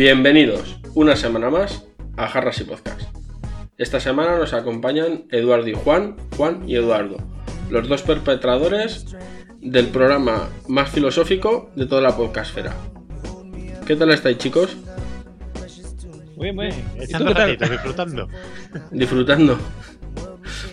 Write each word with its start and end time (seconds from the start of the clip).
Bienvenidos 0.00 0.80
una 0.94 1.14
semana 1.14 1.50
más 1.50 1.84
a 2.16 2.26
Jarras 2.26 2.58
y 2.62 2.64
Podcast. 2.64 3.02
Esta 3.76 4.00
semana 4.00 4.38
nos 4.38 4.54
acompañan 4.54 5.26
Eduardo 5.30 5.68
y 5.68 5.74
Juan, 5.74 6.16
Juan 6.38 6.66
y 6.66 6.76
Eduardo, 6.76 7.18
los 7.68 7.86
dos 7.86 8.00
perpetradores 8.00 9.04
del 9.60 9.88
programa 9.88 10.48
más 10.68 10.88
filosófico 10.88 11.70
de 11.76 11.84
toda 11.84 12.00
la 12.00 12.16
podcastfera. 12.16 12.74
¿Qué 13.86 13.94
tal 13.94 14.10
estáis 14.12 14.38
chicos? 14.38 14.74
Muy 16.34 16.44
bien, 16.44 16.56
muy 16.56 16.66
bien. 16.68 16.78
¿Y 16.94 16.98
tú 17.00 17.04
Echando 17.04 17.34
ratitos, 17.34 17.70
disfrutando. 17.70 18.28
Disfrutando. 18.92 19.58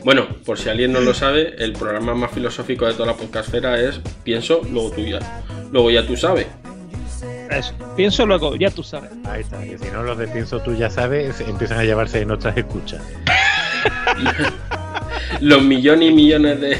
Bueno, 0.05 0.25
por 0.45 0.57
si 0.57 0.69
alguien 0.69 0.93
no 0.93 1.01
lo 1.01 1.13
sabe, 1.13 1.61
el 1.61 1.73
programa 1.73 2.15
más 2.15 2.31
filosófico 2.31 2.85
de 2.85 2.93
toda 2.93 3.07
la 3.07 3.17
podcastfera 3.17 3.77
es 3.77 3.99
Pienso, 4.23 4.61
luego 4.71 4.91
tú 4.91 5.01
ya. 5.01 5.19
Luego 5.69 5.91
ya 5.91 6.07
tú 6.07 6.15
sabes. 6.15 6.47
Eso. 7.51 7.73
Pienso 7.95 8.25
luego, 8.25 8.55
ya 8.55 8.71
tú 8.71 8.83
sabes. 8.83 9.11
Ahí 9.25 9.41
está, 9.41 9.63
que 9.63 9.77
si 9.77 9.89
no 9.91 10.03
los 10.03 10.17
de 10.17 10.27
pienso 10.27 10.59
tú 10.61 10.73
ya 10.75 10.89
sabes, 10.89 11.39
empiezan 11.41 11.79
a 11.79 11.83
llevarse 11.83 12.21
en 12.21 12.31
otras 12.31 12.57
escuchas. 12.57 13.01
Los 15.41 15.61
millones 15.63 16.11
y 16.11 16.13
millones 16.13 16.59
de, 16.61 16.77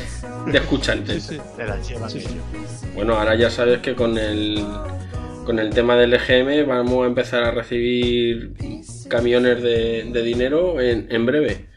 de 0.51 0.57
escuchantes. 0.57 1.31
Las 1.57 1.88
llevan 1.88 2.09
Sí, 2.09 2.21
sí. 2.21 2.27
ellos. 2.29 2.83
Bueno, 2.95 3.15
ahora 3.15 3.35
ya 3.35 3.49
sabes 3.49 3.79
que 3.79 3.95
con 3.95 4.17
el, 4.17 4.65
con 5.45 5.59
el 5.59 5.69
tema 5.71 5.95
del 5.95 6.13
EGM 6.13 6.67
vamos 6.67 7.03
a 7.03 7.07
empezar 7.07 7.43
a 7.43 7.51
recibir 7.51 8.53
camiones 9.09 9.61
de, 9.61 10.09
de 10.11 10.21
dinero 10.23 10.79
en, 10.81 11.07
en 11.11 11.25
breve. 11.25 11.67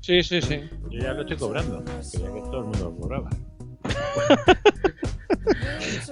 Sí, 0.00 0.22
sí, 0.22 0.40
sí. 0.42 0.60
Yo 0.90 1.00
ya 1.00 1.12
lo 1.14 1.22
estoy 1.22 1.36
cobrando. 1.36 1.82
Quería 1.84 2.26
que 2.34 2.40
todo 2.40 2.58
el 2.58 2.64
mundo 2.64 2.84
lo 2.84 2.96
cobraba. 2.96 3.30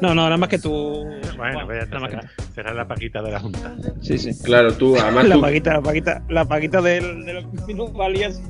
No, 0.00 0.14
no, 0.14 0.24
nada 0.24 0.36
más 0.36 0.48
que 0.48 0.58
tú. 0.58 1.04
Bueno, 1.36 1.60
pues 1.66 1.88
nada 1.88 2.00
más 2.00 2.10
que 2.10 2.16
será, 2.16 2.32
será 2.54 2.74
la 2.74 2.86
paquita 2.86 3.22
de 3.22 3.30
la 3.32 3.40
Junta. 3.40 3.74
Sí, 4.02 4.18
sí. 4.18 4.30
Claro, 4.42 4.74
tú, 4.74 4.96
además 4.98 5.28
La 5.28 5.36
tú, 5.36 5.40
paquita, 5.40 5.72
la 5.72 5.82
paquita, 5.82 6.22
la 6.28 6.44
paquita 6.44 6.82
del, 6.82 7.24
de 7.24 7.34
los 7.34 7.52
minusvalías. 7.66 8.40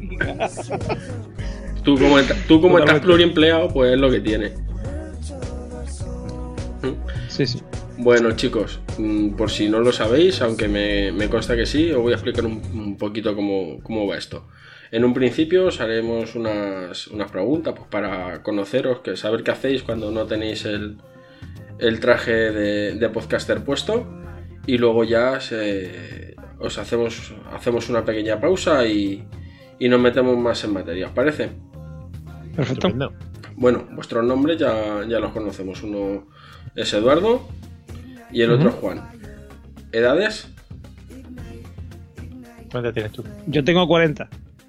tú 1.84 1.96
como, 1.96 2.16
tú 2.48 2.60
como 2.60 2.78
estás 2.78 3.00
pluriempleado, 3.00 3.68
pues 3.68 3.92
es 3.92 3.98
lo 3.98 4.10
que 4.10 4.20
tienes. 4.20 4.52
Sí, 7.28 7.46
sí. 7.46 7.60
Bueno, 7.98 8.32
chicos, 8.32 8.80
mm, 8.98 9.30
por 9.30 9.50
si 9.50 9.68
no 9.68 9.80
lo 9.80 9.92
sabéis, 9.92 10.40
aunque 10.42 10.68
me, 10.68 11.12
me 11.12 11.28
consta 11.28 11.54
que 11.56 11.66
sí, 11.66 11.90
os 11.92 12.02
voy 12.02 12.12
a 12.12 12.16
explicar 12.16 12.44
un, 12.44 12.60
un 12.74 12.96
poquito 12.98 13.34
cómo, 13.36 13.78
cómo 13.82 14.06
va 14.06 14.16
esto. 14.16 14.48
En 14.94 15.04
un 15.04 15.12
principio 15.12 15.66
os 15.66 15.80
haremos 15.80 16.36
unas, 16.36 17.08
unas 17.08 17.28
preguntas 17.30 17.74
pues, 17.76 17.88
para 17.90 18.42
conoceros, 18.44 19.00
que 19.00 19.16
saber 19.16 19.42
qué 19.42 19.50
hacéis 19.50 19.82
cuando 19.82 20.12
no 20.12 20.24
tenéis 20.24 20.64
el, 20.66 20.98
el 21.80 21.98
traje 21.98 22.32
de, 22.52 22.94
de 22.94 23.08
podcaster 23.08 23.64
puesto. 23.64 24.06
Y 24.66 24.78
luego 24.78 25.02
ya 25.02 25.40
se- 25.40 26.36
os 26.60 26.78
hacemos, 26.78 27.34
hacemos 27.52 27.88
una 27.90 28.04
pequeña 28.04 28.40
pausa 28.40 28.86
y, 28.86 29.24
y 29.80 29.88
nos 29.88 30.00
metemos 30.00 30.38
más 30.38 30.62
en 30.62 30.72
materia. 30.72 31.06
¿Os 31.08 31.12
parece? 31.12 31.50
Perfecto. 32.54 32.88
Bueno, 33.56 33.88
vuestros 33.92 34.24
nombres 34.24 34.58
ya, 34.58 35.04
ya 35.08 35.18
los 35.18 35.32
conocemos. 35.32 35.82
Uno 35.82 36.28
es 36.76 36.92
Eduardo 36.94 37.48
y 38.30 38.42
el 38.42 38.52
otro 38.52 38.68
Ujú. 38.68 38.78
Juan. 38.78 39.02
¿Edades? 39.90 40.48
¿Cuántas 42.70 42.94
tienes 42.94 43.10
tú? 43.12 43.24
Yo 43.48 43.62
tengo 43.64 43.86
40. 43.88 44.28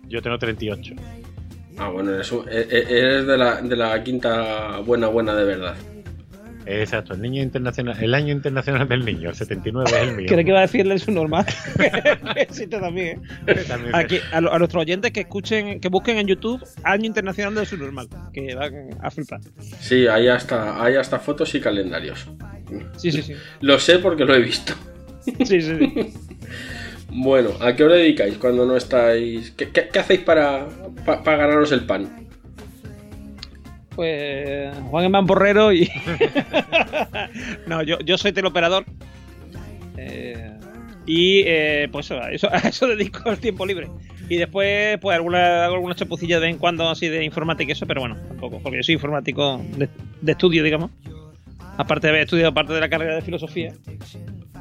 Yo 0.10 0.22
tengo 0.22 0.38
38. 0.38 0.96
Ah, 1.78 1.90
bueno, 1.90 2.14
eres, 2.14 2.32
un- 2.32 2.48
e- 2.50 2.68
e- 2.70 3.00
eres 3.00 3.28
de, 3.28 3.38
la, 3.38 3.62
de 3.62 3.76
la 3.76 4.02
quinta 4.04 4.80
buena 4.80 5.08
buena 5.08 5.36
de 5.36 5.44
verdad. 5.44 5.76
Exacto, 6.68 7.14
el 7.14 7.22
niño 7.22 7.44
internacional, 7.44 7.96
el 8.04 8.14
año 8.16 8.34
internacional 8.34 8.88
del 8.88 9.06
niño, 9.06 9.30
el 9.30 9.36
79 9.36 9.88
es 9.94 10.08
el 10.08 10.16
mío. 10.16 10.26
Creo 10.28 10.44
que 10.44 10.50
iba 10.50 10.58
a 10.58 10.62
decirle 10.64 10.98
su 10.98 11.12
normal. 11.12 11.46
existe 12.38 12.80
también, 12.80 13.22
¿eh? 13.46 13.64
También- 13.68 13.96
Aquí, 13.96 14.18
a, 14.32 14.42
lo- 14.42 14.52
a 14.52 14.58
nuestros 14.58 14.82
oyentes 14.82 15.12
que 15.12 15.20
escuchen, 15.22 15.80
que 15.80 15.90
busquen 15.90 16.18
en 16.18 16.26
YouTube 16.28 16.64
Año 16.84 17.06
Internacional 17.06 17.54
de 17.54 17.66
su 17.68 17.78
normal. 17.78 18.08
Que 18.34 18.56
van 18.56 18.74
a 19.00 19.12
flipar. 19.12 19.42
Sí, 19.80 20.08
hay 20.08 20.28
hasta, 20.28 20.84
hay 20.84 20.96
hasta 20.96 21.20
fotos 21.20 21.54
y 21.54 21.60
calendarios. 21.60 22.28
Sí, 22.98 23.12
sí, 23.12 23.22
sí. 23.22 23.34
Lo 23.62 23.78
sé 23.78 24.00
porque 24.00 24.26
lo 24.26 24.34
he 24.34 24.40
visto. 24.40 24.74
Sí, 25.24 25.34
sí, 25.46 25.62
sí. 25.62 26.14
Bueno, 27.18 27.52
¿a 27.62 27.74
qué 27.76 27.84
os 27.86 27.92
dedicáis 27.94 28.38
cuando 28.38 28.66
no 28.66 28.76
estáis? 28.76 29.52
¿Qué, 29.52 29.70
qué- 29.70 29.88
qué 29.92 30.00
hacéis 30.00 30.20
para, 30.22 30.68
pa- 31.06 31.24
para 31.24 31.38
ganaros 31.38 31.72
el 31.72 31.86
pan? 31.86 32.28
Pues 33.96 34.76
Juan 34.90 35.06
es 35.06 35.12
mamporrero 35.12 35.72
y. 35.72 35.90
no, 37.68 37.82
yo, 37.84 37.98
yo 38.00 38.18
soy 38.18 38.34
teleoperador. 38.34 38.84
Eh, 39.98 40.52
y 41.06 41.44
eh, 41.46 41.88
pues 41.92 42.08
eso, 42.08 42.20
a 42.22 42.32
eso, 42.32 42.50
a 42.52 42.58
eso 42.58 42.88
dedico 42.88 43.30
el 43.30 43.38
tiempo 43.40 43.66
libre. 43.66 43.88
Y 44.28 44.36
después, 44.38 44.98
pues 45.00 45.16
alguna, 45.16 45.64
hago 45.66 45.76
algunas 45.76 45.96
chapucillas 45.98 46.42
de 46.42 46.48
vez 46.48 46.56
en 46.56 46.60
cuando 46.60 46.90
así 46.90 47.08
de 47.08 47.24
informática 47.24 47.70
y 47.70 47.74
eso, 47.74 47.86
pero 47.86 48.02
bueno, 48.02 48.18
tampoco, 48.28 48.60
porque 48.62 48.78
yo 48.78 48.84
soy 48.84 48.96
informático 48.96 49.62
de, 49.78 49.88
de 50.22 50.32
estudio, 50.32 50.64
digamos. 50.64 50.92
Aparte 51.78 52.08
de 52.08 52.12
haber 52.12 52.22
estudiado 52.24 52.54
parte 52.54 52.74
de 52.74 52.80
la 52.80 52.90
carrera 52.90 53.16
de 53.16 53.22
filosofía. 53.22 53.74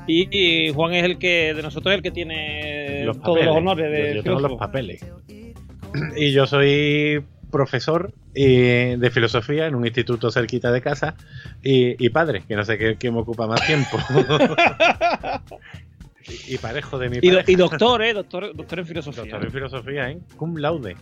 Y, 0.07 0.29
y 0.37 0.73
Juan 0.73 0.95
es 0.95 1.05
el 1.05 1.19
que, 1.19 1.55
de 1.55 1.63
nosotros, 1.63 1.93
es 1.93 1.99
el 1.99 2.03
que 2.03 2.11
tiene 2.11 3.05
los 3.05 3.17
todos 3.21 3.39
papeles. 3.39 3.47
los 3.47 3.57
honores 3.57 3.91
de 3.91 4.15
yo, 4.17 4.23
tengo 4.23 4.41
los 4.41 4.59
papeles. 4.59 5.07
Y 6.17 6.33
yo 6.33 6.45
soy 6.47 7.23
profesor 7.53 8.13
eh, 8.35 8.97
de 8.99 9.11
filosofía 9.13 9.69
en 9.69 9.77
un 9.77 9.87
instituto 9.87 10.29
cerquita 10.33 10.73
de 10.73 10.81
casa 10.83 11.15
y, 11.63 12.05
y 12.05 12.09
padre, 12.11 12.43
que 12.49 12.57
no 12.57 12.65
sé 12.65 12.77
qué, 12.79 12.97
qué 12.99 13.13
me 13.13 13.21
ocupa 13.21 13.47
más 13.47 13.65
tiempo. 13.65 13.97
y, 16.49 16.55
y 16.55 16.59
parejo 16.59 16.99
de 16.99 17.11
mi 17.11 17.19
Y, 17.23 17.31
do- 17.31 17.43
y 17.47 17.55
doctor, 17.55 18.03
¿eh? 18.03 18.13
Doctor, 18.13 18.57
doctor 18.57 18.79
en 18.81 18.87
filosofía. 18.87 19.23
Doctor 19.23 19.45
en 19.45 19.53
filosofía, 19.53 20.11
¿eh? 20.11 20.19
Cum 20.37 20.57
laude. 20.57 20.97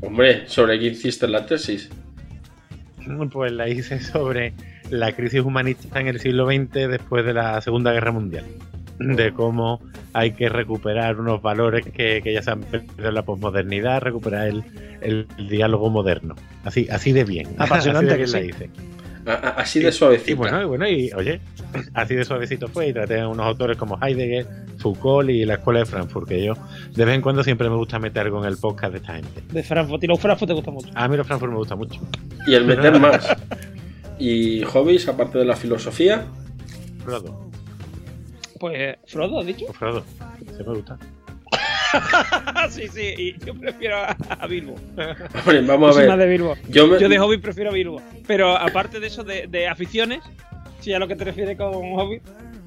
Hombre, 0.00 0.48
¿sobre 0.48 0.80
qué 0.80 0.86
hiciste 0.86 1.28
la 1.28 1.46
tesis? 1.46 1.90
Pues 3.32 3.52
la 3.52 3.68
hice 3.68 4.00
sobre 4.00 4.52
la 4.90 5.12
crisis 5.12 5.40
humanista 5.40 6.00
en 6.00 6.08
el 6.08 6.20
siglo 6.20 6.46
XX 6.46 6.72
después 6.88 7.24
de 7.24 7.34
la 7.34 7.60
Segunda 7.60 7.92
Guerra 7.92 8.12
Mundial. 8.12 8.44
De 8.98 9.32
cómo 9.32 9.80
hay 10.12 10.32
que 10.32 10.48
recuperar 10.48 11.18
unos 11.18 11.42
valores 11.42 11.84
que, 11.84 12.20
que 12.22 12.32
ya 12.32 12.42
se 12.42 12.52
han 12.52 12.60
perdido 12.60 13.08
en 13.08 13.14
la 13.14 13.22
posmodernidad, 13.22 14.00
recuperar 14.00 14.46
el, 14.46 14.62
el 15.00 15.26
diálogo 15.48 15.90
moderno. 15.90 16.36
Así, 16.64 16.86
así 16.90 17.10
de 17.12 17.24
bien. 17.24 17.48
Apasionante 17.58 18.14
Así 18.22 18.32
de 18.32 18.48
que 18.48 18.48
la 18.48 18.54
sí. 18.54 18.70
A- 19.26 19.32
a- 19.32 19.50
así 19.60 19.80
de 19.80 19.90
suavecita. 19.90 20.30
Y 20.30 20.34
bueno, 20.34 20.62
y 20.62 20.64
bueno, 20.66 20.86
y 20.88 21.10
oye, 21.16 21.40
así 21.94 22.14
de 22.14 22.24
suavecito 22.24 22.68
fue. 22.68 22.88
Y 22.88 22.92
traté 22.92 23.18
a 23.20 23.26
unos 23.26 23.44
autores 23.46 23.76
como 23.76 23.98
Heidegger, 24.00 24.46
Foucault 24.78 25.28
y 25.30 25.44
la 25.44 25.54
Escuela 25.54 25.80
de 25.80 25.86
Frankfurt, 25.86 26.28
que 26.28 26.44
yo 26.44 26.54
de 26.94 27.04
vez 27.04 27.14
en 27.16 27.20
cuando 27.22 27.42
siempre 27.42 27.68
me 27.68 27.74
gusta 27.76 27.98
meter 27.98 28.30
con 28.30 28.44
el 28.44 28.58
podcast 28.58 28.92
de 28.92 28.98
esta 28.98 29.14
gente. 29.14 29.42
De 29.50 29.62
Frankfurt. 29.64 30.04
Y 30.04 30.06
los 30.06 30.20
Frankfurt 30.20 30.48
te 30.50 30.54
gustan 30.54 30.74
mucho. 30.74 30.88
A 30.94 31.08
mí 31.08 31.16
los 31.16 31.26
Frankfurt 31.26 31.50
me 31.50 31.58
gusta 31.58 31.74
mucho. 31.74 32.00
Y 32.46 32.54
el 32.54 32.64
meter 32.64 33.00
más. 33.00 33.26
¿Y 34.18 34.62
hobbies, 34.62 35.08
aparte 35.08 35.38
de 35.38 35.44
la 35.44 35.56
filosofía? 35.56 36.24
Frodo, 37.04 37.50
Pues 38.60 38.96
Frodo, 39.06 39.40
¿has 39.40 39.46
dicho? 39.46 39.66
o 39.68 39.72
Frodo, 39.72 40.04
se 40.56 40.64
me 40.64 40.74
gusta. 40.74 40.98
sí, 42.70 42.88
sí, 42.88 43.14
y 43.16 43.44
yo 43.44 43.54
prefiero 43.54 43.96
a, 43.98 44.16
a 44.40 44.46
Bilbo. 44.46 44.74
Hombre, 44.96 45.60
vamos 45.62 45.96
a 45.96 46.04
más 46.06 46.18
de 46.18 46.26
ver. 46.26 46.28
Bilbo. 46.28 46.56
Yo, 46.68 46.86
me- 46.88 46.98
Yo 46.98 47.08
de 47.08 47.18
hobby 47.18 47.38
prefiero 47.38 47.70
a 47.70 47.72
Bilbo. 47.72 48.00
Pero 48.26 48.56
aparte 48.56 48.98
de 49.00 49.06
eso, 49.06 49.22
de, 49.22 49.46
de 49.46 49.68
aficiones, 49.68 50.20
si 50.80 50.92
a 50.92 50.98
lo 50.98 51.06
que 51.06 51.14
te 51.16 51.24
refieres 51.24 51.56
con 51.56 51.72
hobby, 51.72 52.20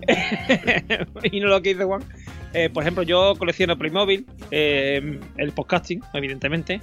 y 1.23 1.39
no 1.39 1.47
lo 1.47 1.61
que 1.61 1.69
dice 1.73 1.83
Juan, 1.83 2.03
eh, 2.53 2.69
por 2.69 2.83
ejemplo, 2.83 3.03
yo 3.03 3.33
colecciono 3.37 3.77
Playmobil, 3.77 4.25
eh, 4.51 5.19
el 5.37 5.51
podcasting, 5.51 6.01
evidentemente. 6.13 6.79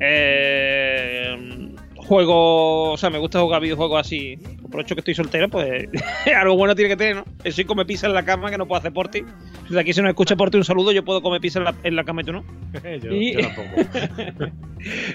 Eh, 0.00 1.70
juego, 2.04 2.92
o 2.92 2.96
sea, 2.96 3.10
me 3.10 3.18
gusta 3.18 3.40
jugar 3.40 3.60
videojuegos 3.62 4.00
así, 4.00 4.38
aprovecho 4.64 4.94
que 4.94 5.00
estoy 5.00 5.14
soltero, 5.14 5.48
pues 5.48 5.88
algo 6.36 6.56
bueno 6.56 6.74
tiene 6.74 6.90
que 6.90 6.96
tener, 6.96 7.16
¿no? 7.16 7.24
Eso 7.44 7.60
y 7.60 7.64
come 7.64 7.84
pizza 7.84 8.06
en 8.06 8.14
la 8.14 8.24
cama 8.24 8.50
que 8.50 8.58
no 8.58 8.66
puedo 8.66 8.78
hacer 8.78 8.92
por 8.92 9.08
ti. 9.08 9.22
Desde 9.68 9.80
aquí, 9.80 9.92
si 9.92 10.00
nos 10.02 10.10
escucha 10.10 10.36
por 10.36 10.50
ti 10.50 10.58
un 10.58 10.64
saludo, 10.64 10.92
yo 10.92 11.04
puedo 11.04 11.22
comer 11.22 11.40
pizza 11.40 11.58
en 11.60 11.64
la, 11.64 11.74
en 11.82 11.96
la 11.96 12.04
cama 12.04 12.20
y 12.22 12.24
tú 12.24 12.32
no. 12.32 12.44
yo, 13.02 13.12
Y- 13.12 13.34
yo 13.34 13.40
tampoco. 13.40 14.50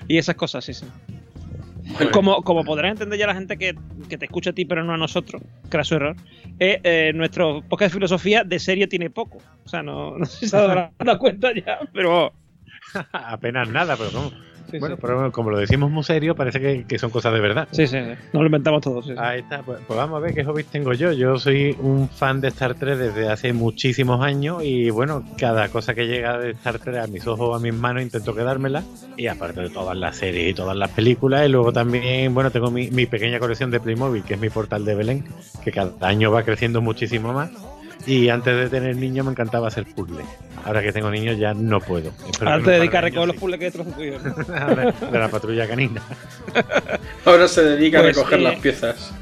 Y 0.08 0.18
esas 0.18 0.36
cosas, 0.36 0.66
sí, 0.66 0.74
sí. 0.74 0.86
Bueno, 1.94 2.12
Como, 2.12 2.42
como 2.44 2.64
podrás 2.64 2.92
entender 2.92 3.18
ya 3.20 3.28
la 3.28 3.34
gente 3.36 3.58
que, 3.58 3.76
que 4.10 4.18
te 4.18 4.26
escucha 4.26 4.50
a 4.52 4.54
ti, 4.54 4.66
pero 4.66 4.84
no 4.84 4.94
a 4.94 4.98
nosotros, 4.98 5.42
craso 5.70 5.96
error, 5.96 6.16
eh, 6.60 6.80
eh, 6.84 7.12
nuestro 7.16 7.62
podcast 7.62 7.92
de 7.92 7.98
filosofía 7.98 8.44
de 8.44 8.60
serio 8.60 8.88
tiene 8.90 9.10
poco. 9.10 9.40
O 9.66 9.70
sea, 9.70 9.82
no, 9.84 10.18
no 10.18 10.26
sé 10.26 10.38
si 10.40 10.48
se 10.50 10.58
ha 10.58 10.92
dado 11.00 11.20
cuenta 11.20 11.52
ya, 11.54 11.80
pero. 11.94 12.34
Apenas 13.12 13.70
nada, 13.70 13.96
pero 13.96 14.10
¿cómo? 14.12 14.32
Sí, 14.70 14.80
bueno, 14.80 14.96
sí. 14.96 15.02
pero 15.02 15.32
como 15.32 15.52
lo 15.52 15.58
decimos 15.58 15.90
muy 15.92 16.04
serio, 16.04 16.36
parece 16.36 16.60
que, 16.60 16.86
que 16.86 17.00
son 17.00 17.10
cosas 17.10 17.34
de 17.34 17.40
verdad. 17.40 17.68
Sí, 17.72 17.88
sí, 17.88 17.98
sí. 17.98 18.12
Nos 18.34 18.42
lo 18.42 18.46
inventamos 18.46 18.82
todos. 18.82 19.10
Ahí 19.18 19.40
está, 19.40 19.62
pues, 19.62 19.80
pues 19.88 19.98
vamos 19.98 20.18
a 20.18 20.20
ver 20.20 20.34
qué 20.34 20.44
hobbies 20.44 20.68
tengo 20.68 20.94
yo. 20.94 21.12
Yo 21.12 21.38
soy 21.38 21.76
un 21.80 22.10
fan 22.10 22.42
de 22.42 22.50
Star 22.50 22.76
Trek 22.76 22.98
desde 22.98 23.30
hace 23.30 23.54
muchísimos 23.54 24.22
años 24.22 24.64
y 24.64 24.90
bueno, 24.90 25.24
cada 25.38 25.70
cosa 25.70 25.94
que 25.94 26.08
llega 26.08 26.38
de 26.38 26.52
Star 26.52 26.80
Trek 26.80 26.98
a 26.98 27.08
mis 27.08 27.26
ojos 27.28 27.50
o 27.50 27.56
a 27.56 27.60
mis 27.60 27.74
manos 27.74 28.04
intento 28.04 28.36
quedármela. 28.36 28.84
Y 29.18 29.28
aparte 29.28 29.62
de 29.62 29.70
todas 29.70 29.98
las 29.98 30.18
series 30.18 30.52
y 30.52 30.54
todas 30.54 30.76
las 30.76 30.90
películas, 30.92 31.46
y 31.46 31.50
luego 31.50 31.74
también, 31.74 32.34
bueno, 32.34 32.52
tengo 32.52 32.72
mi, 32.72 32.90
mi 32.92 33.06
pequeña 33.06 33.40
colección 33.40 33.72
de 33.72 33.80
Playmobil, 33.80 34.24
que 34.24 34.36
es 34.36 34.40
mi 34.40 34.50
portal 34.50 34.86
de 34.86 34.96
Belén, 34.96 35.26
que 35.64 35.72
cada 35.72 35.92
año 36.08 36.32
va 36.32 36.44
creciendo 36.44 36.82
muchísimo 36.82 37.34
más. 37.34 37.52
Y 38.06 38.30
antes 38.30 38.56
de 38.56 38.70
tener 38.70 38.96
niños 38.96 39.26
me 39.26 39.32
encantaba 39.32 39.68
hacer 39.68 39.86
puzzles. 39.94 40.26
Ahora 40.66 40.82
que 40.82 40.92
tengo 40.92 41.10
niños 41.12 41.38
ya 41.38 41.54
no 41.54 41.80
puedo. 41.80 42.12
Espero 42.30 42.52
Ahora 42.52 42.64
te 42.64 42.72
dedicas 42.72 42.96
a 42.96 43.02
recoger 43.02 43.28
los 43.28 43.36
puzzles 43.38 43.60
que 43.60 43.66
destrozan 43.66 43.94
tu 43.94 44.02
de, 44.02 44.94
de 45.12 45.20
la 45.20 45.28
patrulla 45.30 45.68
canina. 45.68 46.02
ahora 47.26 47.48
se 47.48 47.64
dedica 47.64 48.02
Pues, 48.02 48.18
a 48.18 48.20
recoger 48.20 48.40
eh, 48.40 48.44
las 48.44 48.56
piezas. 48.60 49.14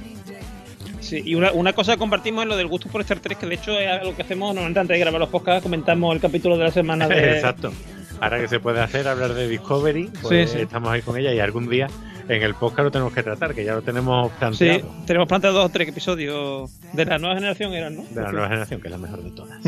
Sí, 0.99 1.21
y 1.25 1.35
una, 1.35 1.51
una 1.53 1.73
cosa 1.73 1.93
que 1.93 1.99
compartimos 1.99 2.43
es 2.43 2.49
lo 2.49 2.57
del 2.57 2.67
gusto 2.67 2.89
por 2.89 3.01
Star 3.01 3.19
Trek, 3.19 3.37
que 3.39 3.45
de 3.45 3.55
hecho 3.55 3.71
es 3.79 3.87
algo 3.87 4.15
que 4.15 4.23
hacemos 4.23 4.49
normalmente 4.49 4.79
antes 4.81 4.95
de 4.95 4.99
grabar 4.99 5.19
los 5.21 5.29
podcasts, 5.29 5.63
comentamos 5.63 6.13
el 6.13 6.21
capítulo 6.21 6.57
de 6.57 6.65
la 6.65 6.71
semana 6.71 7.07
de... 7.09 7.35
Exacto. 7.35 7.71
Ahora 8.19 8.39
que 8.39 8.47
se 8.47 8.59
puede 8.59 8.81
hacer, 8.81 9.07
hablar 9.07 9.33
de 9.33 9.47
Discovery, 9.47 10.09
pues 10.21 10.49
Sí, 10.49 10.57
sí. 10.57 10.63
estamos 10.63 10.89
ahí 10.89 11.01
con 11.01 11.17
ella 11.17 11.33
y 11.33 11.39
algún 11.39 11.69
día 11.69 11.87
en 12.29 12.43
el 12.43 12.55
podcast 12.55 12.83
lo 12.85 12.91
tenemos 12.91 13.13
que 13.13 13.23
tratar, 13.23 13.53
que 13.55 13.63
ya 13.63 13.73
lo 13.75 13.81
tenemos 13.81 14.31
Sí, 14.31 14.37
planteado. 14.39 14.95
tenemos 15.05 15.27
planteado 15.27 15.55
dos 15.57 15.65
o 15.65 15.69
tres 15.69 15.87
episodios 15.89 16.71
de 16.93 17.05
la 17.05 17.17
nueva 17.19 17.35
generación, 17.35 17.73
eran, 17.73 17.95
¿no? 17.97 18.03
De 18.03 18.21
la 18.21 18.31
nueva 18.31 18.47
generación, 18.47 18.81
que 18.81 18.87
es 18.87 18.91
la 18.91 18.97
mejor 18.97 19.23
de 19.23 19.31
todas. 19.31 19.59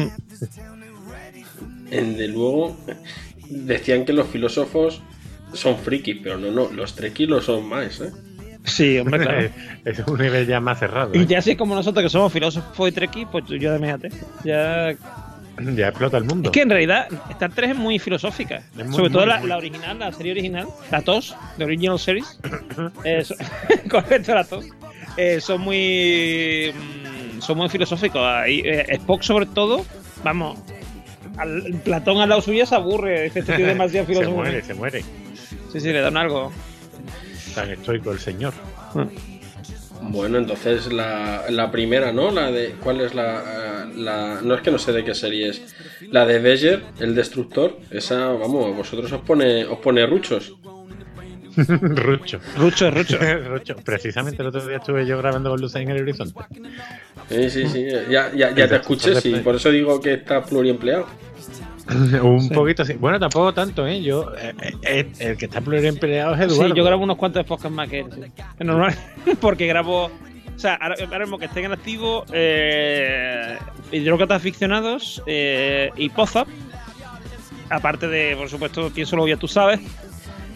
En- 1.91 2.17
De 2.17 2.27
luego, 2.27 2.77
decían 3.49 4.05
que 4.05 4.13
los 4.13 4.27
filósofos 4.27 5.01
son 5.53 5.77
frikis, 5.77 6.17
pero 6.21 6.37
no, 6.37 6.51
no, 6.51 6.71
los 6.71 6.93
trekkies 6.95 7.29
lo 7.29 7.41
son 7.41 7.67
más, 7.67 7.99
¿eh? 8.01 8.11
Sí, 8.65 8.99
hombre, 8.99 9.19
claro. 9.23 9.49
es 9.85 9.99
un 9.99 10.19
nivel 10.19 10.45
ya 10.45 10.59
más 10.59 10.79
cerrado. 10.79 11.11
Y 11.15 11.19
¿eh? 11.19 11.25
ya 11.25 11.39
así 11.39 11.55
como 11.55 11.73
nosotros 11.75 12.03
que 12.03 12.09
somos 12.09 12.31
filósofos 12.31 12.89
y 12.89 12.91
trekkies, 12.91 13.27
pues 13.31 13.45
yo 13.47 13.77
de. 13.79 14.11
Ya... 14.43 14.95
Ya 15.75 15.89
explota 15.89 16.17
el 16.17 16.23
mundo. 16.25 16.49
Es 16.49 16.53
que 16.53 16.61
en 16.61 16.69
realidad 16.69 17.07
Star 17.31 17.51
Trek 17.53 17.71
es 17.71 17.75
muy 17.77 17.99
filosófica. 17.99 18.61
Es 18.77 18.85
muy, 18.85 18.95
Sobre 18.95 19.09
todo 19.09 19.21
muy, 19.23 19.29
la, 19.29 19.39
muy. 19.39 19.49
la 19.49 19.57
original, 19.57 19.99
la 19.99 20.11
serie 20.11 20.31
original, 20.33 20.67
la 20.91 21.01
TOS, 21.01 21.35
de 21.57 21.65
Original 21.65 21.99
Series. 21.99 22.39
Eh, 23.03 23.23
so- 23.25 23.35
correcto, 23.89 24.33
la 24.35 24.43
TOS. 24.43 24.65
Eh, 25.17 25.39
son 25.41 25.61
muy. 25.61 26.73
mm, 26.73 27.41
son 27.41 27.57
muy 27.57 27.69
filosóficos. 27.69 28.21
Ahí, 28.23 28.61
eh, 28.63 28.85
Spock, 28.95 29.21
sobre 29.21 29.45
todo, 29.47 29.85
vamos. 30.23 30.59
Al, 31.37 31.63
Platón 31.83 32.19
al 32.21 32.29
lado 32.29 32.41
suyo 32.41 32.65
se 32.65 32.75
aburre. 32.75 33.23
Dice, 33.23 33.39
este 33.39 33.55
tío 33.55 33.65
demasiado 33.67 34.07
se 34.13 34.27
muere, 34.27 34.61
se 34.63 34.73
muere. 34.73 35.01
Sí, 35.71 35.79
sí, 35.79 35.87
le 35.91 36.01
dan 36.01 36.17
algo. 36.17 36.51
Tan 37.55 37.69
estoico 37.71 38.11
el 38.11 38.19
señor. 38.19 38.53
Bueno, 40.01 40.37
entonces 40.37 40.91
la, 40.91 41.45
la 41.49 41.71
primera, 41.71 42.11
¿no? 42.11 42.31
La 42.31 42.51
de. 42.51 42.75
¿Cuál 42.81 43.01
es 43.01 43.13
la, 43.13 43.87
la.? 43.95 44.39
No 44.41 44.55
es 44.55 44.61
que 44.61 44.71
no 44.71 44.79
sé 44.79 44.91
de 44.91 45.03
qué 45.03 45.13
serie 45.13 45.49
es. 45.49 45.75
La 46.11 46.25
de 46.25 46.39
Beyer, 46.39 46.81
el 46.99 47.15
destructor. 47.15 47.77
Esa, 47.91 48.27
vamos, 48.27 48.75
vosotros 48.75 49.11
os 49.11 49.21
pone, 49.21 49.65
os 49.65 49.79
pone 49.79 50.05
ruchos. 50.05 50.53
Rucho. 51.57 52.39
Rucho, 52.57 52.91
rucho. 52.91 53.17
Rucho. 53.47 53.75
Precisamente 53.83 54.41
el 54.41 54.47
otro 54.47 54.65
día 54.65 54.77
estuve 54.77 55.05
yo 55.05 55.17
grabando 55.17 55.49
con 55.49 55.59
luces 55.59 55.81
en 55.81 55.89
el 55.89 56.01
horizonte. 56.01 56.39
Sí, 57.27 57.49
sí, 57.49 57.67
sí. 57.67 57.85
Ya, 58.09 58.31
ya, 58.33 58.55
ya 58.55 58.67
te 58.67 58.75
escuché, 58.75 59.19
sí. 59.19 59.35
Por 59.43 59.55
eso 59.55 59.69
digo 59.69 59.99
que 59.99 60.13
está 60.13 60.43
pluriempleado. 60.43 61.07
Un 62.23 62.41
Sí. 62.41 62.49
poquito 62.53 62.83
así. 62.83 62.93
Bueno, 62.93 63.19
tampoco 63.19 63.53
tanto, 63.53 63.85
¿eh? 63.87 64.01
Yo, 64.01 64.31
eh, 64.37 64.53
eh, 64.83 65.11
el 65.19 65.37
que 65.37 65.45
está 65.45 65.61
pluriempleado 65.61 66.33
es 66.35 66.41
Eduardo. 66.41 66.67
Sí, 66.67 66.73
yo 66.77 66.83
grabo 66.83 67.03
unos 67.03 67.17
cuantos 67.17 67.45
podcasts 67.45 67.71
más 67.75 67.89
que 67.89 67.99
él. 68.01 68.05
sí. 68.13 68.21
Es 68.59 68.65
normal. 68.65 68.95
Porque 69.41 69.65
grabo. 69.67 70.05
O 70.05 70.59
sea, 70.61 70.75
ahora, 70.75 70.95
ahora 71.05 71.19
mismo 71.19 71.37
que 71.39 71.45
estén 71.45 71.65
en 71.65 71.71
activo, 71.71 72.25
eh, 72.33 73.57
hidrócratas 73.93 74.37
aficionados 74.37 75.23
eh, 75.25 75.89
y 75.95 76.09
Pozap. 76.09 76.47
Aparte 77.69 78.07
de, 78.07 78.35
por 78.35 78.49
supuesto, 78.49 78.89
pienso 78.93 79.15
lo 79.15 79.27
ya 79.27 79.37
tú 79.37 79.47
sabes. 79.47 79.79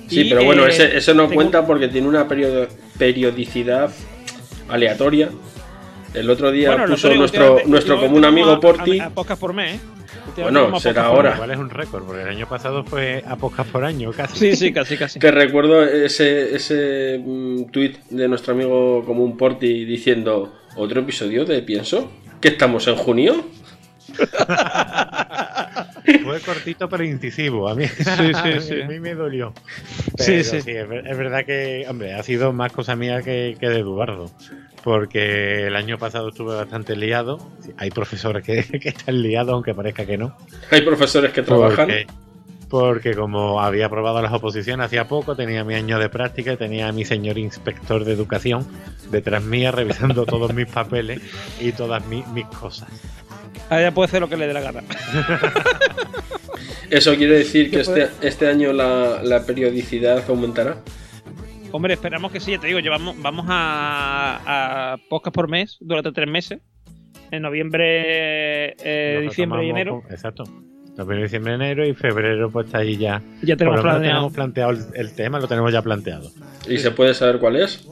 Sí, 0.10 0.22
Y, 0.22 0.30
pero 0.30 0.44
bueno, 0.44 0.66
eh, 0.66 0.70
ese, 0.70 0.98
eso 0.98 1.14
no 1.14 1.24
tengo- 1.24 1.36
cuenta 1.36 1.66
porque 1.66 1.88
tiene 1.88 2.08
una 2.08 2.28
periodo- 2.28 2.68
periodicidad 2.98 3.92
aleatoria. 4.68 5.30
El 6.14 6.30
otro 6.30 6.52
día 6.52 6.70
Bueno, 6.72 6.86
puso 6.88 7.14
nuestro, 7.16 7.60
nuestro 7.66 8.00
común 8.00 8.26
amigo 8.26 8.52
a- 8.52 8.60
Porti. 8.60 9.00
A, 9.00 9.06
a 9.06 9.10
podcast 9.10 9.40
por 9.40 9.54
mes, 9.54 9.76
¿eh? 9.76 9.80
Bueno, 10.42 10.80
será 10.80 11.06
ahora. 11.06 11.34
Igual 11.36 11.52
es 11.52 11.58
un 11.58 11.70
récord, 11.70 12.04
porque 12.04 12.24
el 12.24 12.30
año 12.30 12.48
pasado 12.48 12.84
fue 12.84 13.24
a 13.28 13.36
podcast 13.36 13.72
por 13.72 13.84
año 13.84 14.12
casi. 14.12 14.38
Sí, 14.38 14.56
sí, 14.56 14.74
casi, 14.74 14.98
casi. 14.98 15.20
Que 15.20 15.32
recuerdo 15.32 15.84
ese, 15.84 16.56
ese 16.56 17.22
mm, 17.24 17.66
tweet 17.66 17.96
de 18.10 18.28
nuestro 18.28 18.54
amigo 18.54 19.04
común 19.06 19.38
Porti 19.38 19.86
diciendo 19.86 20.54
otro 20.76 21.02
episodio 21.02 21.46
de 21.46 21.62
Pienso. 21.62 22.12
Que 22.42 22.50
estamos 22.50 22.88
en 22.88 22.96
junio. 22.96 23.46
Fue 26.24 26.40
cortito 26.42 26.90
pero 26.90 27.04
incisivo. 27.04 27.70
A 27.70 27.76
mí, 27.76 27.88
sí, 27.88 28.04
sí. 28.62 28.82
a 28.82 28.88
mí 28.88 29.00
me 29.00 29.16
dolió. 29.16 29.54
Sí, 30.18 30.42
Pero 30.44 30.46
sí. 30.62 30.72
es 30.72 31.18
verdad 31.18 31.46
que, 31.46 31.86
hombre, 31.90 32.14
ha 32.14 32.24
sido 32.24 32.52
más 32.52 32.72
cosa 32.72 32.96
mía 32.96 33.22
que, 33.22 33.56
que 33.60 33.70
de 33.70 33.80
Eduardo. 33.80 34.30
Porque 34.84 35.68
el 35.68 35.76
año 35.76 35.98
pasado 35.98 36.30
estuve 36.30 36.56
bastante 36.56 36.96
liado. 36.96 37.40
Hay 37.78 37.90
profesores 37.90 38.44
que, 38.44 38.64
que 38.80 38.90
están 38.90 39.22
liados, 39.22 39.54
aunque 39.54 39.74
parezca 39.74 40.06
que 40.06 40.18
no. 40.18 40.36
Hay 40.72 40.82
profesores 40.82 41.32
que 41.32 41.42
trabajan. 41.42 41.88
Porque, 41.88 42.08
porque 42.70 43.14
como 43.14 43.62
había 43.62 43.86
aprobado 43.86 44.22
las 44.22 44.34
oposiciones 44.34 44.88
hacía 44.88 45.08
poco, 45.08 45.36
tenía 45.36 45.64
mi 45.64 45.76
año 45.76 46.00
de 46.00 46.10
práctica 46.10 46.54
y 46.54 46.58
tenía 46.58 46.88
a 46.88 46.92
mi 46.92 47.06
señor 47.06 47.38
inspector 47.38 48.04
de 48.04 48.14
educación 48.14 48.66
detrás 49.12 49.44
mía 49.44 49.72
revisando 49.72 50.26
todos 50.26 50.54
mis 50.54 50.66
papeles 50.68 51.22
y 51.62 51.72
todas 51.72 52.06
mi- 52.08 52.24
mis 52.34 52.46
cosas. 52.48 52.90
Ahora 53.70 53.84
ya 53.84 53.92
puede 53.94 54.08
hacer 54.08 54.22
lo 54.22 54.30
que 54.30 54.38
le 54.38 54.48
dé 54.48 54.54
la 54.54 54.62
gana. 54.62 54.82
Eso 56.90 57.16
quiere 57.16 57.38
decir 57.40 57.66
que 57.70 57.78
¿Qué 57.78 57.82
este, 57.82 58.10
este 58.22 58.48
año 58.48 58.74
la, 58.74 59.22
la 59.24 59.46
periodicidad 59.46 60.24
aumentará. 60.28 60.78
Hombre, 61.76 61.96
esperamos 61.96 62.32
que 62.32 62.40
sí, 62.40 62.52
ya 62.52 62.60
te 62.60 62.68
digo, 62.68 62.80
llevamos, 62.80 63.20
vamos 63.20 63.48
a, 63.50 64.94
a 64.94 64.98
podcast 65.10 65.34
por 65.34 65.50
mes 65.50 65.78
durante 65.82 66.12
tres 66.12 66.30
meses. 66.30 66.60
En 67.32 67.42
noviembre, 67.42 68.76
eh, 68.80 69.22
diciembre 69.24 69.66
y 69.66 69.70
enero. 69.72 70.02
con- 70.04 70.12
exacto. 70.12 70.44
Noviembre, 70.96 71.24
diciembre, 71.24 71.56
enero 71.56 71.88
y 71.88 71.96
febrero 71.96 72.52
pues 72.52 72.68
está 72.68 72.78
ahí 72.80 72.96
ya. 72.98 73.24
Ya 73.42 73.56
Por 73.56 73.58
tenemos 73.58 73.82
planeado. 73.82 74.02
tenemos 74.04 74.34
planteado 74.34 74.72
el, 74.72 74.80
el 74.94 75.16
tema, 75.16 75.40
lo 75.40 75.48
tenemos 75.48 75.74
ya 75.74 75.82
planteado. 75.82 76.30
¿Y 76.70 76.78
se 76.78 76.92
puede 76.92 77.16
saber 77.16 77.40
cuál 77.40 77.56
es? 77.56 77.88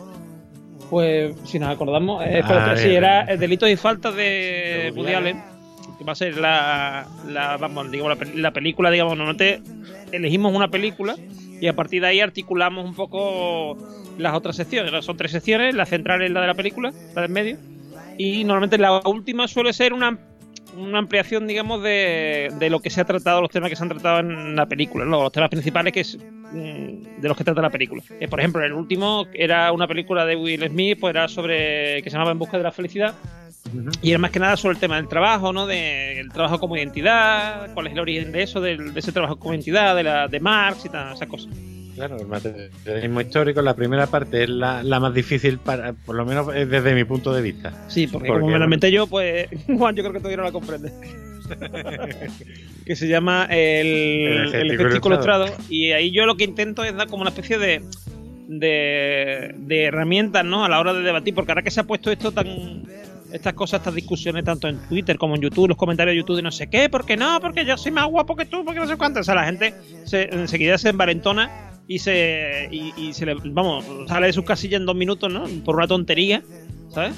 Pues, 0.91 1.35
si 1.45 1.57
nos 1.57 1.69
acordamos, 1.69 2.23
eh, 2.23 2.41
Ah, 2.43 2.75
sí, 2.77 2.83
bien, 2.89 2.97
era 2.97 3.21
el 3.23 3.39
delitos 3.39 3.67
y 3.69 3.77
faltas 3.77 4.15
de 4.15 4.93
Woody 4.95 5.13
Allen. 5.13 5.41
Que 5.97 6.03
va 6.03 6.11
a 6.11 6.15
ser 6.15 6.37
la, 6.37 7.07
la, 7.27 7.57
vamos, 7.57 7.89
digamos, 7.91 8.17
la, 8.19 8.27
la 8.35 8.51
película, 8.51 8.91
digamos, 8.91 9.17
normalmente 9.17 9.61
elegimos 10.11 10.53
una 10.55 10.67
película 10.67 11.15
y 11.61 11.67
a 11.67 11.75
partir 11.75 12.01
de 12.01 12.07
ahí 12.07 12.19
articulamos 12.19 12.83
un 12.83 12.95
poco 12.95 13.77
las 14.17 14.33
otras 14.33 14.55
secciones. 14.55 15.05
Son 15.05 15.15
tres 15.15 15.31
secciones, 15.31 15.75
la 15.75 15.85
central 15.85 16.21
es 16.23 16.31
la 16.31 16.41
de 16.41 16.47
la 16.47 16.55
película, 16.55 16.91
la 17.15 17.21
del 17.21 17.31
medio, 17.31 17.57
y 18.17 18.43
normalmente 18.43 18.77
la 18.79 18.99
última 19.05 19.47
suele 19.47 19.71
ser 19.71 19.93
una, 19.93 20.17
una 20.75 20.97
ampliación, 20.97 21.47
digamos, 21.47 21.83
de, 21.83 22.51
de 22.57 22.69
lo 22.71 22.79
que 22.79 22.89
se 22.89 22.99
ha 22.99 23.05
tratado, 23.05 23.41
los 23.41 23.51
temas 23.51 23.69
que 23.69 23.75
se 23.75 23.83
han 23.83 23.89
tratado 23.89 24.19
en 24.21 24.55
la 24.55 24.65
película, 24.65 25.05
los 25.05 25.31
temas 25.31 25.49
principales 25.49 25.93
que 25.93 25.99
es, 25.99 26.17
mm, 26.17 27.21
de 27.21 27.27
los 27.27 27.37
que 27.37 27.43
trata 27.43 27.61
la 27.61 27.69
película. 27.69 28.01
Eh, 28.19 28.27
por 28.27 28.39
ejemplo, 28.39 28.63
el 28.63 28.73
último 28.73 29.27
era 29.31 29.71
una 29.71 29.87
película 29.87 30.25
de 30.25 30.35
Will 30.35 30.67
Smith, 30.67 30.97
pues 30.99 31.11
era 31.11 31.27
sobre 31.27 32.01
que 32.01 32.09
se 32.09 32.15
llamaba 32.15 32.31
En 32.31 32.39
busca 32.39 32.57
de 32.57 32.63
la 32.63 32.71
felicidad. 32.71 33.13
Y 34.01 34.09
era 34.09 34.19
más 34.19 34.31
que 34.31 34.39
nada 34.39 34.57
sobre 34.57 34.73
el 34.75 34.79
tema 34.79 34.95
del 34.97 35.07
trabajo, 35.07 35.53
¿no? 35.53 35.65
De 35.67 36.19
el 36.19 36.31
trabajo 36.31 36.59
como 36.59 36.77
identidad, 36.77 37.73
cuál 37.73 37.87
es 37.87 37.93
el 37.93 37.99
origen 37.99 38.31
de 38.31 38.43
eso, 38.43 38.61
del- 38.61 38.93
de, 38.93 38.99
ese 38.99 39.11
trabajo 39.11 39.37
como 39.37 39.53
identidad, 39.53 39.95
de 39.95 40.03
la 40.03 40.27
de 40.27 40.39
Marx 40.39 40.85
y 40.85 40.89
tal, 40.89 41.13
esas 41.13 41.27
cosas. 41.27 41.53
Claro, 41.95 42.17
el 42.17 42.25
materialismo 42.27 43.21
histórico, 43.21 43.61
la 43.61 43.75
primera 43.75 44.07
parte 44.07 44.43
es 44.43 44.49
la, 44.49 44.81
la 44.81 44.99
más 44.99 45.13
difícil, 45.13 45.59
para, 45.59 45.93
por 45.93 46.15
lo 46.15 46.25
menos 46.25 46.47
eh, 46.55 46.65
desde 46.65 46.95
mi 46.95 47.03
punto 47.03 47.33
de 47.33 47.41
vista. 47.41 47.73
Sí, 47.89 48.07
porque, 48.07 48.29
Porque, 48.29 48.41
como 48.41 48.53
me 48.53 48.59
la 48.59 48.65
inventé 48.65 48.91
yo, 48.91 49.07
pues 49.07 49.47
Juan, 49.67 49.95
yo 49.95 50.03
creo 50.03 50.13
que 50.13 50.19
todavía 50.19 50.37
no 50.37 50.43
la 50.43 50.51
comprende. 50.51 50.91
que 52.85 52.95
se 52.95 53.07
llama 53.07 53.45
el, 53.49 53.87
El 53.87 54.53
el 54.55 54.71
escéptico 54.71 55.09
ilustrado. 55.09 55.45
Y 55.69 55.91
ahí 55.91 56.11
yo 56.11 56.25
lo 56.25 56.35
que 56.37 56.45
intento 56.45 56.83
es 56.83 56.95
dar 56.95 57.07
como 57.07 57.21
una 57.21 57.29
especie 57.29 57.57
de 57.57 57.81
de, 58.47 59.53
de 59.57 59.83
herramientas, 59.85 60.43
¿no? 60.43 60.65
A 60.65 60.69
la 60.69 60.79
hora 60.79 60.93
de 60.93 61.01
debatir, 61.01 61.33
porque 61.33 61.51
ahora 61.51 61.61
que 61.61 61.71
se 61.71 61.79
ha 61.79 61.83
puesto 61.83 62.11
esto 62.11 62.31
tan 62.33 62.83
estas 63.31 63.53
cosas, 63.53 63.79
estas 63.79 63.95
discusiones 63.95 64.43
tanto 64.43 64.67
en 64.67 64.77
Twitter 64.87 65.17
como 65.17 65.35
en 65.35 65.41
YouTube, 65.41 65.69
los 65.69 65.77
comentarios 65.77 66.13
de 66.13 66.17
YouTube 66.17 66.37
de 66.37 66.41
no 66.41 66.51
sé 66.51 66.69
qué, 66.69 66.89
porque 66.89 67.17
no, 67.17 67.39
porque 67.41 67.65
yo 67.65 67.77
soy 67.77 67.91
más 67.91 68.07
guapo 68.07 68.35
que 68.35 68.45
tú, 68.45 68.63
porque 68.63 68.79
no 68.79 68.87
sé 68.87 68.97
cuánto. 68.97 69.19
O 69.19 69.23
sea, 69.23 69.35
la 69.35 69.45
gente 69.45 69.73
se, 70.05 70.23
enseguida 70.33 70.77
se 70.77 70.89
envalentona 70.89 71.71
y 71.87 71.99
se, 71.99 72.69
y, 72.71 72.93
y 72.97 73.13
se 73.13 73.25
le, 73.25 73.35
vamos, 73.43 73.85
sale 74.07 74.27
de 74.27 74.33
sus 74.33 74.45
casillas 74.45 74.79
en 74.79 74.85
dos 74.85 74.95
minutos, 74.95 75.31
¿no? 75.31 75.45
Por 75.65 75.75
una 75.75 75.87
tontería, 75.87 76.43
¿sabes? 76.89 77.13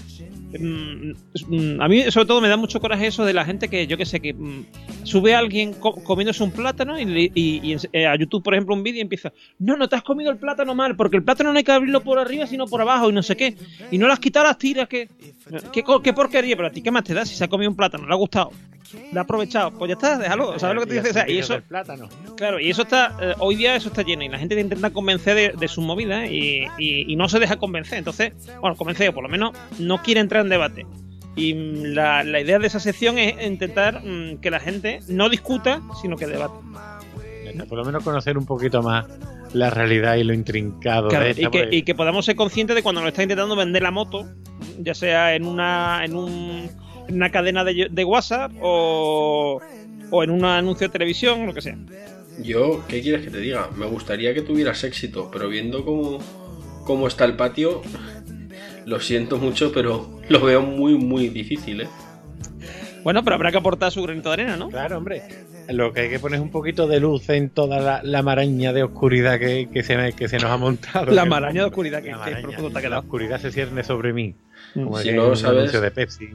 Mm, 0.60 1.12
mm, 1.48 1.82
a 1.82 1.88
mí 1.88 2.04
sobre 2.12 2.28
todo 2.28 2.40
me 2.42 2.48
da 2.48 2.58
mucho 2.58 2.80
coraje 2.80 3.08
eso 3.08 3.26
de 3.26 3.34
la 3.34 3.44
gente 3.44 3.68
que 3.70 3.88
yo 3.88 3.98
que 3.98 4.06
sé 4.06 4.20
que 4.20 4.34
mm, 4.34 4.66
sube 5.04 5.34
a 5.34 5.40
alguien 5.40 5.74
co- 5.74 5.96
comiéndose 6.04 6.44
un 6.44 6.52
plátano 6.52 7.00
y, 7.00 7.32
y- 7.34 7.76
eh, 7.92 8.06
a 8.06 8.16
YouTube 8.16 8.44
por 8.44 8.54
ejemplo 8.54 8.76
un 8.76 8.84
vídeo 8.84 9.00
y 9.00 9.02
empieza 9.02 9.34
no 9.60 9.76
no 9.78 9.90
te 9.90 9.96
has 9.96 10.04
comido 10.04 10.30
el 10.32 10.38
plátano 10.38 10.76
mal 10.76 10.96
porque 10.96 11.18
el 11.18 11.24
plátano 11.24 11.52
no 11.52 11.58
hay 11.58 11.64
que 11.64 11.72
abrirlo 11.72 12.02
por 12.02 12.20
arriba 12.20 12.46
sino 12.46 12.68
por 12.68 12.82
abajo 12.82 13.10
y 13.10 13.14
no 13.14 13.24
sé 13.24 13.36
qué. 13.36 13.56
Y 13.92 13.98
no 13.98 14.06
le 14.08 14.14
has 14.14 14.20
quitado 14.20 14.46
las 14.46 14.58
tiras 14.58 14.88
que 14.88 15.10
qué 16.04 16.14
porquería 16.14 16.56
pero 16.56 16.68
a 16.68 16.72
ti 16.72 16.82
qué 16.82 16.92
más 16.92 17.04
te 17.04 17.14
da 17.14 17.26
si 17.26 17.36
se 17.36 17.44
ha 17.44 17.48
comido 17.48 17.72
un 17.72 17.76
plátano 17.78 18.06
le 18.08 18.14
ha 18.14 18.18
gustado 18.18 18.52
le 19.12 19.20
ha 19.20 19.24
aprovechado 19.24 19.72
pues 19.72 19.90
ya 19.90 19.94
está 19.94 20.18
déjalo 20.18 20.58
sabes 20.60 20.76
lo 20.76 20.82
que 20.82 20.88
te 20.88 20.94
dice 20.96 21.10
O 21.10 21.14
sea, 21.14 21.30
y 21.30 21.38
eso 21.40 21.60
plátano. 21.62 22.10
Claro, 22.38 22.60
y 22.60 22.70
eso 22.70 22.84
está, 22.84 23.16
eh, 23.22 23.34
hoy 23.40 23.56
día 23.56 23.76
eso 23.76 23.90
está 23.90 24.02
lleno 24.04 24.24
y 24.24 24.30
la 24.30 24.38
gente 24.40 24.56
te 24.56 24.62
intenta 24.62 24.90
convencer 24.92 25.36
de, 25.36 25.54
de 25.58 25.68
sus 25.68 25.84
movidas 25.84 26.30
y, 26.30 26.64
y- 26.78 27.12
y 27.12 27.16
no 27.16 27.28
se 27.30 27.40
deja 27.40 27.58
convencer. 27.58 27.98
Entonces, 27.98 28.34
bueno, 28.62 28.76
convencer, 28.76 29.10
o 29.10 29.14
por 29.14 29.24
lo 29.24 29.30
menos 29.30 29.52
no 29.80 30.02
quiere 30.04 30.20
entrar 30.22 30.44
en 30.44 30.50
debate. 30.50 30.86
Y 31.36 31.54
mm, 31.54 31.84
la, 31.94 32.24
la 32.24 32.40
idea 32.42 32.60
de 32.60 32.68
esa 32.68 32.80
sección 32.80 33.18
es 33.18 33.44
intentar 33.46 34.02
mm, 34.04 34.38
que 34.38 34.52
la 34.52 34.60
gente 34.60 35.00
no 35.08 35.30
discuta, 35.30 35.82
sino 36.02 36.16
que 36.18 36.28
debate. 36.28 36.54
Por 37.70 37.78
lo 37.78 37.86
menos 37.86 38.04
conocer 38.04 38.38
un 38.38 38.46
poquito 38.46 38.82
más 38.82 39.06
la 39.54 39.70
realidad 39.70 40.16
y 40.16 40.24
lo 40.24 40.34
intrincado 40.34 41.10
Claro, 41.10 41.26
de 41.26 41.30
y, 41.30 41.34
esta, 41.34 41.52
que, 41.52 41.60
porque- 41.60 41.76
y 41.76 41.84
que 41.84 41.94
podamos 41.96 42.26
ser 42.26 42.36
conscientes 42.36 42.76
de 42.76 42.82
cuando 42.82 43.02
nos 43.02 43.10
está 43.10 43.22
intentando 43.22 43.56
vender 43.56 43.84
la 43.84 43.92
moto, 43.92 44.26
ya 44.80 44.96
sea 44.96 45.36
en 45.36 45.46
una, 45.46 46.04
en 46.04 46.16
un- 46.16 46.70
en 47.08 47.16
una 47.16 47.30
cadena 47.32 47.64
de, 47.64 47.88
de 47.92 48.04
WhatsApp 48.06 48.52
o, 48.62 49.62
o 50.12 50.24
en 50.24 50.30
un 50.30 50.46
anuncio 50.46 50.88
de 50.88 50.92
televisión, 50.92 51.46
lo 51.46 51.54
que 51.54 51.62
sea. 51.62 51.78
Yo, 52.42 52.84
¿qué 52.88 53.02
quieres 53.02 53.24
que 53.24 53.30
te 53.32 53.38
diga? 53.38 53.70
Me 53.76 53.86
gustaría 53.86 54.34
que 54.34 54.42
tuvieras 54.42 54.84
éxito, 54.84 55.30
pero 55.32 55.50
viendo 55.50 55.86
cómo, 55.86 56.20
cómo 56.86 57.08
está 57.08 57.26
el 57.26 57.36
patio, 57.36 57.82
lo 58.86 59.00
siento 59.00 59.38
mucho, 59.38 59.72
pero 59.72 60.20
lo 60.30 60.42
veo 60.42 60.62
muy, 60.62 60.96
muy 60.96 61.30
difícil, 61.30 61.82
¿eh? 61.82 61.88
Bueno, 63.04 63.24
pero 63.24 63.36
habrá 63.36 63.52
que 63.52 63.58
aportar 63.58 63.92
su 63.92 64.02
granito 64.02 64.30
de 64.30 64.34
arena, 64.34 64.56
¿no? 64.58 64.70
Claro, 64.70 64.98
hombre. 64.98 65.22
Lo 65.70 65.94
que 65.94 66.02
hay 66.02 66.10
que 66.10 66.20
poner 66.20 66.38
es 66.40 66.42
un 66.44 66.52
poquito 66.52 66.88
de 66.88 67.00
luz 67.02 67.30
en 67.30 67.50
toda 67.50 67.80
la, 67.80 68.02
la 68.04 68.22
maraña 68.22 68.72
de 68.74 68.84
oscuridad 68.84 69.40
que, 69.40 69.70
que 69.72 69.84
se, 69.84 70.14
que 70.14 70.28
se 70.30 70.38
nos 70.38 70.46
ha 70.52 70.58
montado. 70.58 71.12
La 71.12 71.24
Que- 71.24 71.30
maraña 71.30 71.62
de 71.62 71.68
oscuridad 71.68 72.02
que, 72.02 72.12
la 72.12 72.24
que 72.26 72.32
maraña. 72.32 72.58
ha 72.86 72.90
La 72.90 73.00
oscuridad 73.00 73.40
se 73.42 73.52
cierne 73.52 73.84
sobre 73.84 74.12
mí. 74.14 74.36
Como 74.74 74.98
Si 75.00 75.12
no 75.12 75.36
sabes- 75.36 75.58
anuncio 75.60 75.82
de 75.82 75.92
Pepsi. 75.92 76.30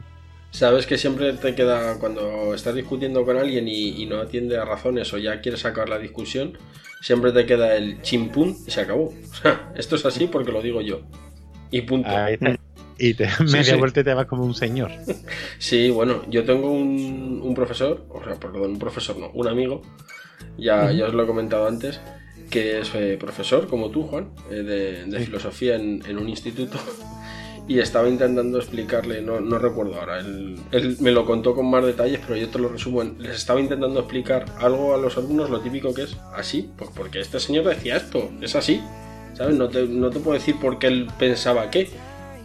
Sabes 0.50 0.86
que 0.86 0.96
siempre 0.98 1.32
te 1.34 1.54
queda, 1.54 1.98
cuando 1.98 2.54
estás 2.54 2.74
discutiendo 2.74 3.24
con 3.24 3.36
alguien 3.36 3.68
y, 3.68 4.02
y 4.02 4.06
no 4.06 4.18
atiende 4.20 4.56
a 4.56 4.64
razones 4.64 5.12
o 5.12 5.18
ya 5.18 5.40
quieres 5.40 5.60
sacar 5.60 5.88
la 5.88 5.98
discusión, 5.98 6.56
siempre 7.00 7.32
te 7.32 7.46
queda 7.46 7.76
el 7.76 8.00
chimpún 8.02 8.56
y 8.66 8.70
se 8.70 8.80
acabó. 8.80 9.12
O 9.32 9.34
sea, 9.42 9.72
esto 9.76 9.96
es 9.96 10.04
así 10.06 10.26
porque 10.26 10.50
lo 10.52 10.62
digo 10.62 10.80
yo. 10.80 11.02
Y 11.70 11.82
punto. 11.82 12.08
Ahí. 12.08 12.36
Y 12.98 13.14
te 13.14 13.28
Sí, 13.30 13.44
media 13.44 13.74
sí. 13.74 13.74
vuelta 13.76 14.02
te 14.02 14.12
vas 14.14 14.26
como 14.26 14.44
un 14.44 14.54
señor. 14.54 14.90
Sí, 15.58 15.90
bueno, 15.90 16.22
yo 16.28 16.44
tengo 16.44 16.72
un, 16.72 17.40
un 17.44 17.54
profesor, 17.54 18.06
o 18.08 18.24
sea, 18.24 18.34
perdón, 18.34 18.72
un 18.72 18.78
profesor 18.78 19.16
no, 19.18 19.30
un 19.34 19.46
amigo, 19.48 19.82
ya, 20.56 20.90
ya 20.90 21.06
os 21.06 21.14
lo 21.14 21.22
he 21.22 21.26
comentado 21.26 21.68
antes, 21.68 22.00
que 22.50 22.80
es 22.80 22.92
eh, 22.94 23.16
profesor, 23.20 23.68
como 23.68 23.90
tú, 23.90 24.02
Juan, 24.04 24.30
eh, 24.50 24.54
de, 24.62 25.04
de 25.04 25.20
filosofía 25.20 25.76
en, 25.76 26.02
en 26.08 26.18
un 26.18 26.28
instituto, 26.28 26.78
y 27.68 27.78
estaba 27.80 28.08
intentando 28.08 28.58
explicarle, 28.58 29.20
no, 29.20 29.40
no 29.40 29.58
recuerdo 29.58 30.00
ahora, 30.00 30.18
él, 30.20 30.58
él 30.72 30.96
me 31.00 31.10
lo 31.12 31.26
contó 31.26 31.54
con 31.54 31.68
más 31.70 31.84
detalles, 31.84 32.18
pero 32.26 32.36
yo 32.40 32.48
te 32.48 32.58
lo 32.58 32.68
resumo, 32.70 33.02
en- 33.02 33.22
les 33.22 33.36
estaba 33.36 33.60
intentando 33.60 34.00
explicar 34.00 34.46
algo 34.58 34.94
a 34.94 34.96
los 34.98 35.16
alumnos, 35.18 35.50
lo 35.50 35.60
típico 35.60 35.92
que 35.94 36.02
es 36.04 36.16
así, 36.34 36.70
pues 36.76 36.90
porque 36.94 37.20
este 37.20 37.38
señor 37.38 37.66
decía 37.66 37.96
esto, 37.98 38.30
es 38.40 38.56
así, 38.56 38.80
¿sabes? 39.34 39.54
No 39.56 39.68
te, 39.68 39.86
no 39.86 40.08
te 40.10 40.18
puedo 40.18 40.38
decir 40.38 40.56
por 40.58 40.78
qué 40.78 40.86
él 40.88 41.08
pensaba 41.18 41.70
qué. 41.70 41.90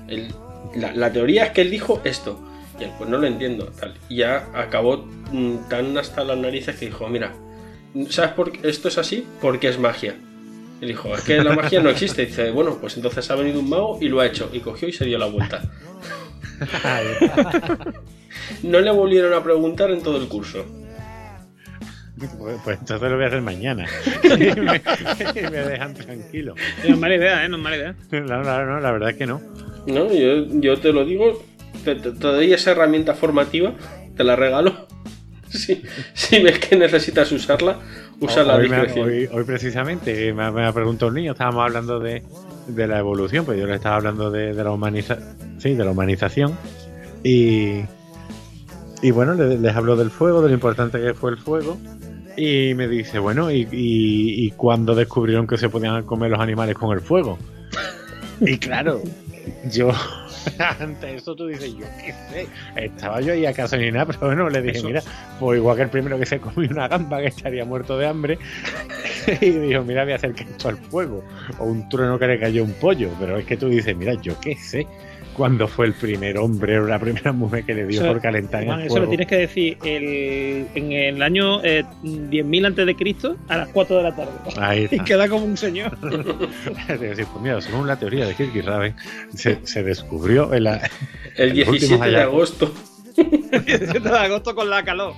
Él- 0.07 0.27
la, 0.75 0.93
la 0.93 1.11
teoría 1.13 1.45
es 1.45 1.51
que 1.51 1.61
él 1.61 1.71
dijo 1.71 2.01
esto. 2.03 2.39
Y 2.79 2.83
él, 2.85 2.91
pues 2.97 3.09
no 3.09 3.17
lo 3.17 3.25
entiendo. 3.27 3.65
Tal. 3.79 3.93
Y 4.09 4.17
ya 4.17 4.49
acabó 4.53 5.05
mm, 5.31 5.69
tan 5.69 5.97
hasta 5.97 6.23
las 6.23 6.37
narices 6.37 6.75
que 6.75 6.87
dijo, 6.87 7.07
mira, 7.07 7.33
¿sabes 8.09 8.31
por 8.31 8.51
qué 8.51 8.67
esto 8.67 8.87
es 8.89 8.97
así? 8.97 9.25
Porque 9.41 9.69
es 9.69 9.79
magia. 9.79 10.15
Y 10.83 10.87
dijo, 10.87 11.15
es 11.15 11.21
que 11.21 11.41
la 11.41 11.55
magia 11.55 11.81
no 11.81 11.89
existe. 11.89 12.23
Y 12.23 12.25
dice, 12.27 12.51
bueno, 12.51 12.77
pues 12.81 12.95
entonces 12.97 13.29
ha 13.31 13.35
venido 13.35 13.59
un 13.59 13.69
mago 13.69 13.97
y 14.01 14.09
lo 14.09 14.19
ha 14.19 14.25
hecho. 14.25 14.49
Y 14.51 14.59
cogió 14.59 14.87
y 14.89 14.93
se 14.93 15.05
dio 15.05 15.17
la 15.17 15.27
vuelta. 15.27 15.61
No 18.63 18.79
le 18.79 18.91
volvieron 18.91 19.33
a 19.33 19.43
preguntar 19.43 19.91
en 19.91 20.01
todo 20.01 20.17
el 20.17 20.27
curso. 20.27 20.65
Pues, 22.17 22.57
pues 22.63 22.79
entonces 22.79 23.09
lo 23.09 23.15
voy 23.15 23.25
a 23.25 23.27
hacer 23.27 23.41
mañana. 23.41 23.85
y, 24.23 24.27
me, 24.59 24.81
y 24.81 25.41
me 25.51 25.57
dejan 25.63 25.93
tranquilo. 25.93 26.55
No 26.87 26.93
es 26.93 26.97
mala 26.99 27.15
idea, 27.15 27.45
¿eh? 27.45 27.49
No 27.49 27.57
es 27.57 27.63
mala 27.63 27.77
idea. 27.77 27.95
No, 28.11 28.43
no, 28.43 28.65
no, 28.65 28.79
la 28.79 28.91
verdad 28.91 29.09
es 29.11 29.17
que 29.17 29.25
no. 29.25 29.41
No, 29.87 30.11
yo, 30.13 30.45
yo 30.59 30.77
te 30.79 30.91
lo 30.93 31.05
digo, 31.05 31.43
te, 31.83 31.95
te- 31.95 32.11
te 32.11 32.27
doy 32.27 32.53
esa 32.53 32.71
herramienta 32.71 33.13
formativa, 33.13 33.73
te 34.15 34.23
la 34.23 34.35
regalo. 34.35 34.87
Si, 35.53 35.83
si 36.15 36.39
ves 36.41 36.57
que 36.57 36.75
necesitas 36.75 37.31
usarla, 37.31 37.77
usa 38.25 38.43
la 38.43 38.55
hoy, 38.55 38.69
me 38.69 38.77
hoy- 39.03 39.29
hoy 39.31 39.43
precisamente 39.43 40.33
me, 40.33 40.51
me 40.51 40.65
ha 40.65 40.71
preguntado 40.73 41.09
un 41.09 41.15
niño, 41.15 41.31
estábamos 41.33 41.63
hablando 41.63 41.99
de, 41.99 42.23
de 42.67 42.87
la 42.87 42.99
evolución, 42.99 43.45
pues 43.45 43.59
yo 43.59 43.65
le 43.67 43.75
estaba 43.75 43.95
hablando 43.97 44.29
de, 44.31 44.53
de 44.53 44.63
la 44.63 44.71
humaniza 44.71 45.17
sí, 45.57 45.73
de 45.75 45.83
la 45.85 45.91
humanización 45.91 46.57
y, 47.23 47.81
y 49.01 49.11
bueno, 49.11 49.33
le- 49.33 49.57
les 49.57 49.75
hablo 49.75 49.95
del 49.95 50.09
fuego, 50.11 50.41
de 50.41 50.49
lo 50.49 50.53
importante 50.53 50.99
que 51.01 51.13
fue 51.13 51.31
el 51.31 51.37
fuego 51.37 51.77
y 52.35 52.73
me 52.75 52.87
dice, 52.87 53.19
bueno, 53.19 53.51
¿y, 53.51 53.67
y, 53.71 54.45
y 54.45 54.51
cuándo 54.51 54.95
descubrieron 54.95 55.45
que 55.45 55.57
se 55.57 55.69
podían 55.69 56.03
comer 56.03 56.31
los 56.31 56.39
animales 56.39 56.75
con 56.75 56.91
el 56.93 57.01
fuego? 57.01 57.37
Y 58.41 58.57
claro, 58.57 58.99
yo 59.71 59.91
ante 60.79 61.15
eso 61.15 61.35
tú 61.35 61.47
dices, 61.47 61.73
yo 61.73 61.85
qué 61.99 62.13
sé, 62.31 62.47
estaba 62.75 63.21
yo 63.21 63.33
ahí 63.33 63.45
acaso 63.45 63.77
ni 63.77 63.91
nada, 63.91 64.05
pero 64.05 64.19
bueno, 64.27 64.49
le 64.49 64.61
dije, 64.61 64.77
Eso. 64.77 64.87
mira, 64.87 65.01
pues 65.39 65.57
igual 65.57 65.75
que 65.77 65.83
el 65.83 65.89
primero 65.89 66.17
que 66.17 66.25
se 66.25 66.39
comió 66.39 66.69
una 66.69 66.87
gamba 66.87 67.19
que 67.19 67.27
estaría 67.27 67.65
muerto 67.65 67.97
de 67.97 68.07
hambre, 68.07 68.37
y 69.41 69.49
dijo, 69.49 69.83
mira, 69.83 70.03
voy 70.03 70.13
a 70.13 70.15
hacer 70.15 70.33
que 70.33 70.43
esto 70.43 70.69
al 70.69 70.77
fuego, 70.77 71.23
o 71.59 71.65
un 71.65 71.87
trueno 71.89 72.17
que 72.19 72.27
le 72.27 72.39
cayó 72.39 72.63
un 72.63 72.73
pollo, 72.73 73.09
pero 73.19 73.37
es 73.37 73.45
que 73.45 73.57
tú 73.57 73.69
dices, 73.69 73.95
mira, 73.95 74.13
yo 74.15 74.39
qué 74.39 74.55
sé, 74.55 74.87
cuándo 75.33 75.67
fue 75.67 75.85
el 75.87 75.93
primer 75.93 76.37
hombre 76.37 76.79
o 76.79 76.85
la 76.87 76.99
primera 76.99 77.31
mujer 77.31 77.65
que 77.65 77.73
le 77.73 77.85
dio 77.85 78.01
Eso- 78.01 78.11
por 78.13 78.21
calentar 78.21 78.61
en 78.61 78.67
Juan, 78.67 78.79
el 78.81 78.87
eso 78.87 78.99
lo 78.99 79.07
tienes 79.09 79.27
que 79.27 79.37
decir 79.37 79.77
el- 79.83 80.67
en 80.75 80.91
el 80.91 81.21
año 81.21 81.63
eh, 81.63 81.83
10.000 82.03 82.65
antes 82.67 82.85
de 82.85 82.95
Cristo 82.95 83.35
a 83.49 83.57
las 83.57 83.69
4 83.69 83.97
de 83.97 84.03
la 84.03 84.15
tarde. 84.15 84.31
Ahí 84.57 84.87
Y 84.91 84.99
queda 84.99 85.27
como 85.27 85.45
un 85.45 85.57
señor. 85.57 85.97
Es 86.89 86.97
pues 87.27 87.41
mira, 87.41 87.59
según 87.61 87.87
la 87.87 87.97
teoría 87.97 88.25
de 88.25 88.35
Kirkiraben, 88.35 88.95
se, 89.35 89.59
se 89.65 89.83
descubrió 89.83 90.53
en 90.53 90.63
la, 90.65 90.89
El 91.35 91.49
últimos 91.49 91.71
17 91.79 92.09
de 92.09 92.21
agosto. 92.21 92.73
El 93.17 93.65
17 93.65 93.99
de 93.99 94.17
agosto 94.17 94.55
con 94.55 94.69
la 94.69 94.83
calor. 94.83 95.13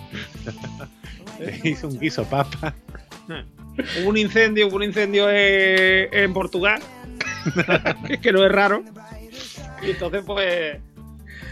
hizo 1.63 1.88
un 1.88 2.00
guiso 2.00 2.24
papa. 2.25 2.74
Hubo 4.01 4.10
un 4.10 4.17
incendio, 4.17 4.67
hubo 4.67 4.77
un 4.77 4.84
incendio 4.84 5.27
eh, 5.29 6.10
en 6.12 6.34
Portugal. 6.34 6.79
que 8.22 8.31
no 8.31 8.45
es 8.45 8.51
raro. 8.51 8.84
Y 9.82 9.91
entonces, 9.91 10.24
pues. 10.25 10.77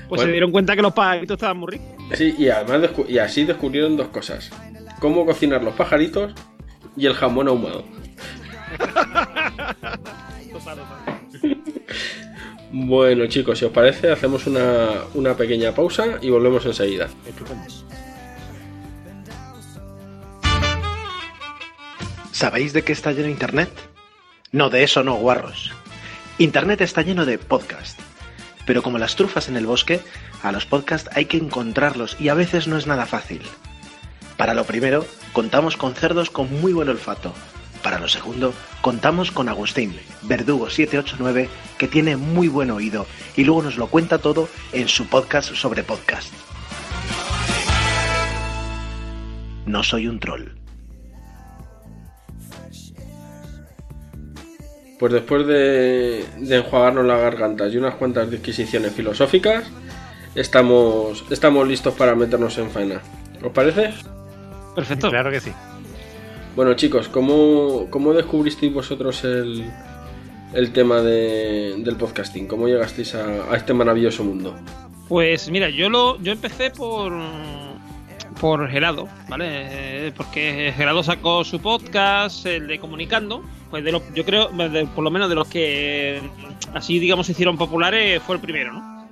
Pues 0.07 0.19
Bueno. 0.19 0.23
se 0.23 0.31
dieron 0.31 0.51
cuenta 0.51 0.75
que 0.75 0.81
los 0.81 0.93
pajaritos 0.93 1.35
estaban 1.35 1.57
muy 1.57 1.71
ricos. 1.71 1.87
Sí, 2.17 2.35
y 2.37 2.49
además 2.49 2.89
y 3.07 3.17
así 3.17 3.45
descubrieron 3.45 3.95
dos 3.97 4.07
cosas. 4.09 4.49
Cómo 4.99 5.25
cocinar 5.25 5.63
los 5.63 5.73
pajaritos 5.73 6.33
y 6.95 7.05
el 7.05 7.13
jamón 7.13 7.47
ahumado. 7.47 7.83
Total, 8.77 9.57
total. 10.51 10.77
Bueno 12.71 13.27
chicos, 13.27 13.59
si 13.59 13.65
os 13.65 13.71
parece, 13.71 14.11
hacemos 14.11 14.45
una, 14.47 14.89
una 15.13 15.35
pequeña 15.35 15.73
pausa 15.73 16.17
y 16.21 16.29
volvemos 16.29 16.65
enseguida. 16.65 17.07
¿Sabéis 22.31 22.73
de 22.73 22.83
qué 22.83 22.91
está 22.93 23.11
lleno 23.11 23.29
Internet? 23.29 23.69
No, 24.51 24.69
de 24.69 24.83
eso 24.83 25.03
no, 25.03 25.15
guarros. 25.15 25.71
Internet 26.39 26.81
está 26.81 27.01
lleno 27.03 27.25
de 27.25 27.37
podcast. 27.37 27.99
Pero 28.65 28.81
como 28.81 28.97
las 28.97 29.15
trufas 29.15 29.49
en 29.49 29.57
el 29.57 29.65
bosque, 29.65 29.99
a 30.41 30.51
los 30.51 30.65
podcasts 30.65 31.09
hay 31.13 31.25
que 31.25 31.37
encontrarlos 31.37 32.17
y 32.19 32.29
a 32.29 32.33
veces 32.33 32.67
no 32.67 32.77
es 32.77 32.87
nada 32.87 33.05
fácil. 33.05 33.41
Para 34.37 34.53
lo 34.53 34.65
primero, 34.65 35.05
contamos 35.33 35.77
con 35.77 35.95
cerdos 35.95 36.29
con 36.29 36.61
muy 36.61 36.73
buen 36.73 36.89
olfato. 36.89 37.33
Para 37.83 37.99
lo 37.99 38.07
segundo, 38.07 38.53
contamos 38.81 39.31
con 39.31 39.49
Agustín, 39.49 39.99
Verdugo 40.21 40.69
789, 40.69 41.49
que 41.77 41.87
tiene 41.87 42.15
muy 42.15 42.47
buen 42.47 42.71
oído 42.71 43.05
y 43.35 43.43
luego 43.43 43.63
nos 43.63 43.77
lo 43.77 43.87
cuenta 43.87 44.19
todo 44.19 44.47
en 44.71 44.87
su 44.87 45.07
podcast 45.07 45.53
sobre 45.53 45.83
podcast. 45.83 46.33
No 49.65 49.83
soy 49.83 50.07
un 50.07 50.19
troll. 50.19 50.62
Pues 54.99 55.13
después 55.13 55.45
de, 55.47 56.25
de 56.39 56.55
enjuagarnos 56.57 57.05
las 57.05 57.19
gargantas 57.19 57.73
y 57.73 57.77
unas 57.77 57.95
cuantas 57.95 58.29
disquisiciones 58.31 58.93
filosóficas, 58.93 59.65
estamos, 60.35 61.23
estamos 61.29 61.67
listos 61.67 61.93
para 61.95 62.15
meternos 62.15 62.57
en 62.57 62.69
faena. 62.69 63.01
¿Os 63.43 63.51
parece? 63.51 63.93
Perfecto. 64.75 65.09
Claro 65.09 65.29
que 65.31 65.39
sí. 65.41 65.51
Bueno 66.55 66.73
chicos, 66.75 67.07
¿cómo, 67.09 67.87
cómo 67.89 68.13
descubristeis 68.13 68.71
vosotros 68.73 69.23
el, 69.23 69.65
el 70.53 70.71
tema 70.71 71.01
de- 71.01 71.75
del 71.79 71.95
podcasting? 71.97 72.47
¿Cómo 72.47 72.67
llegasteis 72.67 73.15
a, 73.15 73.51
a 73.51 73.55
este 73.57 73.73
maravilloso 73.73 74.23
mundo? 74.23 74.55
Pues 75.09 75.49
mira, 75.49 75.69
yo 75.69 75.89
lo 75.89 76.19
yo 76.21 76.31
empecé 76.31 76.69
por 76.71 77.11
por 78.39 78.67
Gerado, 78.69 79.07
¿vale? 79.29 79.45
Eh, 80.07 80.11
Porque 80.15 80.73
Gerado 80.75 81.01
sacó 81.03 81.43
su 81.43 81.59
podcast, 81.59 82.45
el 82.45 82.67
de 82.67 82.79
Comunicando, 82.79 83.43
pues 83.73 83.83
de 83.83 83.91
los, 83.91 84.03
yo 84.13 84.23
creo, 84.23 84.51
por 84.93 85.03
lo 85.03 85.09
menos 85.09 85.29
de 85.29 85.33
los 85.33 85.47
que 85.47 86.21
así 86.75 86.99
digamos 86.99 87.25
se 87.25 87.31
hicieron 87.31 87.57
populares, 87.57 88.21
fue 88.21 88.35
el 88.35 88.41
primero, 88.41 88.71
¿no? 88.71 89.09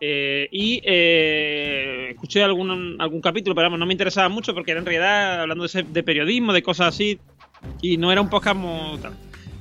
Eh, 0.00 0.48
y 0.52 0.80
eh, 0.84 2.10
escuché 2.10 2.44
algún, 2.44 2.94
algún 3.00 3.20
capítulo, 3.20 3.56
pero 3.56 3.66
vamos, 3.66 3.80
no 3.80 3.86
me 3.86 3.94
interesaba 3.94 4.28
mucho 4.28 4.54
porque 4.54 4.70
era 4.70 4.78
en 4.78 4.86
realidad 4.86 5.40
hablando 5.40 5.66
de, 5.66 5.82
de 5.82 6.02
periodismo, 6.04 6.52
de 6.52 6.62
cosas 6.62 6.94
así, 6.94 7.18
y 7.82 7.96
no 7.96 8.12
era 8.12 8.20
un 8.20 8.30
podcast 8.30 8.60
tal. 9.02 9.14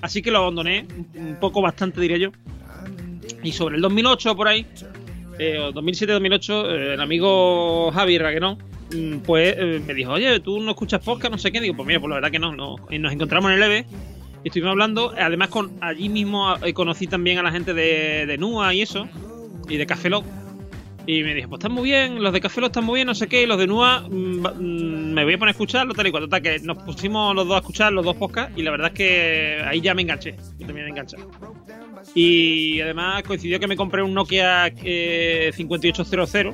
Así 0.03 0.21
que 0.21 0.29
lo 0.29 0.37
abandoné, 0.37 0.85
un 1.15 1.37
poco 1.39 1.59
bastante 1.63 1.99
diría 1.99 2.17
yo. 2.17 2.29
Y 3.41 3.51
sobre 3.51 3.77
el 3.77 3.81
2008 3.81 4.35
por 4.35 4.47
ahí, 4.47 4.67
eh, 5.39 5.57
o 5.57 5.73
2007-2008, 5.73 6.65
eh, 6.69 6.93
el 6.93 7.01
amigo 7.01 7.91
Javi 7.91 8.19
Raguenón, 8.19 8.59
mm, 8.93 9.17
pues 9.21 9.55
eh, 9.57 9.81
me 9.83 9.95
dijo, 9.95 10.11
oye, 10.11 10.39
tú 10.39 10.59
no 10.59 10.69
escuchas 10.69 11.03
podcast, 11.03 11.31
no 11.31 11.39
sé 11.39 11.51
qué. 11.51 11.59
Digo, 11.61 11.75
pues 11.75 11.87
mira, 11.87 11.99
pues 11.99 12.09
la 12.09 12.15
verdad 12.17 12.29
que 12.29 12.37
no. 12.37 12.55
no. 12.55 12.75
Y 12.91 12.99
nos 12.99 13.11
encontramos 13.11 13.49
en 13.49 13.57
el 13.57 13.63
EVE 13.63 13.85
y 14.45 14.49
estuvimos 14.49 14.73
hablando. 14.73 15.11
Además, 15.17 15.49
con 15.49 15.71
allí 15.81 16.07
mismo 16.07 16.55
eh, 16.63 16.71
conocí 16.73 17.07
también 17.07 17.39
a 17.39 17.41
la 17.41 17.51
gente 17.51 17.73
de, 17.73 18.27
de 18.27 18.37
NUA 18.37 18.75
y 18.75 18.81
eso, 18.83 19.07
y 19.67 19.77
de 19.77 19.87
Café 19.87 20.11
Lock. 20.11 20.23
Y 21.07 21.23
me 21.23 21.33
dijo, 21.33 21.49
pues 21.49 21.59
están 21.59 21.71
muy 21.71 21.85
bien, 21.85 22.21
los 22.21 22.31
de 22.31 22.41
Café 22.41 22.61
Lock 22.61 22.69
están 22.69 22.85
muy 22.85 22.97
bien, 22.97 23.07
no 23.07 23.15
sé 23.15 23.27
qué, 23.27 23.41
y 23.41 23.47
los 23.47 23.57
de 23.57 23.65
NUA 23.65 24.01
mm, 24.01 24.13
mm, 24.13 25.13
me 25.13 25.23
voy 25.23 25.33
a 25.33 25.37
poner 25.39 25.49
a 25.49 25.51
escucharlo, 25.51 25.95
tal 25.95 26.05
y 26.05 26.11
cual. 26.11 26.25
Total, 26.25 26.43
que 26.43 26.59
nos 26.59 26.77
pusimos 26.77 27.33
los 27.33 27.47
dos 27.47 27.55
a 27.55 27.59
escuchar 27.61 27.91
los 27.91 28.05
dos 28.05 28.15
podcasts 28.17 28.53
y 28.55 28.61
la 28.61 28.69
verdad 28.69 28.89
es 28.89 28.93
que 28.93 29.63
ahí 29.65 29.81
ya 29.81 29.95
me 29.95 30.03
enganché, 30.03 30.35
yo 30.59 30.67
también 30.67 30.85
me 30.85 30.91
enganché. 30.91 31.17
Y 32.13 32.79
además 32.81 33.23
coincidió 33.23 33.59
que 33.59 33.65
me 33.65 33.75
compré 33.75 34.03
un 34.03 34.13
Nokia 34.13 34.67
eh, 34.67 35.51
5800 35.55 36.53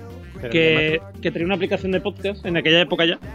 que, 0.50 1.02
que 1.22 1.32
tenía 1.32 1.46
una 1.46 1.56
aplicación 1.56 1.92
de 1.92 2.00
podcast 2.00 2.46
en 2.46 2.56
aquella 2.56 2.80
época 2.80 3.04
ya. 3.04 3.20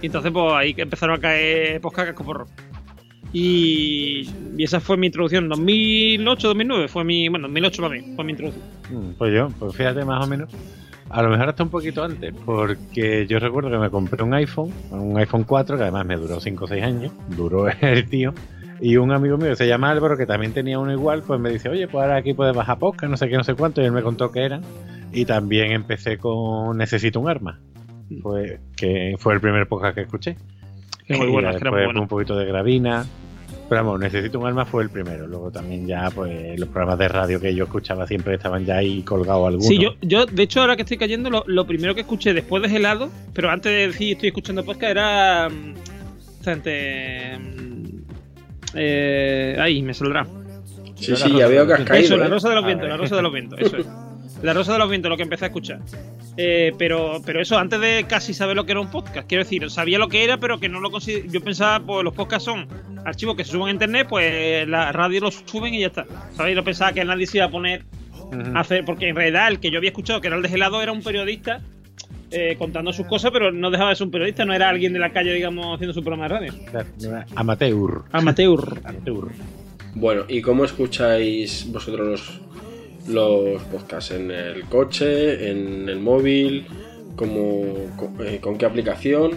Y 0.00 0.06
entonces 0.06 0.30
pues 0.30 0.52
ahí 0.52 0.74
empezaron 0.76 1.16
a 1.16 1.20
caer 1.20 1.80
podcast 1.80 2.10
casco 2.10 2.24
porro. 2.24 2.46
Y, 3.32 4.28
y 4.56 4.64
esa 4.64 4.80
fue 4.80 4.96
mi 4.96 5.06
introducción. 5.06 5.48
2008, 5.48 6.48
2009 6.48 6.88
fue 6.88 7.04
mi. 7.04 7.28
Bueno, 7.28 7.48
2008 7.48 7.82
para 7.82 7.94
mí, 7.94 8.12
fue 8.16 8.24
mi 8.24 8.32
introducción. 8.32 8.64
Mm, 8.90 9.12
Pues 9.18 9.34
yo, 9.34 9.48
pues 9.58 9.76
fíjate 9.76 10.04
más 10.04 10.24
o 10.24 10.28
menos. 10.28 10.50
A 11.10 11.22
lo 11.22 11.30
mejor 11.30 11.48
hasta 11.48 11.62
un 11.62 11.70
poquito 11.70 12.04
antes, 12.04 12.34
porque 12.44 13.26
yo 13.26 13.38
recuerdo 13.38 13.70
que 13.70 13.78
me 13.78 13.88
compré 13.88 14.22
un 14.22 14.34
iPhone, 14.34 14.70
un 14.90 15.16
iPhone 15.16 15.44
4, 15.44 15.76
que 15.78 15.82
además 15.84 16.04
me 16.04 16.16
duró 16.16 16.38
5 16.38 16.64
o 16.64 16.68
6 16.68 16.84
años, 16.84 17.12
duró 17.34 17.66
el 17.80 18.06
tío, 18.10 18.34
y 18.78 18.98
un 18.98 19.10
amigo 19.12 19.38
mío 19.38 19.48
que 19.48 19.56
se 19.56 19.66
llama 19.66 19.90
Álvaro, 19.90 20.18
que 20.18 20.26
también 20.26 20.52
tenía 20.52 20.78
uno 20.78 20.92
igual, 20.92 21.22
pues 21.26 21.40
me 21.40 21.48
dice, 21.48 21.70
oye, 21.70 21.88
pues 21.88 22.02
ahora 22.02 22.16
aquí 22.16 22.34
puedes 22.34 22.54
bajar 22.54 22.78
podcast, 22.78 23.10
no 23.10 23.16
sé 23.16 23.26
qué, 23.30 23.38
no 23.38 23.44
sé 23.44 23.54
cuánto, 23.54 23.80
y 23.80 23.86
él 23.86 23.92
me 23.92 24.02
contó 24.02 24.30
que 24.30 24.42
eran, 24.42 24.60
y 25.10 25.24
también 25.24 25.72
empecé 25.72 26.18
con 26.18 26.76
Necesito 26.76 27.20
un 27.20 27.30
arma, 27.30 27.58
fue, 28.20 28.60
que 28.76 29.14
fue 29.18 29.32
el 29.32 29.40
primer 29.40 29.66
podcast 29.66 29.94
que 29.94 30.02
escuché. 30.02 30.36
Que 31.08 31.16
muy 31.16 31.26
ya 31.32 31.32
que 31.32 31.38
era 31.38 31.52
después 31.52 31.72
muy 31.72 31.84
bueno. 31.86 32.02
un 32.02 32.08
poquito 32.08 32.36
de 32.36 32.44
gravina. 32.46 33.04
Pero 33.68 33.84
vamos, 33.84 34.00
Necesito 34.00 34.38
un 34.38 34.46
arma 34.46 34.64
fue 34.64 34.82
el 34.82 34.88
primero. 34.90 35.26
Luego 35.26 35.50
también 35.50 35.86
ya, 35.86 36.10
pues, 36.14 36.58
los 36.58 36.68
programas 36.70 36.98
de 36.98 37.08
radio 37.08 37.38
que 37.40 37.54
yo 37.54 37.64
escuchaba 37.64 38.06
siempre 38.06 38.34
estaban 38.34 38.64
ya 38.64 38.76
ahí 38.76 39.02
colgados 39.02 39.46
algunos. 39.46 39.66
Sí, 39.66 39.78
yo, 39.78 39.90
yo, 40.00 40.24
de 40.24 40.42
hecho, 40.42 40.60
ahora 40.62 40.74
que 40.76 40.82
estoy 40.82 40.96
cayendo, 40.96 41.28
lo, 41.28 41.44
lo 41.46 41.66
primero 41.66 41.94
que 41.94 42.00
escuché 42.02 42.32
después 42.32 42.62
de 42.62 42.70
Gelado, 42.70 43.10
pero 43.34 43.50
antes 43.50 43.70
de 43.70 43.88
decir 43.88 44.12
estoy 44.14 44.28
escuchando 44.28 44.64
podcast, 44.64 44.90
era. 44.90 45.48
mm, 45.50 45.74
esta 46.38 46.50
gente, 46.52 47.38
mm, 47.38 47.86
eh, 48.74 49.56
ahí, 49.60 49.82
me 49.82 49.92
saldrá. 49.92 50.26
Sí, 50.94 51.14
sí, 51.14 51.32
ya 51.36 51.46
veo 51.46 51.66
que 51.66 51.74
has 51.74 51.80
Eso, 51.80 51.88
caído. 51.88 52.16
la 52.16 52.26
¿eh? 52.26 52.28
rosa 52.28 52.48
de 52.48 52.54
los 52.54 52.64
vientos, 52.64 52.88
la 52.88 52.96
rosa 52.96 53.16
de 53.16 53.22
los 53.22 53.32
vientos, 53.32 53.60
eso 53.60 53.76
es. 53.76 53.86
La 54.42 54.54
rosa 54.54 54.72
de 54.72 54.78
los 54.78 54.88
vientos, 54.88 55.10
lo 55.10 55.16
que 55.16 55.22
empecé 55.24 55.46
a 55.46 55.48
escuchar. 55.48 55.80
Eh, 56.36 56.72
pero, 56.78 57.20
pero 57.26 57.40
eso, 57.40 57.58
antes 57.58 57.80
de 57.80 58.04
casi 58.08 58.32
saber 58.32 58.54
lo 58.54 58.64
que 58.64 58.72
era 58.72 58.80
un 58.80 58.90
podcast, 58.90 59.28
quiero 59.28 59.42
decir, 59.42 59.68
sabía 59.70 59.98
lo 59.98 60.08
que 60.08 60.22
era, 60.22 60.38
pero 60.38 60.60
que 60.60 60.68
no 60.68 60.80
lo 60.80 60.90
consider... 60.90 61.28
Yo 61.28 61.40
pensaba, 61.42 61.84
pues 61.84 62.04
los 62.04 62.14
podcasts 62.14 62.44
son 62.44 62.68
archivos 63.04 63.36
que 63.36 63.44
se 63.44 63.52
suben 63.52 63.68
a 63.68 63.70
internet, 63.72 64.06
pues 64.08 64.68
la 64.68 64.92
radio 64.92 65.20
los 65.20 65.42
suben 65.46 65.74
y 65.74 65.80
ya 65.80 65.88
está. 65.88 66.06
¿Sabéis? 66.34 66.56
No 66.56 66.62
pensaba 66.62 66.92
que 66.92 67.04
nadie 67.04 67.26
se 67.26 67.38
iba 67.38 67.46
a 67.46 67.50
poner 67.50 67.84
a 68.54 68.60
hacer, 68.60 68.84
porque 68.84 69.08
en 69.08 69.16
realidad 69.16 69.48
el 69.48 69.58
que 69.58 69.70
yo 69.70 69.78
había 69.78 69.90
escuchado, 69.90 70.20
que 70.20 70.28
era 70.28 70.36
el 70.36 70.42
de 70.42 70.48
Gelado, 70.48 70.80
era 70.82 70.92
un 70.92 71.02
periodista 71.02 71.60
eh, 72.30 72.56
contando 72.58 72.92
sus 72.92 73.06
cosas, 73.06 73.30
pero 73.30 73.50
no 73.50 73.70
dejaba 73.70 73.90
de 73.90 73.96
ser 73.96 74.06
un 74.06 74.10
periodista, 74.10 74.44
no 74.44 74.52
era 74.52 74.68
alguien 74.68 74.92
de 74.92 74.98
la 74.98 75.10
calle, 75.10 75.32
digamos, 75.32 75.74
haciendo 75.74 75.94
su 75.94 76.02
programa 76.02 76.24
de 76.24 76.28
radio. 76.28 76.54
Claro, 76.70 77.24
Amateur. 77.34 78.02
Amateur. 78.12 78.80
Amateur. 78.84 79.28
Bueno, 79.94 80.24
¿y 80.28 80.42
cómo 80.42 80.64
escucháis 80.64 81.66
vosotros 81.72 82.06
los, 82.06 82.40
los 83.08 83.62
podcasts? 83.64 84.10
¿En 84.12 84.30
el 84.30 84.62
coche? 84.64 85.50
¿En 85.50 85.88
el 85.88 85.98
móvil? 86.00 86.66
¿Cómo, 87.16 87.74
con, 87.96 88.14
eh, 88.26 88.38
¿Con 88.40 88.56
qué 88.58 88.66
aplicación? 88.66 89.32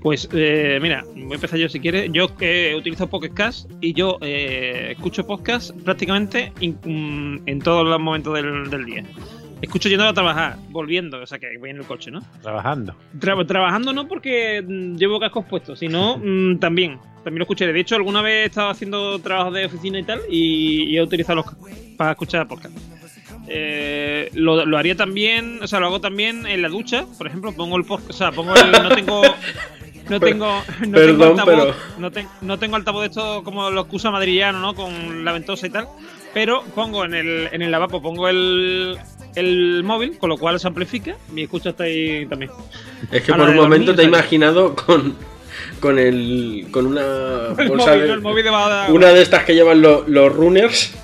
Pues 0.00 0.28
eh, 0.32 0.78
mira, 0.82 1.04
voy 1.14 1.32
a 1.32 1.34
empezar 1.36 1.58
yo 1.58 1.68
si 1.68 1.78
quieres. 1.78 2.10
Yo 2.12 2.26
eh, 2.40 2.74
utilizo 2.76 3.08
Pocket 3.08 3.30
Cast 3.34 3.70
y 3.80 3.92
yo 3.92 4.18
eh, 4.20 4.88
escucho 4.96 5.24
podcast 5.26 5.70
prácticamente 5.84 6.52
in- 6.60 6.78
mm, 6.84 7.42
en 7.48 7.58
todos 7.60 7.86
los 7.86 8.00
momentos 8.00 8.34
del, 8.34 8.68
del 8.68 8.84
día. 8.84 9.04
Escucho 9.60 9.88
yendo 9.88 10.04
a 10.08 10.12
trabajar, 10.12 10.56
volviendo, 10.70 11.22
o 11.22 11.26
sea 11.26 11.38
que 11.38 11.56
voy 11.56 11.70
en 11.70 11.76
el 11.76 11.84
coche, 11.84 12.10
¿no? 12.10 12.20
Trabajando. 12.42 12.96
Tra- 13.20 13.46
trabajando 13.46 13.92
no 13.92 14.08
porque 14.08 14.60
mm, 14.66 14.96
llevo 14.96 15.20
cascos 15.20 15.44
puestos, 15.44 15.78
sino 15.78 16.16
mm, 16.22 16.58
también. 16.58 16.98
También 17.22 17.38
lo 17.38 17.44
escuché. 17.44 17.72
De 17.72 17.78
hecho, 17.78 17.94
alguna 17.94 18.22
vez 18.22 18.32
he 18.42 18.44
estado 18.46 18.70
haciendo 18.70 19.20
trabajos 19.20 19.54
de 19.54 19.66
oficina 19.66 20.00
y 20.00 20.02
tal 20.02 20.20
y, 20.28 20.84
y 20.90 20.96
he 20.96 21.02
utilizado 21.02 21.36
los 21.36 21.44
cascos 21.44 21.70
para 21.96 22.10
escuchar 22.10 22.48
podcast. 22.48 22.76
Eh, 23.54 24.30
lo, 24.34 24.64
lo 24.64 24.78
haría 24.78 24.96
también, 24.96 25.58
o 25.62 25.66
sea, 25.66 25.78
lo 25.78 25.86
hago 25.86 26.00
también 26.00 26.46
en 26.46 26.62
la 26.62 26.68
ducha, 26.70 27.04
por 27.18 27.26
ejemplo, 27.26 27.52
pongo 27.52 27.76
el 27.76 27.84
podcast, 27.84 28.10
o 28.10 28.14
sea, 28.14 28.32
pongo 28.32 28.54
el, 28.54 28.72
no 28.72 28.88
tengo 28.94 29.22
no 30.08 30.20
tengo 30.20 30.62
no 30.86 30.92
Perdón, 30.92 31.18
tengo 31.18 31.24
altavoz, 31.24 31.44
pero- 31.46 31.74
no, 31.98 32.10
ten- 32.10 32.28
no 32.40 32.58
tengo 32.58 32.76
altavoz 32.76 33.02
de 33.02 33.08
esto 33.08 33.42
como 33.44 33.70
los 33.70 33.86
que 33.86 33.96
usa 33.96 34.10
madrillano, 34.10 34.58
¿no? 34.60 34.74
Con 34.74 35.24
la 35.24 35.32
ventosa 35.32 35.66
y 35.66 35.70
tal, 35.70 35.86
pero 36.32 36.62
pongo 36.74 37.04
en 37.04 37.12
el 37.14 37.48
en 37.52 37.60
el 37.62 37.70
lavabo 37.70 38.00
pongo 38.00 38.28
el 38.28 38.98
el 39.34 39.82
móvil, 39.84 40.18
con 40.18 40.30
lo 40.30 40.38
cual 40.38 40.58
se 40.58 40.68
amplifica 40.68 41.16
y 41.34 41.42
escucho 41.42 41.68
hasta 41.70 41.84
ahí 41.84 42.24
también. 42.26 42.50
Es 43.10 43.22
que 43.22 43.32
A 43.32 43.36
por 43.36 43.48
un 43.50 43.56
momento 43.56 43.92
dormir, 43.92 43.96
te 43.96 44.02
he 44.02 44.06
imaginado 44.06 44.74
con, 44.74 45.14
con 45.80 45.98
el. 45.98 46.66
con 46.70 46.86
una 46.86 47.00
El 47.58 47.68
bolsa 47.68 47.94
móvil, 48.20 48.44
de-. 48.44 48.92
Una 48.92 49.08
de 49.08 49.22
estas 49.22 49.44
que 49.44 49.54
llevan 49.54 49.80
lo- 49.82 50.04
los 50.08 50.34
runners 50.34 50.94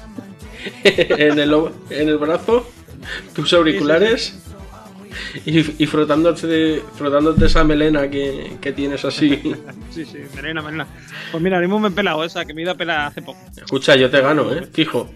en, 0.84 1.38
el, 1.38 1.54
en 1.90 2.08
el 2.08 2.18
brazo, 2.18 2.70
tus 3.34 3.52
auriculares 3.52 4.38
y, 5.44 5.82
y 5.82 5.86
frotándote, 5.86 6.82
frotándote 6.94 7.46
esa 7.46 7.64
melena 7.64 8.08
que, 8.08 8.56
que 8.60 8.72
tienes 8.72 9.04
así. 9.04 9.40
Sí, 9.90 10.04
sí, 10.04 10.18
melena, 10.36 10.62
melena. 10.62 10.86
Pues 11.32 11.42
mira, 11.42 11.56
ahora 11.56 11.66
mismo 11.66 11.80
me 11.80 11.88
he 11.88 11.90
pelado 11.90 12.22
esa, 12.22 12.44
que 12.44 12.54
me 12.54 12.60
he 12.60 12.64
ido 12.64 12.72
a 12.72 12.76
pelar 12.76 13.06
hace 13.06 13.20
poco. 13.20 13.40
Escucha, 13.56 13.96
yo 13.96 14.08
te 14.10 14.20
gano, 14.20 14.52
¿eh? 14.52 14.64
Fijo. 14.72 15.10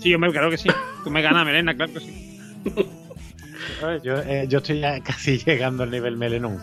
Sí, 0.00 0.12
hombre, 0.14 0.32
claro 0.32 0.50
que 0.50 0.58
sí. 0.58 0.68
Tú 1.04 1.10
me 1.10 1.22
ganas, 1.22 1.46
melena, 1.46 1.74
claro 1.76 1.92
que 1.92 2.00
sí. 2.00 2.40
Yo, 4.02 4.18
eh, 4.18 4.46
yo 4.48 4.58
estoy 4.58 4.80
ya 4.80 5.00
casi 5.00 5.38
llegando 5.46 5.82
al 5.84 5.90
nivel 5.90 6.16
melenón. 6.16 6.58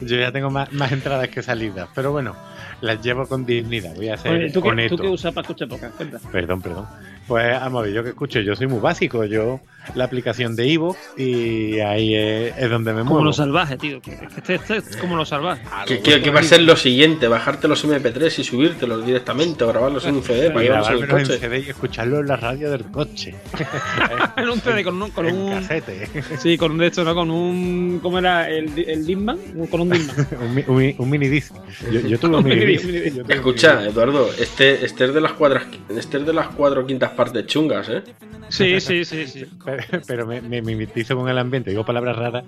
yo 0.00 0.16
ya 0.16 0.32
tengo 0.32 0.50
más, 0.50 0.72
más 0.72 0.90
entradas 0.90 1.28
que 1.28 1.42
salidas. 1.42 1.88
Pero 1.94 2.10
bueno, 2.10 2.34
las 2.80 3.02
llevo 3.02 3.26
con 3.26 3.44
dignidad. 3.44 3.94
Voy 3.94 4.08
a 4.08 4.16
ser 4.16 4.32
Oye, 4.32 4.50
¿tú, 4.50 4.62
qué. 4.62 4.88
¿Tú 4.88 4.96
qué 4.96 5.08
usas 5.08 5.32
para 5.32 5.42
escuchar 5.42 5.68
podcast? 5.68 5.96
Cuenta. 5.96 6.18
Perdón, 6.30 6.62
perdón. 6.62 6.86
Pues 7.26 7.58
vamos 7.60 7.80
a 7.80 7.84
ver, 7.84 7.94
yo 7.94 8.02
que 8.02 8.10
escucho, 8.10 8.40
yo 8.40 8.54
soy 8.54 8.66
muy 8.66 8.80
básico. 8.80 9.24
Yo 9.24 9.60
la 9.94 10.04
aplicación 10.04 10.56
de 10.56 10.72
Evox 10.72 10.98
y 11.16 11.78
ahí 11.80 12.14
es, 12.14 12.54
es 12.58 12.70
donde 12.70 12.92
me 12.92 13.00
Como 13.00 13.10
muevo. 13.10 13.24
lo 13.26 13.32
salvaje, 13.32 13.76
tío. 13.76 14.00
Este, 14.36 14.54
este 14.56 14.76
es 14.78 14.96
como 14.96 15.16
lo 15.16 15.24
salvaje. 15.24 15.62
Que, 15.86 16.00
que- 16.00 16.22
que 16.22 16.30
va 16.30 16.40
a 16.40 16.42
ser 16.42 16.62
lo 16.62 16.76
siguiente, 16.76 17.28
bajarte 17.28 17.68
los 17.68 17.84
MP3 17.84 18.38
y 18.38 18.44
subírtelos 18.44 19.04
directamente 19.04 19.62
o 19.64 19.68
grabarlos 19.68 20.04
en 20.06 20.16
un 20.16 20.22
CD 20.22 20.50
para 20.50 20.62
y 20.62 20.64
llevarlos 20.68 20.88
en 20.88 20.94
el 20.94 21.00
grabármelos 21.02 21.30
en 21.30 21.36
coche. 21.36 21.48
CD 21.48 21.64
y 21.66 21.70
escucharlo 21.70 22.20
en 22.20 22.26
la 22.28 22.36
radio 22.36 22.70
del 22.70 22.84
coche. 22.86 23.34
en 24.36 24.48
un 24.48 24.60
CD 24.60 24.82
con 24.84 25.00
un. 25.02 25.10
Con 25.10 25.26
en 25.26 25.36
un 25.36 25.50
casete. 25.54 26.08
sí, 26.38 26.56
con 26.56 26.72
un 26.72 26.78
de 26.78 26.86
estos, 26.86 27.04
¿no? 27.04 27.14
Con 27.14 27.30
un. 27.30 28.00
¿Cómo 28.02 28.18
era? 28.18 28.48
¿El, 28.48 28.70
el 28.88 29.06
Discman? 29.06 29.38
Con 29.70 29.80
un 29.82 29.90
Disman. 29.90 30.26
un, 30.68 30.74
un 30.74 30.94
un 30.98 31.10
mini 31.10 31.28
disc. 31.28 31.52
Yo, 31.90 32.00
yo 32.00 32.18
tuve 32.18 32.36
un 32.36 32.44
mini 32.44 32.64
disc. 32.64 32.84
Escucha, 33.28 33.84
Eduardo, 33.84 34.30
este, 34.38 34.84
este 34.84 35.04
es 35.06 35.14
de 35.14 35.20
las 35.20 35.32
cuadras, 35.32 35.64
este 35.94 36.18
es 36.18 36.26
de 36.26 36.32
las 36.32 36.48
cuatro 36.48 36.86
quintas 36.86 37.10
partes 37.10 37.46
chungas, 37.46 37.88
¿eh? 37.88 38.02
Sí, 38.48 38.80
sí, 38.80 39.04
sí, 39.04 39.26
sí. 39.26 39.38
disc. 39.44 39.52
Pe- 39.76 40.00
pero 40.06 40.26
me, 40.26 40.40
me 40.40 40.62
mimetizo 40.62 41.16
con 41.16 41.28
el 41.28 41.38
ambiente, 41.38 41.70
digo 41.70 41.84
palabras 41.84 42.16
raras 42.16 42.44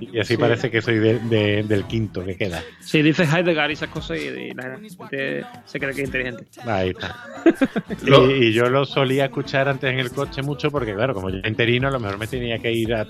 y 0.00 0.18
así 0.18 0.34
Sí. 0.34 0.36
parece 0.36 0.70
que 0.70 0.80
soy 0.82 0.98
de- 0.98 1.18
de- 1.18 1.62
del 1.64 1.84
quinto 1.84 2.24
que 2.24 2.36
queda. 2.36 2.62
Sí, 2.80 3.02
dices 3.02 3.32
Heidegger 3.32 3.70
y 3.70 3.72
esas 3.74 3.88
cosas 3.88 4.18
y, 4.18 4.26
y 4.26 4.50
la 4.54 4.78
gente 4.78 5.44
se 5.64 5.78
cree 5.80 5.94
que 5.94 6.02
es 6.02 6.06
inteligente. 6.08 6.44
Ahí 6.66 6.90
está. 6.90 7.16
Y, 8.06 8.44
y 8.46 8.52
yo 8.52 8.68
lo 8.70 8.84
solía 8.84 9.26
escuchar 9.26 9.68
antes 9.68 9.90
en 9.92 9.98
el 9.98 10.10
coche 10.10 10.42
mucho 10.42 10.70
porque, 10.70 10.94
claro, 10.94 11.14
como 11.14 11.30
yo 11.30 11.38
era 11.38 11.48
interino, 11.48 11.88
a 11.88 11.90
lo 11.90 12.00
mejor 12.00 12.18
me 12.18 12.26
tenía 12.26 12.58
que 12.58 12.72
ir 12.72 12.94
a 12.94 13.06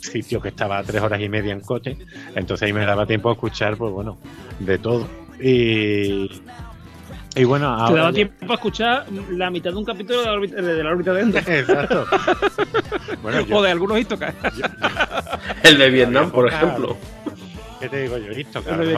sitios 0.00 0.42
que 0.42 0.48
estaba 0.48 0.78
a 0.78 0.82
tres 0.82 1.00
horas 1.02 1.20
y 1.20 1.28
media 1.28 1.52
en 1.52 1.60
coche. 1.60 1.96
Entonces 2.34 2.66
ahí 2.66 2.72
me 2.72 2.84
daba 2.84 3.06
tiempo 3.06 3.28
a 3.30 3.32
escuchar, 3.32 3.76
pues 3.76 3.92
bueno, 3.92 4.18
de 4.58 4.78
todo. 4.78 5.08
Y, 5.40 6.30
y 7.34 7.44
bueno, 7.44 7.74
Te 7.76 7.82
ahora. 7.82 8.00
daba 8.02 8.12
tiempo 8.12 8.52
a 8.52 8.54
escuchar 8.54 9.06
la 9.30 9.50
mitad 9.50 9.70
de 9.70 9.76
un 9.76 9.84
capítulo 9.84 10.20
de 10.20 10.26
la 10.26 10.32
órbita 10.32 10.56
de, 10.62 10.74
de 10.74 10.84
la 10.84 10.90
órbita 10.90 11.12
de. 11.14 11.22
Exacto. 11.60 12.06
bueno, 13.22 13.40
yo, 13.40 13.56
O 13.56 13.62
de 13.62 13.70
algunos 13.70 13.98
histocas. 13.98 14.34
El 15.62 15.78
de 15.78 15.90
Vietnam, 15.90 16.30
por 16.30 16.48
ejemplo. 16.48 16.96
¿Qué 17.80 17.88
te 17.88 18.02
digo 18.02 18.18
yo? 18.18 18.28
Listo, 18.28 18.62
El 18.68 18.80
el 18.80 18.88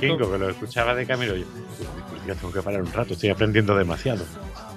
vikingos, 0.00 0.18
Cover. 0.26 0.40
que 0.40 0.44
lo 0.44 0.50
escuchaba 0.50 0.94
de 0.94 1.06
camino. 1.06 1.34
Yo, 1.34 1.44
yo 2.26 2.34
tengo 2.34 2.52
que 2.52 2.62
parar 2.62 2.82
un 2.82 2.92
rato, 2.92 3.14
estoy 3.14 3.30
aprendiendo 3.30 3.74
demasiado. 3.76 4.24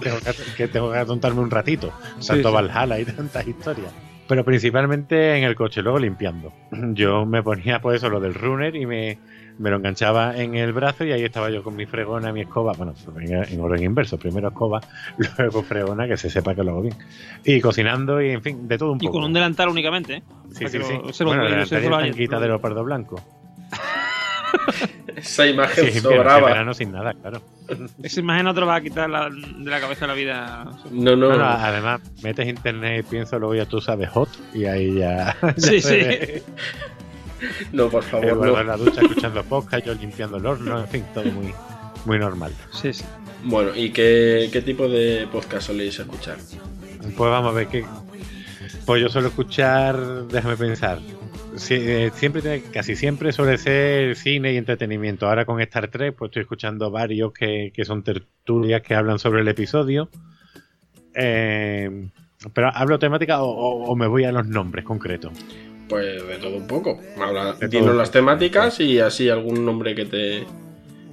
tengo 0.00 0.18
que, 0.20 0.34
que 0.56 0.68
tengo 0.68 0.90
que 0.92 0.98
atontarme 0.98 1.40
un 1.40 1.50
ratito. 1.50 1.92
Tanto 2.26 2.48
sí. 2.48 2.54
Valhalla 2.54 2.98
y 2.98 3.04
tantas 3.04 3.46
historias. 3.46 3.92
Pero 4.28 4.44
principalmente 4.44 5.36
en 5.36 5.44
el 5.44 5.54
coche, 5.54 5.82
luego 5.82 5.98
limpiando. 5.98 6.52
Yo 6.94 7.26
me 7.26 7.42
ponía 7.42 7.80
pues 7.80 7.96
eso, 7.96 8.08
lo 8.08 8.20
del 8.20 8.34
runner 8.34 8.74
y 8.76 8.86
me, 8.86 9.18
me 9.58 9.68
lo 9.70 9.76
enganchaba 9.76 10.36
en 10.36 10.54
el 10.54 10.72
brazo 10.72 11.04
y 11.04 11.12
ahí 11.12 11.22
estaba 11.24 11.50
yo 11.50 11.62
con 11.62 11.76
mi 11.76 11.84
fregona, 11.86 12.32
mi 12.32 12.40
escoba, 12.42 12.72
bueno, 12.72 12.94
en, 13.20 13.32
en 13.44 13.60
orden 13.60 13.82
inverso, 13.82 14.18
primero 14.18 14.48
escoba, 14.48 14.80
luego 15.38 15.62
fregona, 15.62 16.06
que 16.08 16.16
se 16.16 16.30
sepa 16.30 16.54
que 16.54 16.62
lo 16.64 16.70
hago 16.70 16.82
bien. 16.82 16.94
Y 17.44 17.60
cocinando 17.60 18.22
y 18.22 18.30
en 18.30 18.42
fin, 18.42 18.66
de 18.68 18.78
todo 18.78 18.92
un 18.92 18.98
Y 18.98 19.06
poco. 19.06 19.18
con 19.18 19.24
un 19.24 19.32
delantal 19.32 19.68
únicamente, 19.68 20.14
¿eh? 20.14 20.22
Sí, 20.52 20.66
sí, 20.68 20.78
sí. 20.82 20.94
lo- 21.04 21.12
se 21.12 21.24
lo- 21.24 21.30
bueno, 21.30 21.66
se 21.66 21.80
lo 21.80 21.86
y 22.00 22.02
tanquita 22.10 22.38
de 22.40 22.46
leopardo 22.48 22.84
blanco. 22.84 23.20
Esa 25.16 25.46
imagen 25.46 25.92
Sí, 25.92 26.00
sobraba. 26.00 26.46
verano 26.46 26.74
sin 26.74 26.92
nada, 26.92 27.12
claro. 27.14 27.40
Esa 28.02 28.20
imagen 28.20 28.44
no 28.44 28.54
te 28.54 28.60
lo 28.60 28.66
va 28.66 28.76
a 28.76 28.80
quitar 28.80 29.08
la- 29.10 29.28
de 29.30 29.70
la 29.70 29.80
cabeza 29.80 30.06
la 30.06 30.14
vida. 30.14 30.70
No, 30.90 31.16
no. 31.16 31.30
Además, 31.32 32.00
metes 32.22 32.48
internet 32.48 33.04
y 33.06 33.10
pienso, 33.10 33.38
luego 33.38 33.54
ya 33.54 33.66
tú 33.66 33.80
sabes 33.80 34.08
hot 34.10 34.28
y 34.54 34.64
ahí 34.66 34.94
ya. 34.98 35.36
ya 35.42 35.54
Sí, 35.56 35.80
se 35.80 35.80
sí. 35.80 35.96
ve. 35.96 36.42
No, 37.72 37.88
por 37.88 38.02
favor, 38.04 38.28
en 38.28 38.38
no. 38.40 38.62
la 38.62 38.76
ducha 38.76 39.00
escuchando 39.00 39.42
podcast, 39.44 39.84
yo 39.86 39.94
limpiando 39.94 40.36
el 40.36 40.46
horno, 40.46 40.78
en 40.80 40.88
fin, 40.88 41.04
todo 41.12 41.24
muy, 41.24 41.52
muy 42.04 42.18
normal. 42.18 42.52
Sí, 42.72 42.92
sí. 42.92 43.04
Bueno, 43.44 43.74
¿y 43.74 43.90
qué, 43.90 44.48
qué 44.52 44.62
tipo 44.62 44.88
de 44.88 45.26
podcast 45.32 45.66
soléis 45.66 45.98
escuchar? 45.98 46.36
Pues 47.00 47.16
vamos 47.30 47.50
a 47.50 47.54
ver 47.56 47.66
qué. 47.66 47.84
Pues 48.86 49.00
yo 49.00 49.08
suelo 49.08 49.28
escuchar, 49.28 49.96
déjame 50.26 50.56
pensar. 50.56 50.98
Eh, 51.70 52.10
siempre, 52.14 52.62
casi 52.72 52.96
siempre 52.96 53.32
suele 53.32 53.56
ser 53.58 54.16
cine 54.16 54.52
y 54.52 54.56
entretenimiento. 54.56 55.28
Ahora 55.28 55.44
con 55.44 55.60
Star 55.60 55.88
Trek, 55.88 56.14
pues 56.16 56.30
estoy 56.30 56.42
escuchando 56.42 56.90
varios 56.90 57.32
que, 57.32 57.72
que 57.74 57.84
son 57.84 58.02
tertulias 58.02 58.82
que 58.82 58.94
hablan 58.94 59.18
sobre 59.18 59.42
el 59.42 59.48
episodio. 59.48 60.08
Eh, 61.14 62.08
pero 62.54 62.70
hablo 62.74 62.98
temática 62.98 63.42
o, 63.42 63.48
o- 63.50 63.84
o 63.92 63.96
me 63.96 64.06
voy 64.06 64.24
a 64.24 64.32
los 64.32 64.46
nombres 64.46 64.84
concretos. 64.84 65.32
Pues 65.88 66.26
de 66.26 66.36
todo 66.38 66.56
un 66.56 66.66
poco. 66.66 66.98
Habla, 67.20 67.56
dinos 67.68 67.94
las 67.94 68.10
temáticas 68.10 68.80
y 68.80 68.98
así 68.98 69.28
algún 69.28 69.64
nombre 69.64 69.94
que 69.94 70.06
te, 70.06 70.44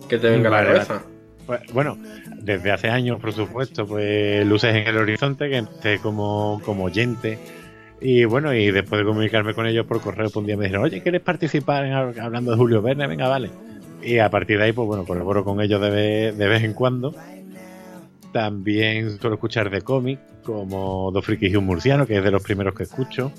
que 0.08 0.18
te 0.18 0.30
venga 0.30 0.48
a 0.48 0.52
la 0.62 0.68
cabeza. 0.68 1.04
Pues, 1.46 1.62
bueno, 1.74 1.98
desde 2.42 2.72
hace 2.72 2.88
años, 2.90 3.20
por 3.20 3.34
supuesto, 3.34 3.86
pues 3.86 4.46
luces 4.46 4.74
en 4.76 4.88
el 4.88 4.98
horizonte, 4.98 5.50
que 5.50 5.58
empecé 5.58 6.00
como, 6.00 6.62
como 6.64 6.86
oyente. 6.86 7.38
Y 8.02 8.24
bueno, 8.26 8.54
y 8.54 8.72
después 8.72 9.00
de 9.00 9.06
comunicarme 9.06 9.54
con 9.54 9.66
ellos 9.68 9.86
por 9.86 10.00
correo, 10.02 10.26
pues 10.26 10.36
un 10.38 10.46
día 10.46 10.56
me 10.58 10.66
dijeron, 10.66 10.86
oye, 10.86 11.02
¿quieres 11.02 11.22
participar 11.22 11.86
en, 11.86 11.94
hablando 11.94 12.52
de 12.52 12.58
Julio 12.58 12.82
Verne? 12.82 13.08
Venga, 13.08 13.28
vale. 13.28 13.50
Y 14.02 14.20
a 14.20 14.30
partir 14.30 14.58
de 14.58 14.64
ahí, 14.66 14.72
pues 14.72 14.88
bueno, 14.88 15.04
colaboro 15.06 15.44
con 15.44 15.60
ellos 15.62 15.82
de 15.82 15.90
vez, 15.90 16.38
de 16.38 16.48
vez 16.48 16.64
en 16.64 16.74
cuando. 16.74 17.14
También 18.32 19.18
suelo 19.20 19.36
escuchar 19.36 19.70
de 19.70 19.82
cómic, 19.82 20.20
como 20.44 21.10
Dos 21.12 21.26
Frikis 21.26 21.52
y 21.52 21.56
un 21.56 21.66
Murciano, 21.66 22.06
que 22.06 22.18
es 22.18 22.24
de 22.24 22.32
los 22.32 22.44
primeros 22.44 22.76
que 22.76 22.84
escucho. 22.84 23.32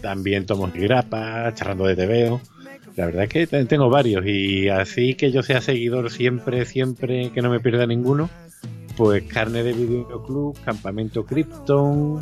También 0.00 0.46
Tomos 0.46 0.70
y 0.74 0.78
Grapa, 0.80 1.52
charlando 1.54 1.84
de 1.86 1.96
TVO. 1.96 2.40
La 2.94 3.06
verdad 3.06 3.24
es 3.24 3.28
que 3.28 3.46
te- 3.46 3.64
tengo 3.66 3.90
varios 3.90 4.24
y 4.24 4.68
así 4.68 5.14
que 5.14 5.30
yo 5.32 5.42
sea 5.42 5.60
seguidor 5.60 6.10
siempre, 6.10 6.64
siempre, 6.64 7.30
que 7.30 7.42
no 7.42 7.50
me 7.50 7.60
pierda 7.60 7.84
ninguno, 7.86 8.30
pues 8.96 9.24
Carne 9.24 9.62
de 9.62 9.72
Videoclub, 9.72 10.56
Campamento 10.64 11.26
Krypton 11.26 12.20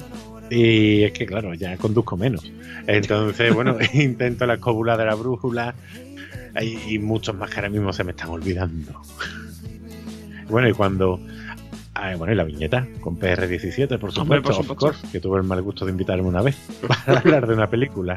y 0.50 1.02
es 1.04 1.12
que 1.12 1.26
claro, 1.26 1.54
ya 1.54 1.76
conduzco 1.76 2.16
menos. 2.16 2.50
Entonces, 2.86 3.54
bueno, 3.54 3.76
intento 3.94 4.46
la 4.46 4.54
escóbula 4.54 4.96
de 4.96 5.06
la 5.06 5.14
brújula 5.14 5.74
y, 6.60 6.94
y 6.94 6.98
muchos 6.98 7.34
más 7.36 7.50
que 7.50 7.56
ahora 7.56 7.68
mismo 7.70 7.92
se 7.92 8.04
me 8.04 8.12
están 8.12 8.30
olvidando. 8.30 9.00
Bueno, 10.48 10.68
y 10.68 10.72
cuando... 10.72 11.20
ah, 11.94 12.14
bueno, 12.16 12.32
y 12.32 12.36
la 12.36 12.44
viñeta 12.44 12.86
con 13.00 13.18
PR17, 13.18 13.98
por 13.98 14.10
Hombre, 14.18 14.38
supuesto, 14.38 14.42
por 14.42 14.50
of 14.52 14.56
supuesto. 14.58 14.74
course, 14.76 15.08
que 15.10 15.20
tuve 15.20 15.38
el 15.38 15.44
mal 15.44 15.62
gusto 15.62 15.84
de 15.86 15.92
invitarme 15.92 16.28
una 16.28 16.42
vez 16.42 16.56
para 17.06 17.20
hablar 17.20 17.46
de 17.46 17.54
una 17.54 17.68
película. 17.70 18.16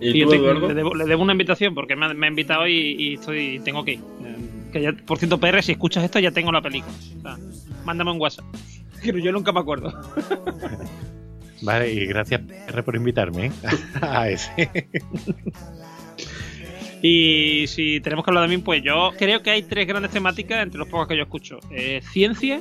¿Y, 0.00 0.22
tú, 0.24 0.32
Eduardo? 0.32 0.68
le, 0.68 0.74
debo, 0.74 0.94
le 0.94 1.04
debo 1.04 1.22
una 1.22 1.32
invitación 1.32 1.74
porque 1.74 1.94
me 1.96 2.06
ha, 2.06 2.14
me 2.14 2.26
ha 2.26 2.30
invitado 2.30 2.66
y, 2.66 2.72
y 2.98 3.14
estoy 3.14 3.60
tengo 3.64 3.84
que 3.84 3.94
ir. 3.94 4.00
Eh, 4.24 4.36
Que 4.72 4.80
ya, 4.82 4.92
por 4.92 5.18
cierto, 5.18 5.38
PR, 5.38 5.62
si 5.62 5.72
escuchas 5.72 6.04
esto 6.04 6.18
ya 6.20 6.30
tengo 6.30 6.50
la 6.52 6.62
película. 6.62 6.92
O 7.18 7.20
sea, 7.22 7.36
mándame 7.84 8.12
un 8.12 8.20
WhatsApp. 8.20 8.46
Pero 9.02 9.18
yo 9.18 9.32
nunca 9.32 9.52
me 9.52 9.60
acuerdo. 9.60 9.92
Vale, 11.62 11.92
y 11.92 12.06
gracias 12.06 12.40
PR 12.40 12.82
por 12.82 12.96
invitarme 12.96 13.46
¿eh? 13.46 13.52
a 14.00 14.28
ese. 14.30 14.88
Y 17.02 17.64
si 17.66 18.00
tenemos 18.00 18.24
que 18.24 18.30
hablar 18.30 18.46
de 18.46 18.54
mí, 18.54 18.62
pues 18.62 18.82
yo 18.82 19.12
creo 19.16 19.42
que 19.42 19.50
hay 19.50 19.62
tres 19.62 19.86
grandes 19.86 20.10
temáticas 20.10 20.62
entre 20.62 20.78
los 20.78 20.86
pocos 20.86 21.08
que 21.08 21.16
yo 21.16 21.22
escucho. 21.22 21.58
Eh, 21.70 22.02
ciencia, 22.02 22.60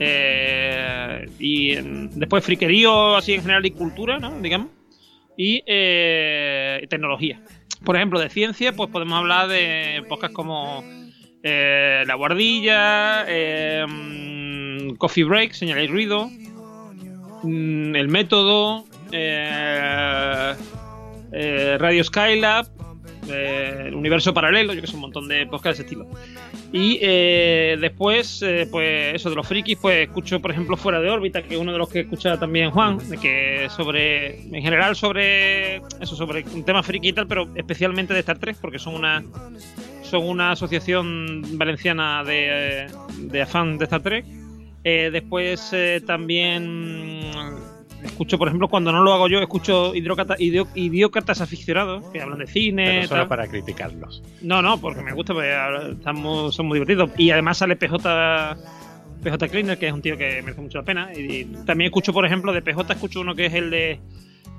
eh, 0.00 1.28
y 1.38 1.76
después 2.18 2.44
friquerío 2.44 3.16
así 3.16 3.34
en 3.34 3.42
general 3.42 3.64
y 3.64 3.70
cultura, 3.70 4.18
¿no? 4.18 4.40
Digamos. 4.40 4.68
Y 5.36 5.62
eh, 5.66 6.84
tecnología. 6.90 7.40
Por 7.84 7.96
ejemplo, 7.96 8.18
de 8.18 8.30
ciencia, 8.30 8.72
pues 8.72 8.90
podemos 8.90 9.18
hablar 9.18 9.48
de 9.48 10.02
podcasts 10.08 10.34
como 10.34 10.84
La 11.42 12.14
Guardilla, 12.16 13.24
eh, 13.28 13.84
Coffee 14.98 15.24
Break, 15.24 15.52
Señal 15.52 15.82
y 15.82 15.86
Ruido, 15.86 16.30
mm, 17.42 17.96
El 17.96 18.08
Método, 18.08 18.84
eh, 19.12 20.54
eh, 21.32 21.76
Radio 21.78 22.04
Skylab, 22.04 22.66
eh, 23.28 23.90
universo 23.94 24.34
paralelo, 24.34 24.74
yo 24.74 24.80
que 24.80 24.86
sé, 24.86 24.94
un 24.94 25.02
montón 25.02 25.28
de 25.28 25.46
podcasts 25.46 25.78
de 25.78 25.84
ese 25.84 25.94
estilo. 25.94 26.06
Y 26.72 26.98
eh, 27.00 27.76
después, 27.80 28.44
pues 28.70 29.14
eso 29.14 29.30
de 29.30 29.36
los 29.36 29.46
frikis, 29.46 29.78
pues 29.80 30.08
escucho, 30.08 30.40
por 30.40 30.50
ejemplo, 30.50 30.76
Fuera 30.76 31.00
de 31.00 31.10
órbita, 31.10 31.42
que 31.42 31.54
es 31.54 31.60
uno 31.60 31.72
de 31.72 31.78
los 31.78 31.88
que 31.88 32.00
escucha 32.00 32.38
también 32.38 32.70
Juan, 32.70 32.98
que 33.20 33.68
sobre, 33.70 34.40
en 34.40 34.62
general 34.62 34.96
sobre 34.96 35.76
eso, 36.00 36.16
sobre 36.16 36.44
un 36.52 36.64
tema 36.64 36.82
friki 36.82 37.08
y 37.08 37.12
tal, 37.12 37.26
pero 37.26 37.48
especialmente 37.54 38.12
de 38.14 38.20
Star 38.20 38.38
Trek, 38.38 38.56
porque 38.60 38.78
son 38.78 38.94
una 38.94 39.22
son 40.02 40.28
una 40.28 40.52
asociación 40.52 41.42
valenciana 41.56 42.22
de, 42.22 42.86
de 43.16 43.42
afán 43.42 43.78
de 43.78 43.84
Star 43.84 44.02
Trek. 44.02 44.41
Eh, 44.84 45.10
después 45.12 45.70
eh, 45.72 46.02
también 46.04 47.22
escucho, 48.04 48.38
por 48.38 48.48
ejemplo, 48.48 48.68
cuando 48.68 48.92
no 48.92 49.02
lo 49.02 49.12
hago 49.12 49.28
yo, 49.28 49.38
escucho 49.40 49.94
idiócratas 49.94 51.40
aficionados 51.40 52.04
que 52.10 52.20
hablan 52.20 52.38
de 52.38 52.46
cine. 52.46 52.84
Pero 52.86 53.08
solo 53.08 53.20
tal. 53.22 53.28
para 53.28 53.46
criticarlos. 53.48 54.22
No, 54.42 54.62
no, 54.62 54.80
porque 54.80 55.02
me 55.02 55.12
gusta, 55.12 55.34
porque 55.34 55.52
estamos, 55.92 56.54
son 56.54 56.66
muy 56.66 56.76
divertidos. 56.76 57.10
Y 57.16 57.30
además 57.30 57.58
sale 57.58 57.76
PJ, 57.76 58.56
PJ 59.22 59.48
Cleaner, 59.48 59.78
que 59.78 59.88
es 59.88 59.92
un 59.92 60.02
tío 60.02 60.16
que 60.16 60.42
merece 60.42 60.60
mucho 60.60 60.78
la 60.78 60.84
pena. 60.84 61.10
Y, 61.14 61.44
también 61.64 61.86
escucho, 61.86 62.12
por 62.12 62.26
ejemplo, 62.26 62.52
de 62.52 62.62
PJ 62.62 62.92
escucho 62.92 63.20
uno 63.20 63.34
que 63.34 63.46
es 63.46 63.54
el 63.54 63.70
de. 63.70 64.00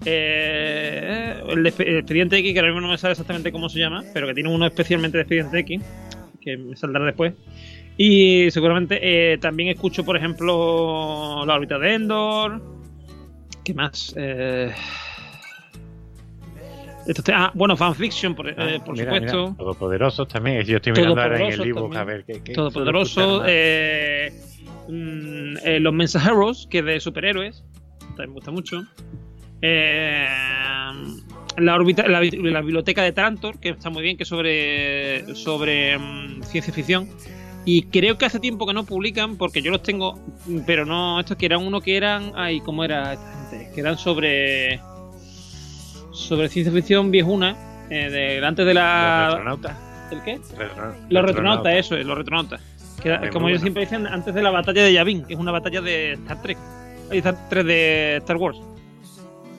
eh, 0.05 1.41
el 1.49 1.63
de 1.63 1.69
Expediente 1.69 2.37
X, 2.37 2.53
que 2.53 2.59
ahora 2.59 2.71
mismo 2.71 2.87
no 2.87 2.93
me 2.93 2.97
sabe 2.97 3.11
exactamente 3.11 3.51
cómo 3.51 3.69
se 3.69 3.79
llama, 3.79 4.03
pero 4.13 4.27
que 4.27 4.33
tiene 4.33 4.49
uno 4.49 4.65
especialmente 4.65 5.17
de 5.17 5.23
Expediente 5.23 5.59
X, 5.59 5.81
que 6.41 6.57
me 6.57 6.75
saldrá 6.75 7.03
después. 7.05 7.33
Y 7.97 8.49
seguramente 8.51 8.99
eh, 9.33 9.37
también 9.37 9.69
escucho, 9.69 10.03
por 10.03 10.17
ejemplo, 10.17 11.45
La 11.45 11.55
órbita 11.55 11.77
de 11.77 11.93
Endor. 11.93 12.61
¿Qué 13.63 13.73
más? 13.73 14.13
Eh, 14.17 14.71
ah, 17.33 17.51
bueno, 17.53 17.77
fanfiction, 17.77 18.33
por, 18.35 18.49
eh, 18.49 18.55
Ah, 18.57 18.83
por 18.83 18.95
mira, 18.95 19.13
supuesto. 19.13 19.43
mira, 19.43 19.57
Todopoderosos 19.57 20.27
también. 20.27 20.63
Yo 20.63 20.77
estoy 20.77 20.93
mirando 20.93 21.21
ahora 21.21 21.35
en 21.37 21.51
el 21.51 21.57
Todopoderosos 21.57 21.77
ebook 21.83 21.95
a 21.97 22.03
ver 22.03 22.25
qué. 22.25 22.41
qué 22.43 22.53
Todopoderoso, 22.53 23.05
suelo 23.13 23.45
escuchar 23.45 23.45
más. 23.45 23.51
eh, 23.53 24.31
mm, 24.89 25.57
eh, 25.65 25.79
Los 25.79 25.93
Mensajeros, 25.93 26.67
que 26.69 26.79
es 26.79 26.85
de 26.85 26.99
superhéroes, 26.99 27.63
también 27.99 28.29
me 28.29 28.33
gusta 28.33 28.51
mucho. 28.51 28.83
Eh, 29.61 30.27
la, 31.57 31.75
órbita, 31.75 32.07
la, 32.07 32.19
bi- 32.19 32.31
la 32.31 32.61
biblioteca 32.61 33.03
de 33.03 33.11
Trantor, 33.13 33.59
que 33.59 33.69
está 33.69 33.89
muy 33.89 34.01
bien, 34.03 34.17
que 34.17 34.23
es 34.23 34.29
sobre, 34.29 35.35
sobre 35.35 35.97
mm, 35.97 36.43
ciencia 36.43 36.73
ficción. 36.73 37.07
Y 37.65 37.83
creo 37.83 38.17
que 38.17 38.25
hace 38.25 38.39
tiempo 38.39 38.65
que 38.67 38.73
no 38.73 38.83
publican, 38.83 39.37
porque 39.37 39.61
yo 39.61 39.71
los 39.71 39.81
tengo, 39.83 40.19
pero 40.65 40.85
no, 40.85 41.19
estos 41.19 41.37
que 41.37 41.45
eran 41.45 41.65
uno 41.65 41.79
que 41.81 41.95
eran, 41.95 42.33
ay, 42.35 42.59
¿cómo 42.61 42.83
era 42.83 43.13
esta 43.13 43.47
gente? 43.49 43.71
Que 43.73 43.81
eran 43.81 43.97
sobre 43.97 44.79
sobre 46.11 46.49
ciencia 46.49 46.71
ficción 46.73 47.09
viejuna, 47.11 47.55
eh, 47.89 48.09
de, 48.09 48.45
antes 48.45 48.65
de 48.65 48.73
¿Los 48.73 48.83
la... 48.83 49.27
retronautas? 49.31 49.77
¿El 50.11 50.21
qué? 50.23 50.39
Retro- 50.57 50.95
Los 51.09 51.25
retronautas, 51.25 51.73
eso, 51.75 51.95
es, 51.95 52.05
los 52.05 52.17
retronautas. 52.17 52.61
Que 53.01 53.09
era- 53.09 53.29
como 53.29 53.49
ellos 53.49 53.61
siempre 53.61 53.83
dicen, 53.83 54.05
antes 54.07 54.33
de 54.33 54.41
la 54.43 54.51
batalla 54.51 54.83
de 54.83 54.93
Yavin, 54.93 55.23
que 55.25 55.33
es 55.33 55.39
una 55.39 55.51
batalla 55.51 55.81
de 55.81 56.13
Star 56.13 56.41
Trek. 56.41 56.57
Ay, 57.11 57.17
Star 57.19 57.49
Trek 57.49 57.65
de 57.65 58.17
Star 58.17 58.37
Wars. 58.37 58.57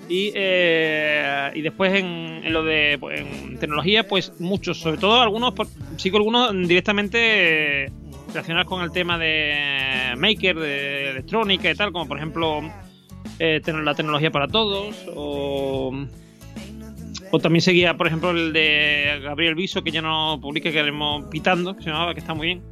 Y, 0.08 0.32
eh, 0.34 1.50
y 1.54 1.62
después 1.62 1.94
en, 1.94 2.42
en 2.44 2.52
lo 2.52 2.62
de 2.62 2.98
pues, 3.00 3.20
en 3.20 3.58
tecnología, 3.58 4.06
pues 4.06 4.32
muchos, 4.38 4.78
sobre 4.78 4.98
todo 4.98 5.20
algunos, 5.22 5.54
sigo 5.96 6.18
algunos 6.18 6.52
directamente 6.68 7.84
eh, 7.86 7.90
relacionados 8.28 8.68
con 8.68 8.82
el 8.82 8.90
tema 8.92 9.16
de 9.18 10.12
Maker, 10.18 10.56
de 10.56 11.10
electrónica 11.10 11.70
y 11.70 11.74
tal, 11.74 11.90
como 11.92 12.06
por 12.06 12.18
ejemplo 12.18 12.60
eh, 13.38 13.60
tec- 13.64 13.82
la 13.82 13.94
tecnología 13.94 14.30
para 14.30 14.46
todos, 14.46 14.94
o, 15.14 16.06
o 17.30 17.38
también 17.38 17.62
seguía, 17.62 17.96
por 17.96 18.06
ejemplo, 18.06 18.30
el 18.30 18.52
de 18.52 19.20
Gabriel 19.22 19.54
Viso, 19.54 19.82
que 19.82 19.90
ya 19.90 20.02
no 20.02 20.38
publica, 20.40 20.70
que 20.70 20.80
haremos 20.80 21.24
pitando, 21.30 21.74
que 21.74 21.82
se 21.82 21.90
llamaba, 21.90 22.12
que 22.12 22.20
está 22.20 22.34
muy 22.34 22.48
bien. 22.48 22.62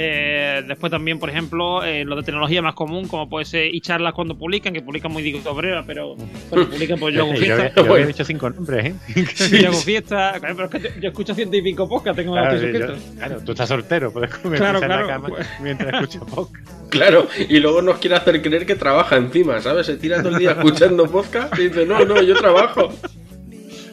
Eh, 0.00 0.62
después 0.68 0.92
también, 0.92 1.18
por 1.18 1.28
ejemplo, 1.28 1.82
eh, 1.82 2.04
lo 2.04 2.14
de 2.14 2.22
tecnología 2.22 2.62
más 2.62 2.74
común, 2.74 3.08
como 3.08 3.28
puede 3.28 3.44
ser 3.46 3.74
y 3.74 3.80
charlas 3.80 4.12
cuando 4.14 4.38
publican, 4.38 4.72
que 4.72 4.80
publican 4.80 5.10
muy 5.10 5.24
digo 5.24 5.40
obrera, 5.50 5.82
pero 5.84 6.14
cuando 6.48 6.70
publican 6.70 7.00
pues 7.00 7.14
yo 7.16 7.22
hago 7.22 7.32
yo, 7.32 7.38
fiesta. 7.38 7.54
había- 7.54 7.74
yo 7.74 7.80
había 7.80 7.90
Bueno. 7.90 8.06
dicho 8.06 8.24
cinco 8.24 8.50
nombres, 8.50 8.86
¿eh? 8.86 8.94
yo 9.60 9.68
hago 9.70 9.78
fiesta, 9.78 10.34
claro, 10.38 10.54
pero 10.56 10.64
es 10.68 10.70
que 10.70 10.80
yo- 10.94 11.00
yo 11.00 11.08
escucho 11.08 11.34
ciento 11.34 11.56
y 11.56 11.62
pico 11.62 11.88
podcast, 11.88 12.16
tengo 12.16 12.32
Claro, 12.34 12.54
yo- 12.54 12.60
suscrito. 12.60 12.94
claro, 13.16 13.40
tú 13.44 13.50
estás 13.52 13.68
soltero, 13.68 14.12
puedes 14.12 14.30
comer 14.36 14.58
Claro, 14.60 14.78
pizza 14.80 14.86
en 14.86 15.00
claro. 15.06 15.06
la 15.08 15.12
cama 15.36 15.46
mientras 15.62 15.92
escuchas 15.94 16.22
podcast. 16.32 16.68
Claro, 16.90 17.26
y 17.48 17.58
luego 17.58 17.82
nos 17.82 17.98
quiere 17.98 18.16
hacer 18.16 18.40
creer 18.40 18.64
que 18.66 18.74
trabaja 18.76 19.16
encima, 19.16 19.60
¿sabes? 19.60 19.84
Se 19.86 19.96
tira 19.96 20.22
todo 20.22 20.32
el 20.32 20.38
día 20.38 20.52
escuchando 20.52 21.06
podcast 21.10 21.58
y 21.58 21.68
dice, 21.68 21.84
no, 21.84 22.02
no, 22.04 22.22
yo 22.22 22.34
trabajo. 22.36 22.90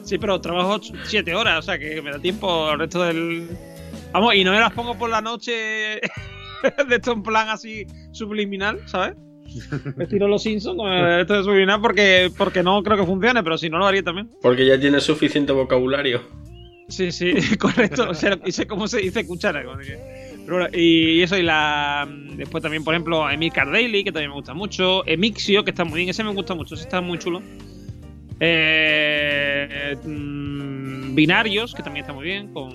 Sí, 0.03 0.17
pero 0.19 0.39
trabajo 0.39 0.79
7 1.03 1.33
horas, 1.33 1.59
o 1.59 1.61
sea 1.63 1.79
que 1.79 1.99
me 2.01 2.11
da 2.11 2.19
tiempo 2.19 2.71
el 2.71 2.79
resto 2.79 3.01
del. 3.03 3.47
Vamos, 4.15 4.33
y 4.33 4.45
no 4.45 4.53
me 4.53 4.61
las 4.61 4.71
pongo 4.71 4.97
por 4.97 5.09
la 5.09 5.19
noche 5.19 5.51
de 5.51 5.99
esto 6.89 7.11
en 7.11 7.21
plan 7.21 7.49
así 7.49 7.85
subliminal, 8.11 8.79
¿sabes? 8.85 9.17
Me 9.97 10.07
tiro 10.07 10.29
los 10.29 10.41
Simpsons 10.41 10.77
con 10.77 10.89
esto 10.89 11.33
de 11.33 11.43
subliminal 11.43 11.81
porque, 11.81 12.31
porque 12.37 12.63
no 12.63 12.81
creo 12.81 12.95
que 12.95 13.05
funcione, 13.05 13.43
pero 13.43 13.57
si 13.57 13.69
no 13.69 13.77
lo 13.77 13.85
haría 13.85 14.03
también. 14.03 14.31
Porque 14.41 14.65
ya 14.65 14.79
tienes 14.79 15.03
suficiente 15.03 15.51
vocabulario. 15.51 16.21
Sí, 16.87 17.11
sí, 17.11 17.33
correcto. 17.59 18.09
O 18.09 18.13
sea, 18.13 18.39
y 18.45 18.53
sé 18.53 18.65
cómo 18.65 18.87
se 18.87 18.99
dice 18.99 19.27
cuchara. 19.27 19.61
Pero 19.61 20.59
bueno, 20.59 20.69
y 20.71 21.21
eso, 21.21 21.35
y 21.35 21.43
la. 21.43 22.07
Después 22.37 22.61
también, 22.63 22.85
por 22.85 22.93
ejemplo, 22.93 23.29
Emil 23.29 23.51
Cardaily, 23.51 24.05
que 24.05 24.13
también 24.13 24.29
me 24.29 24.35
gusta 24.35 24.53
mucho. 24.53 25.05
Emixio, 25.05 25.65
que 25.65 25.71
está 25.71 25.83
muy 25.83 25.97
bien, 25.97 26.09
ese 26.09 26.23
me 26.23 26.31
gusta 26.31 26.55
mucho, 26.55 26.75
ese 26.75 26.85
está 26.85 27.01
muy 27.01 27.19
chulo. 27.19 27.41
Eh, 28.39 29.97
mm, 30.05 31.15
Binarios, 31.15 31.73
que 31.75 31.83
también 31.83 32.05
está 32.05 32.13
muy 32.13 32.23
bien, 32.23 32.53
con 32.53 32.71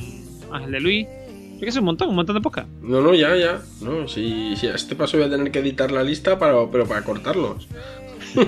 Ángel 0.52 0.72
de 0.72 0.80
Luis. 0.80 1.06
Es 1.60 1.64
que 1.64 1.68
es 1.68 1.76
un 1.76 1.84
montón, 1.84 2.08
un 2.08 2.14
montón 2.14 2.34
de 2.34 2.40
podcast. 2.40 2.68
No, 2.80 3.02
no, 3.02 3.12
ya, 3.12 3.36
ya. 3.36 3.60
No, 3.82 4.08
si, 4.08 4.56
si 4.56 4.66
a 4.66 4.74
este 4.74 4.96
paso 4.96 5.18
voy 5.18 5.26
a 5.26 5.30
tener 5.30 5.52
que 5.52 5.58
editar 5.58 5.90
la 5.92 6.02
lista, 6.02 6.38
para, 6.38 6.54
pero 6.70 6.86
para 6.86 7.02
cortarlos. 7.02 7.68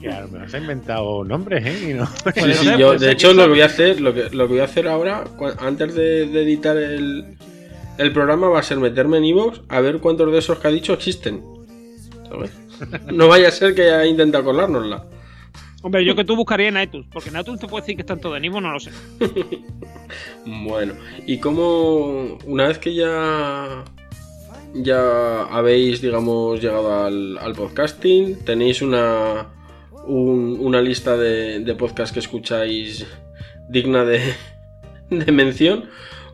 Que 0.00 0.10
a 0.10 0.20
lo 0.22 0.28
mejor 0.28 0.50
se 0.50 0.56
ha 0.56 0.60
inventado 0.60 1.24
nombres, 1.24 1.66
¿eh? 1.66 1.90
Y 1.90 1.94
no. 1.94 2.06
Sí, 2.34 2.54
sí, 2.54 2.70
yo, 2.78 2.92
de 2.92 2.98
ser, 3.00 3.10
hecho, 3.10 3.34
lo 3.34 3.42
que 3.42 3.48
voy 3.50 3.60
a 3.60 3.66
hacer, 3.66 4.00
lo 4.00 4.14
que, 4.14 4.30
lo 4.30 4.46
que 4.46 4.52
voy 4.54 4.60
a 4.60 4.64
hacer 4.64 4.88
ahora, 4.88 5.24
antes 5.58 5.94
de, 5.94 6.26
de 6.26 6.42
editar 6.42 6.78
el, 6.78 7.36
el 7.98 8.12
programa, 8.12 8.48
va 8.48 8.60
a 8.60 8.62
ser 8.62 8.78
meterme 8.78 9.18
en 9.18 9.24
Evox 9.24 9.60
a 9.68 9.80
ver 9.80 9.98
cuántos 9.98 10.32
de 10.32 10.38
esos 10.38 10.58
que 10.58 10.68
ha 10.68 10.70
dicho 10.70 10.94
existen. 10.94 11.42
¿Sabes? 12.26 12.52
No 13.12 13.28
vaya 13.28 13.48
a 13.48 13.52
ser 13.52 13.74
que 13.74 13.82
haya 13.82 14.06
intentado 14.06 14.44
colárnosla. 14.44 15.04
Hombre, 15.84 16.02
yo 16.02 16.16
que 16.16 16.24
tú 16.24 16.34
buscaría 16.34 16.68
en 16.68 16.80
iTunes, 16.80 17.06
porque 17.12 17.28
en 17.28 17.36
te 17.60 17.68
puede 17.68 17.82
decir 17.82 17.94
que 17.96 18.00
todos 18.18 18.38
en 18.38 18.46
Ivo, 18.46 18.58
no 18.60 18.72
lo 18.72 18.80
sé. 18.80 18.90
Bueno, 20.46 20.94
y 21.26 21.38
como 21.38 22.38
una 22.46 22.68
vez 22.68 22.78
que 22.78 22.94
ya 22.94 23.84
ya 24.74 25.42
habéis, 25.44 26.00
digamos, 26.00 26.60
llegado 26.60 27.04
al, 27.04 27.36
al 27.38 27.52
podcasting, 27.54 28.44
tenéis 28.44 28.80
una 28.82 29.48
un- 30.06 30.56
una 30.60 30.80
lista 30.82 31.16
de, 31.16 31.60
de 31.60 31.74
podcasts 31.74 32.12
que 32.12 32.20
escucháis 32.20 33.06
digna 33.68 34.04
de, 34.04 34.20
de 35.10 35.32
mención. 35.32 35.84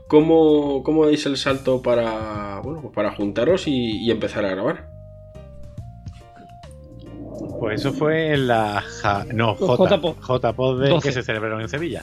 ¿Cómo, 0.08 0.82
¿Cómo 0.84 1.06
dais 1.06 1.26
el 1.26 1.36
salto 1.36 1.82
para 1.82 2.60
bueno 2.62 2.90
para 2.92 3.14
juntaros 3.14 3.66
y 3.66 4.10
empezar 4.10 4.44
a 4.44 4.50
grabar? 4.50 4.89
Pues 7.61 7.81
eso 7.81 7.92
fue 7.92 8.33
en 8.33 8.49
la. 8.49 8.83
ja- 9.03 9.27
no, 9.33 9.55
JPod. 10.27 10.81
De- 10.83 10.88
12. 10.88 11.09
que 11.09 11.12
se 11.12 11.23
celebraron 11.23 11.61
en 11.61 11.68
Sevilla. 11.68 12.03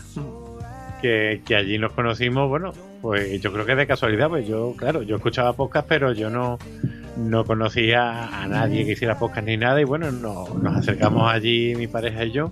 Que, 1.02 1.42
que 1.46 1.56
allí 1.56 1.78
nos 1.78 1.92
conocimos, 1.94 2.50
bueno, 2.50 2.74
pues 3.02 3.40
yo 3.42 3.52
creo 3.54 3.66
que 3.66 3.76
de 3.76 3.86
casualidad, 3.86 4.30
pues 4.30 4.48
yo, 4.48 4.74
claro, 4.78 5.04
yo 5.04 5.18
escuchaba 5.18 5.54
podcast, 5.54 5.88
pero 5.88 6.12
yo 6.14 6.30
no, 6.32 6.58
no 7.18 7.46
conocía 7.46 8.42
a 8.44 8.48
nadie 8.48 8.84
que 8.86 8.94
hiciera 8.94 9.20
podcast 9.20 9.46
ni 9.46 9.58
nada, 9.58 9.80
y 9.80 9.84
bueno, 9.84 10.12
no- 10.12 10.48
nos 10.62 10.76
acercamos 10.78 11.32
allí, 11.32 11.76
mi 11.76 11.86
pareja 11.88 12.26
y 12.26 12.32
yo, 12.32 12.52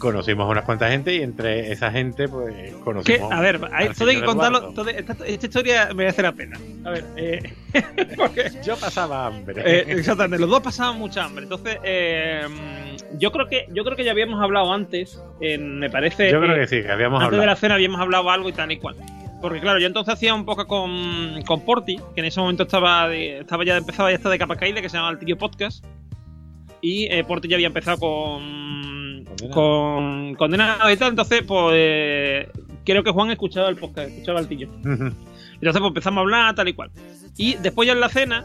conocimos 0.00 0.46
a 0.46 0.48
unas 0.50 0.64
cuantas 0.64 0.90
gente, 0.90 1.14
y 1.14 1.22
entre 1.22 1.70
esa 1.70 1.92
gente, 1.92 2.26
pues 2.28 2.72
conocimos. 2.82 3.30
a 3.30 3.40
ver, 3.40 3.60
hay, 3.72 3.90
todo 3.90 4.08
hay 4.08 4.16
que 4.18 4.24
contarlo. 4.24 4.72
Todo- 4.72 4.88
esta, 4.88 5.16
esta 5.24 5.46
historia 5.46 5.90
me 5.94 6.08
hace 6.08 6.22
la 6.22 6.32
pena. 6.32 6.58
A 6.84 6.90
ver, 6.90 7.04
eh, 7.16 7.54
porque 8.16 8.50
Yo 8.64 8.76
pasaba 8.76 9.26
hambre. 9.26 9.62
Eh, 9.64 9.84
exactamente, 9.88 10.38
los 10.40 10.50
dos 10.50 10.60
pasaban 10.60 10.98
mucha 10.98 11.24
hambre. 11.24 11.44
Entonces, 11.44 11.78
eh, 11.84 12.42
yo 13.18 13.30
creo 13.30 13.46
que 13.46 13.66
yo 13.72 13.84
creo 13.84 13.96
que 13.96 14.02
ya 14.04 14.10
habíamos 14.10 14.42
hablado 14.42 14.72
antes, 14.72 15.22
me 15.40 15.88
parece. 15.90 16.30
yo 16.32 16.40
creo 16.40 16.56
eh, 16.56 16.60
que 16.60 16.66
sí, 16.66 16.82
que 16.82 16.90
habíamos 16.90 17.20
antes 17.22 17.30
de 17.32 17.36
hablado. 17.36 17.46
la 17.54 17.56
cena 17.56 17.74
habíamos 17.74 18.00
hablado 18.00 18.30
algo 18.30 18.48
y 18.48 18.52
tal 18.52 18.72
y 18.72 18.78
cual. 18.78 18.96
Porque 19.40 19.60
claro, 19.60 19.78
yo 19.78 19.86
entonces 19.86 20.12
hacía 20.12 20.34
un 20.34 20.44
poco 20.44 20.66
con, 20.66 21.42
con 21.46 21.64
Porti, 21.64 21.96
que 22.14 22.20
en 22.20 22.26
ese 22.26 22.40
momento 22.40 22.64
estaba 22.64 23.08
de- 23.08 23.38
estaba 23.40 23.64
ya 23.64 23.76
empezaba 23.76 24.10
ya 24.10 24.16
estar 24.16 24.30
de 24.32 24.38
capa 24.38 24.56
caída, 24.56 24.82
que 24.82 24.88
se 24.90 24.96
llama 24.98 25.10
el 25.10 25.18
Tío 25.18 25.38
Podcast. 25.38 25.84
Y 26.82 27.06
eh, 27.06 27.24
Porti 27.24 27.48
ya 27.48 27.56
había 27.56 27.66
empezado 27.66 27.98
con 27.98 28.99
Condenado. 29.24 29.50
con 29.54 30.34
Condenado 30.34 30.90
y 30.90 30.96
tal. 30.96 31.10
Entonces, 31.10 31.42
pues 31.46 31.72
eh, 31.76 32.48
creo 32.84 33.02
que 33.02 33.10
Juan 33.10 33.30
escuchaba 33.30 33.68
el 33.68 33.76
podcast, 33.76 34.08
escuchaba 34.10 34.40
el 34.40 34.48
Tío. 34.48 34.68
Entonces 34.84 35.14
pues 35.80 35.88
empezamos 35.90 36.18
a 36.18 36.20
hablar 36.22 36.54
tal 36.54 36.68
y 36.68 36.72
cual. 36.72 36.90
Y 37.36 37.54
después 37.54 37.86
ya 37.86 37.92
en 37.92 38.00
la 38.00 38.08
cena, 38.08 38.44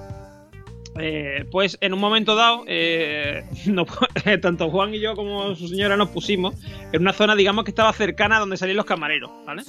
eh, 1.00 1.46
pues 1.52 1.78
en 1.82 1.94
un 1.94 2.00
momento 2.00 2.36
dado, 2.36 2.64
eh, 2.68 3.44
nos- 3.68 3.88
tanto 4.42 4.70
Juan 4.70 4.94
y 4.94 5.00
yo 5.00 5.16
como 5.16 5.56
su 5.56 5.68
señora 5.68 5.98
nos 5.98 6.10
pusimos 6.10 6.56
en 6.92 7.02
una 7.02 7.14
zona, 7.14 7.36
digamos, 7.36 7.64
que 7.66 7.72
estaba 7.72 7.92
cercana 7.94 8.38
a 8.38 8.40
donde 8.40 8.58
salían 8.58 8.78
los 8.78 8.86
camareros, 8.86 9.32
¿vale? 9.46 9.64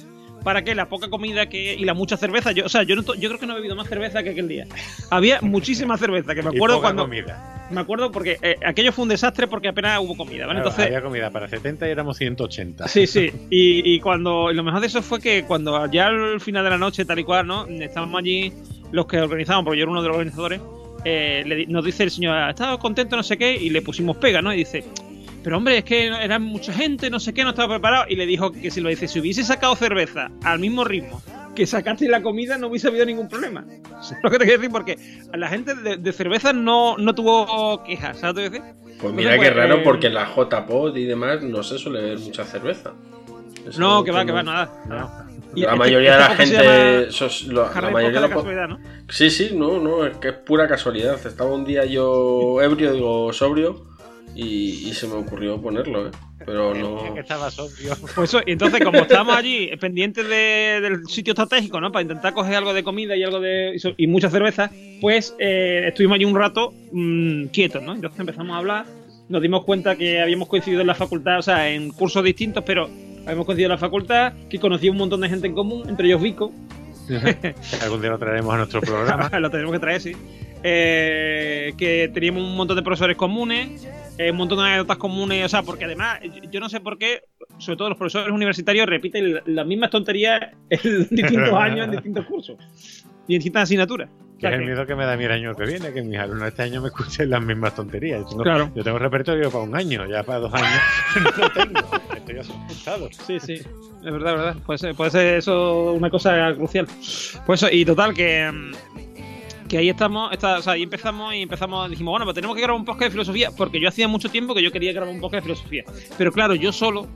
Para 0.47 0.63
que 0.63 0.75
la 0.75 0.87
poca 0.87 1.09
comida 1.09 1.49
que, 1.49 1.73
y 1.73 1.83
la 1.83 1.93
mucha 1.93 2.15
cerveza, 2.15 2.53
yo, 2.53 2.63
o 2.63 2.69
sea, 2.69 2.83
yo, 2.83 2.95
no 2.95 3.01
yo 3.03 3.27
creo 3.27 3.37
que 3.37 3.45
no 3.45 3.51
he 3.51 3.55
bebido 3.57 3.75
más 3.75 3.89
cerveza 3.89 4.23
que 4.23 4.29
aquel 4.29 4.47
día. 4.47 4.65
Había 5.09 5.41
muchísima 5.41 5.97
cerveza, 5.97 6.33
que 6.33 6.41
me 6.41 6.51
Y 6.53 6.55
acuerdo 6.55 6.77
poca 6.77 6.87
cuando... 6.87 7.03
comida. 7.03 7.67
Me 7.69 7.81
acuerdo 7.81 8.13
porque 8.13 8.37
eh, 8.41 8.55
aquello 8.65 8.93
fue 8.93 9.03
un 9.03 9.09
desastre 9.09 9.47
porque 9.47 9.67
apenas 9.67 9.99
hubo 9.99 10.15
comida, 10.15 10.47
¿vale? 10.47 10.59
Entonces, 10.59 10.85
había 10.85 11.01
comida 11.01 11.31
para 11.31 11.49
70 11.49 11.85
y 11.85 11.91
éramos 11.91 12.15
180. 12.15 12.87
Sí, 12.87 13.07
sí. 13.07 13.29
Y, 13.49 13.93
y 13.93 13.99
cuando 13.99 14.49
y 14.49 14.55
lo 14.55 14.63
mejor 14.63 14.79
de 14.79 14.87
eso 14.87 15.01
fue 15.01 15.19
que 15.19 15.43
cuando 15.43 15.85
ya 15.91 16.07
al 16.07 16.39
final 16.39 16.63
de 16.63 16.69
la 16.69 16.77
noche, 16.77 17.03
tal 17.03 17.19
y 17.19 17.25
cual, 17.25 17.45
¿no? 17.45 17.67
Estábamos 17.67 18.17
allí 18.17 18.53
los 18.93 19.05
que 19.05 19.19
organizaban, 19.19 19.65
porque 19.65 19.79
yo 19.79 19.83
era 19.83 19.91
uno 19.91 20.01
de 20.01 20.07
los 20.07 20.15
organizadores, 20.15 20.61
eh, 21.03 21.43
le 21.45 21.65
nos 21.67 21.83
dice 21.83 22.03
el 22.03 22.11
señor, 22.11 22.49
estaba 22.49 22.79
contento, 22.79 23.17
no 23.17 23.23
sé 23.23 23.37
qué, 23.37 23.53
y 23.53 23.69
le 23.69 23.81
pusimos 23.81 24.15
pega, 24.15 24.41
¿no? 24.41 24.53
Y 24.53 24.57
dice, 24.59 24.85
pero 25.43 25.57
hombre, 25.57 25.77
es 25.79 25.83
que 25.83 26.07
era 26.07 26.39
mucha 26.39 26.73
gente, 26.73 27.09
no 27.09 27.19
sé 27.19 27.33
qué, 27.33 27.43
no 27.43 27.51
estaba 27.51 27.75
preparado. 27.75 28.05
Y 28.09 28.15
le 28.15 28.25
dijo 28.25 28.51
que 28.51 28.69
si 28.71 28.81
lo 28.81 28.89
dice, 28.89 29.07
si 29.07 29.19
hubiese 29.19 29.43
sacado 29.43 29.75
cerveza 29.75 30.29
al 30.43 30.59
mismo 30.59 30.83
ritmo 30.83 31.21
que 31.55 31.65
sacaste 31.65 32.07
la 32.07 32.21
comida, 32.21 32.57
no 32.57 32.67
hubiese 32.67 32.87
habido 32.87 33.05
ningún 33.05 33.27
problema. 33.27 33.65
¿Sabes 34.01 34.19
lo 34.23 34.29
que 34.29 34.37
te 34.37 34.45
quiero 34.45 34.59
decir? 34.61 34.71
Porque 34.71 34.97
a 35.33 35.37
la 35.37 35.47
gente 35.47 35.73
de, 35.73 35.97
de 35.97 36.13
cerveza 36.13 36.53
no, 36.53 36.97
no 36.97 37.15
tuvo 37.15 37.83
quejas, 37.83 38.19
¿sabes 38.19 38.35
lo 38.35 38.41
que 38.51 38.59
te 38.59 38.63
decir? 38.63 38.75
Pues 39.01 39.13
mira 39.13 39.31
Entonces, 39.33 39.49
qué 39.49 39.55
pues, 39.55 39.67
raro, 39.67 39.81
eh, 39.81 39.83
porque 39.83 40.07
en 40.07 40.13
la 40.13 40.25
JPod 40.35 40.95
y 40.95 41.05
demás 41.05 41.41
no 41.43 41.63
se 41.63 41.77
suele 41.77 42.01
ver 42.01 42.19
mucha 42.19 42.43
cerveza. 42.45 42.93
No, 43.77 44.03
que 44.03 44.11
va, 44.11 44.25
que 44.25 44.31
va, 44.31 44.43
nada. 44.43 45.25
Y 45.55 45.61
La 45.61 45.67
este- 45.69 45.79
mayoría 45.79 46.17
de 46.17 46.21
este 46.23 46.29
la 46.29 46.35
gente. 46.61 47.01
llama 47.01 47.11
sos- 47.11 47.43
lo- 47.47 47.73
la 47.73 47.89
mayoría 47.89 48.21
de 48.21 48.27
la 48.27 48.67
¿no? 48.67 48.79
Sí, 49.09 49.29
sí, 49.29 49.49
no, 49.53 49.79
no, 49.79 50.05
es 50.05 50.17
que 50.17 50.29
es 50.29 50.33
pura 50.35 50.67
casualidad. 50.67 51.19
Estaba 51.25 51.53
un 51.53 51.65
día 51.65 51.85
yo 51.85 52.61
ebrio, 52.61 52.93
digo 52.93 53.33
sobrio, 53.33 53.83
y, 54.37 54.87
y 54.89 54.93
se 54.93 55.07
me 55.07 55.15
ocurrió 55.15 55.59
ponerlo, 55.59 56.07
¿eh? 56.07 56.11
Pero 56.45 56.73
no. 56.75 57.17
estaba 57.17 57.49
sobrio. 57.51 57.93
Pues 58.15 58.29
eso, 58.29 58.41
y 58.45 58.51
entonces 58.51 58.83
como 58.83 58.99
estábamos 58.99 59.35
allí 59.35 59.69
eh, 59.71 59.77
pendientes 59.77 60.27
de- 60.27 60.79
del 60.81 61.05
sitio 61.07 61.31
estratégico, 61.33 61.81
¿no? 61.81 61.91
Para 61.91 62.03
intentar 62.03 62.33
coger 62.33 62.55
algo 62.55 62.73
de 62.73 62.83
comida 62.83 63.15
y 63.15 63.23
algo 63.23 63.39
de 63.39 63.75
y 63.97 64.07
mucha 64.07 64.29
cerveza, 64.29 64.71
pues 65.01 65.35
eh, 65.39 65.85
estuvimos 65.87 66.15
allí 66.15 66.25
un 66.25 66.35
rato 66.35 66.73
mm, 66.91 67.45
quietos, 67.47 67.81
¿no? 67.83 67.95
Entonces 67.95 68.19
empezamos 68.19 68.53
a 68.55 68.59
hablar, 68.59 68.85
nos 69.27 69.41
dimos 69.41 69.63
cuenta 69.65 69.95
que 69.95 70.21
habíamos 70.21 70.47
coincidido 70.47 70.81
en 70.81 70.87
la 70.87 70.95
facultad, 70.95 71.39
o 71.39 71.41
sea, 71.41 71.69
en 71.69 71.89
cursos 71.91 72.23
distintos, 72.23 72.63
pero 72.65 72.89
habíamos 73.25 73.45
coincidido 73.45 73.67
en 73.67 73.71
la 73.71 73.77
facultad, 73.79 74.33
que 74.49 74.59
conocía 74.59 74.91
un 74.91 74.97
montón 74.97 75.19
de 75.21 75.29
gente 75.29 75.47
en 75.47 75.53
común, 75.53 75.83
entre 75.89 76.07
ellos 76.07 76.21
Vico, 76.21 76.53
Algún 77.81 78.01
día 78.01 78.09
lo 78.11 78.19
traeremos 78.19 78.53
a 78.53 78.57
nuestro 78.57 78.81
programa. 78.81 79.29
lo 79.39 79.49
tenemos 79.49 79.71
que 79.71 79.79
traer, 79.79 80.01
sí. 80.01 80.11
Eh, 80.63 81.73
que 81.77 82.09
teníamos 82.13 82.43
un 82.43 82.55
montón 82.57 82.75
de 82.75 82.83
profesores 82.83 83.15
comunes, 83.15 83.87
eh, 84.17 84.31
un 84.31 84.37
montón 84.37 84.57
de 84.59 84.65
anécdotas 84.65 84.97
comunes, 84.97 85.45
o 85.45 85.49
sea, 85.49 85.63
porque 85.63 85.85
además, 85.85 86.19
yo 86.51 86.59
no 86.59 86.69
sé 86.69 86.79
por 86.79 86.97
qué, 86.97 87.23
sobre 87.57 87.77
todo 87.77 87.89
los 87.89 87.97
profesores 87.97 88.31
universitarios 88.31 88.87
repiten 88.87 89.41
las 89.45 89.65
mismas 89.65 89.89
tonterías 89.89 90.41
en 90.69 91.07
distintos 91.09 91.53
años, 91.53 91.85
en 91.85 91.91
distintos 91.91 92.25
cursos 92.25 92.57
y 93.27 93.35
en 93.35 93.39
distintas 93.39 93.63
asignaturas. 93.63 94.09
Que 94.39 94.45
es 94.45 94.53
el 94.53 94.65
miedo 94.65 94.85
que 94.85 94.93
me 94.93 95.03
da 95.03 95.13
a 95.13 95.17
mí 95.17 95.23
el 95.23 95.31
año 95.31 95.55
que 95.55 95.65
viene, 95.65 95.91
que 95.91 96.03
mis 96.03 96.19
alumnos 96.19 96.49
este 96.49 96.61
año 96.61 96.79
me 96.79 96.89
escuchen 96.89 97.27
las 97.31 97.41
mismas 97.41 97.73
tonterías. 97.73 98.21
Yo 98.21 98.27
tengo, 98.29 98.43
Claro. 98.43 98.71
yo 98.75 98.83
tengo 98.83 98.99
repertorio 98.99 99.49
para 99.49 99.63
un 99.63 99.75
año, 99.75 100.05
ya 100.05 100.21
para 100.21 100.37
dos 100.39 100.53
años 100.53 100.79
no 101.23 101.31
lo 101.31 101.49
tengo. 101.49 101.79
Estoy 102.15 102.37
asustado. 102.37 103.09
Sí, 103.25 103.39
sí, 103.39 103.53
es 103.53 103.65
verdad, 104.03 104.35
verdad. 104.35 104.55
Puede 104.63 104.77
ser, 104.77 104.93
puede 104.93 105.09
ser 105.09 105.37
eso 105.39 105.91
una 105.93 106.11
cosa 106.11 106.53
crucial. 106.55 106.85
Pues 107.47 107.63
eso, 107.63 107.73
y 107.73 107.83
total, 107.83 108.13
que, 108.13 108.51
mm, 108.51 108.71
que 109.67 109.77
ahí 109.77 109.89
estamos, 109.89 110.31
está, 110.31 110.57
o 110.57 110.61
sea, 110.61 110.73
ahí 110.73 110.83
empezamos 110.83 111.33
y 111.33 111.41
empezamos, 111.41 111.89
dijimos, 111.89 112.11
bueno, 112.11 112.25
pues 112.25 112.35
tenemos 112.35 112.55
que 112.55 112.61
grabar 112.61 112.79
un 112.79 112.85
podcast 112.85 113.05
de 113.05 113.11
filosofía, 113.11 113.51
porque 113.51 113.79
yo 113.79 113.89
hacía 113.89 114.07
mucho 114.07 114.29
tiempo 114.29 114.53
que 114.55 114.63
yo 114.63 114.71
quería 114.71 114.93
grabar 114.93 115.13
un 115.13 115.21
podcast 115.21 115.45
de 115.45 115.53
filosofía. 115.53 115.83
Pero 116.17 116.31
claro, 116.31 116.55
yo 116.55 116.71
solo, 116.71 117.07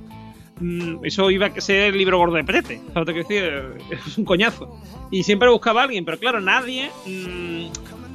mm, 0.59 1.05
eso 1.05 1.31
iba 1.31 1.47
a 1.47 1.61
ser 1.61 1.93
el 1.93 1.97
libro 1.97 2.17
gordo 2.17 2.35
de 2.35 2.43
Petete, 2.43 2.81
¿sabes 2.93 3.07
lo 3.07 3.13
que 3.13 3.13
decir? 3.13 3.53
Es 4.07 4.17
un 4.17 4.25
coñazo. 4.25 4.79
Y 5.11 5.23
siempre 5.23 5.49
buscaba 5.49 5.81
a 5.81 5.83
alguien, 5.85 6.05
pero 6.05 6.17
claro, 6.19 6.41
nadie... 6.41 6.89
mm, 7.05 7.67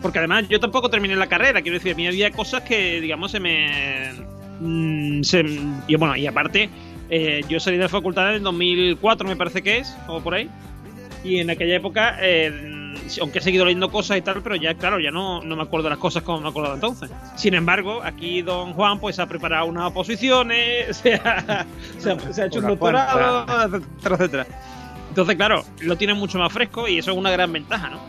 porque 0.03 0.19
además 0.19 0.47
yo 0.49 0.61
tampoco 0.61 0.91
terminé 0.91 1.17
la 1.17 1.27
carrera, 1.27 1.63
quiero 1.63 1.79
decir, 1.79 1.93
a 1.93 1.97
mí 1.97 2.07
había 2.07 2.31
cosas 2.31 2.63
que, 2.63 3.01
digamos, 3.01 3.31
se 3.31 3.41
me... 3.41 4.13
mm, 4.61 5.23
se, 5.23 5.45
y 5.89 5.95
bueno, 5.97 6.17
y 6.17 6.27
aparte, 6.27 6.69
eh, 7.09 7.43
yo 7.49 7.59
salí 7.59 7.77
de 7.77 7.85
la 7.85 7.89
facultad 7.89 8.29
en 8.29 8.37
el 8.37 8.43
2004, 8.43 9.27
me 9.27 9.37
parece 9.37 9.63
que 9.63 9.79
es, 9.79 9.97
o 10.07 10.21
por 10.21 10.35
ahí. 10.35 10.49
Y 11.25 11.39
en 11.39 11.51
aquella 11.51 11.77
época, 11.77 12.19
eh, 12.21 12.53
aunque 13.21 13.39
he 13.39 13.43
seguido 13.43 13.65
leyendo 13.65 13.91
cosas 13.91 14.17
y 14.19 14.23
tal, 14.23 14.43
pero 14.43 14.57
ya, 14.57 14.75
claro, 14.75 14.99
ya 15.01 15.11
no, 15.11 15.43
no 15.43 15.57
me 15.57 15.63
acuerdo 15.63 15.85
de 15.85 15.91
las 15.91 15.99
cosas 15.99 16.23
como 16.23 16.41
me 16.41 16.49
acordaba 16.49 16.75
entonces. 16.75 17.11
Sin 17.37 17.55
embargo, 17.55 18.01
aquí 18.03 18.43
don 18.43 18.73
Juan 18.73 18.99
pues 19.01 19.19
ha 19.19 19.27
preparado 19.27 19.67
unas 19.67 19.85
oposiciones, 19.85 20.97
se 21.03 21.15
ha, 21.15 21.67
se 21.99 22.13
ha- 22.13 22.33
se 22.33 22.43
ha 22.43 22.47
hecho 22.47 22.59
un 22.61 22.67
doctorado, 22.67 23.47
etcétera, 23.75 24.15
etcétera. 24.17 24.47
Entonces, 25.09 25.37
claro, 25.37 25.65
lo 25.81 25.97
tiene 25.97 26.15
mucho 26.15 26.39
más 26.39 26.53
fresco 26.53 26.87
y 26.89 26.99
eso 26.99 27.11
es 27.13 27.17
una 27.17 27.31
gran 27.31 27.53
ventaja, 27.53 27.89
¿no? 27.91 28.01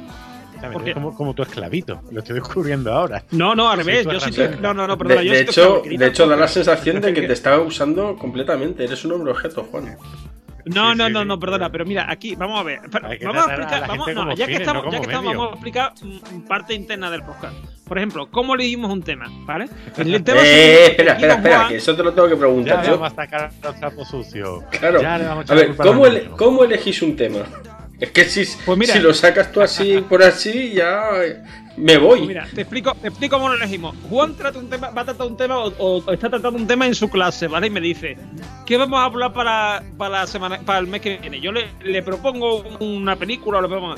Porque- 0.74 0.90
Es 0.90 0.94
como, 0.96 1.14
como 1.16 1.34
tu 1.36 1.44
esclavito, 1.44 2.02
lo 2.12 2.20
estoy 2.20 2.34
descubriendo 2.36 2.92
ahora. 2.92 3.24
No, 3.32 3.54
no, 3.54 3.70
al 3.70 3.78
revés, 3.78 4.06
yo 4.06 4.20
sí 4.20 4.30
estoy- 4.32 4.58
No, 4.60 4.74
no, 4.74 4.88
no, 4.88 4.94
De, 4.96 4.98
perdona, 4.98 5.22
yo 5.24 5.32
de 5.32 5.38
sí 5.38 5.46
estoy 5.50 5.64
hecho, 5.64 5.98
de 6.00 6.08
hecho, 6.08 6.28
da 6.28 6.36
la 6.36 6.48
sensación 6.48 7.00
de 7.00 7.14
que 7.14 7.22
te 7.22 7.34
está 7.34 7.60
usando 7.60 8.16
completamente. 8.18 8.84
Eres 8.84 9.06
un 9.06 9.12
hombre 9.14 9.32
objeto, 9.32 9.68
Juan. 9.72 9.96
No, 10.70 10.92
Sí, 10.92 10.98
no, 10.98 11.08
sí, 11.08 11.14
no, 11.14 11.22
sí, 11.22 11.28
no, 11.28 11.40
perdona, 11.40 11.72
pero- 11.72 11.86
mira, 11.86 12.06
aquí, 12.10 12.36
vamos 12.36 12.60
a 12.60 12.64
ver. 12.64 12.80
Pero 12.92 13.08
Hay 13.08 13.20
que 13.20 13.26
vamos 13.26 13.48
a 13.48 13.50
a 13.50 13.54
explicar, 13.56 13.88
vamos, 13.88 14.08
no, 14.14 14.36
ya 14.36 14.46
que 14.48 14.54
estamos, 14.56 14.86
no 14.86 14.92
ya 14.92 14.98
que 15.00 15.06
estamos, 15.06 15.24
medio. 15.26 15.38
vamos 15.40 15.52
a 15.52 15.56
explicar 15.56 15.94
mm, 16.02 16.40
parte 16.48 16.74
interna 16.74 17.10
del 17.12 17.24
podcast. 17.24 17.56
Por 17.88 17.98
ejemplo, 17.98 18.30
¿cómo 18.30 18.56
elegimos 18.56 18.92
un 18.92 19.02
tema? 19.04 19.28
¿Vale? 19.46 19.70
El 19.98 20.24
tema 20.24 20.42
Eh, 20.46 20.84
es- 20.84 20.90
espera, 20.92 21.14
espera, 21.14 21.34
espera, 21.36 21.58
Juan- 21.60 21.70
que 21.70 21.76
eso 21.78 21.96
te 21.96 22.04
lo 22.04 22.14
tengo 22.14 22.28
que 22.28 22.34
Ya 22.36 22.40
preguntar 22.40 22.80
le 22.80 22.86
yo. 22.88 22.92
vamos 22.98 23.14
a 23.14 23.16
sacar 23.16 23.52
los 23.64 23.76
trapos 23.80 24.08
sucios. 24.10 24.64
Claro. 24.72 25.02
Ya 25.02 25.18
le 25.18 25.26
vamos 25.26 25.42
A 25.42 25.44
echar 25.54 25.58
la 25.58 25.64
ver, 25.64 25.76
¿cómo. 25.76 26.38
¿cómo 26.38 26.64
elegís 26.64 27.02
un 27.02 27.16
tema? 27.16 27.40
Es 28.00 28.12
que 28.12 28.26
si, 28.26 28.44
Pues 28.66 28.78
mira. 28.78 28.94
si 28.94 29.00
lo 29.00 29.14
sacas 29.14 29.52
tú 29.52 29.62
así 29.62 30.02
por 30.08 30.22
así, 30.22 30.74
ya 30.74 31.10
me 31.78 31.98
voy. 31.98 32.28
Mira, 32.28 32.48
te 32.54 32.62
explico, 32.62 32.94
te 33.02 33.08
explico 33.10 33.38
cómo 33.38 33.50
lo 33.50 33.56
elegimos. 33.56 33.96
Juan 34.10 34.36
trata 34.36 34.60
un 34.60 34.70
tema, 34.70 34.90
va 34.90 35.02
a 35.02 35.06
tratar 35.06 35.28
un 35.28 35.38
tema 35.38 35.58
o, 35.60 35.72
o 35.78 36.12
está 36.12 36.30
tratando 36.30 36.58
un 36.60 36.68
tema 36.68 36.86
en 36.86 36.96
su 36.96 37.10
clase, 37.10 37.48
¿vale? 37.48 37.68
Y 37.68 37.70
me 37.70 37.82
dice, 37.82 38.18
¿qué 38.66 38.78
vamos 38.78 39.00
a 39.00 39.06
hablar 39.06 39.34
para, 39.34 39.84
para 39.98 40.20
la 40.22 40.28
semana, 40.28 40.60
para 40.66 40.80
el 40.80 40.88
mes 40.88 41.02
que 41.02 41.18
viene? 41.18 41.40
Yo 41.40 41.52
le, 41.52 41.68
le 41.84 42.02
propongo 42.04 42.64
una 42.80 43.16
película 43.16 43.60
o 43.60 43.62
le 43.62 43.68
propongo. 43.68 43.96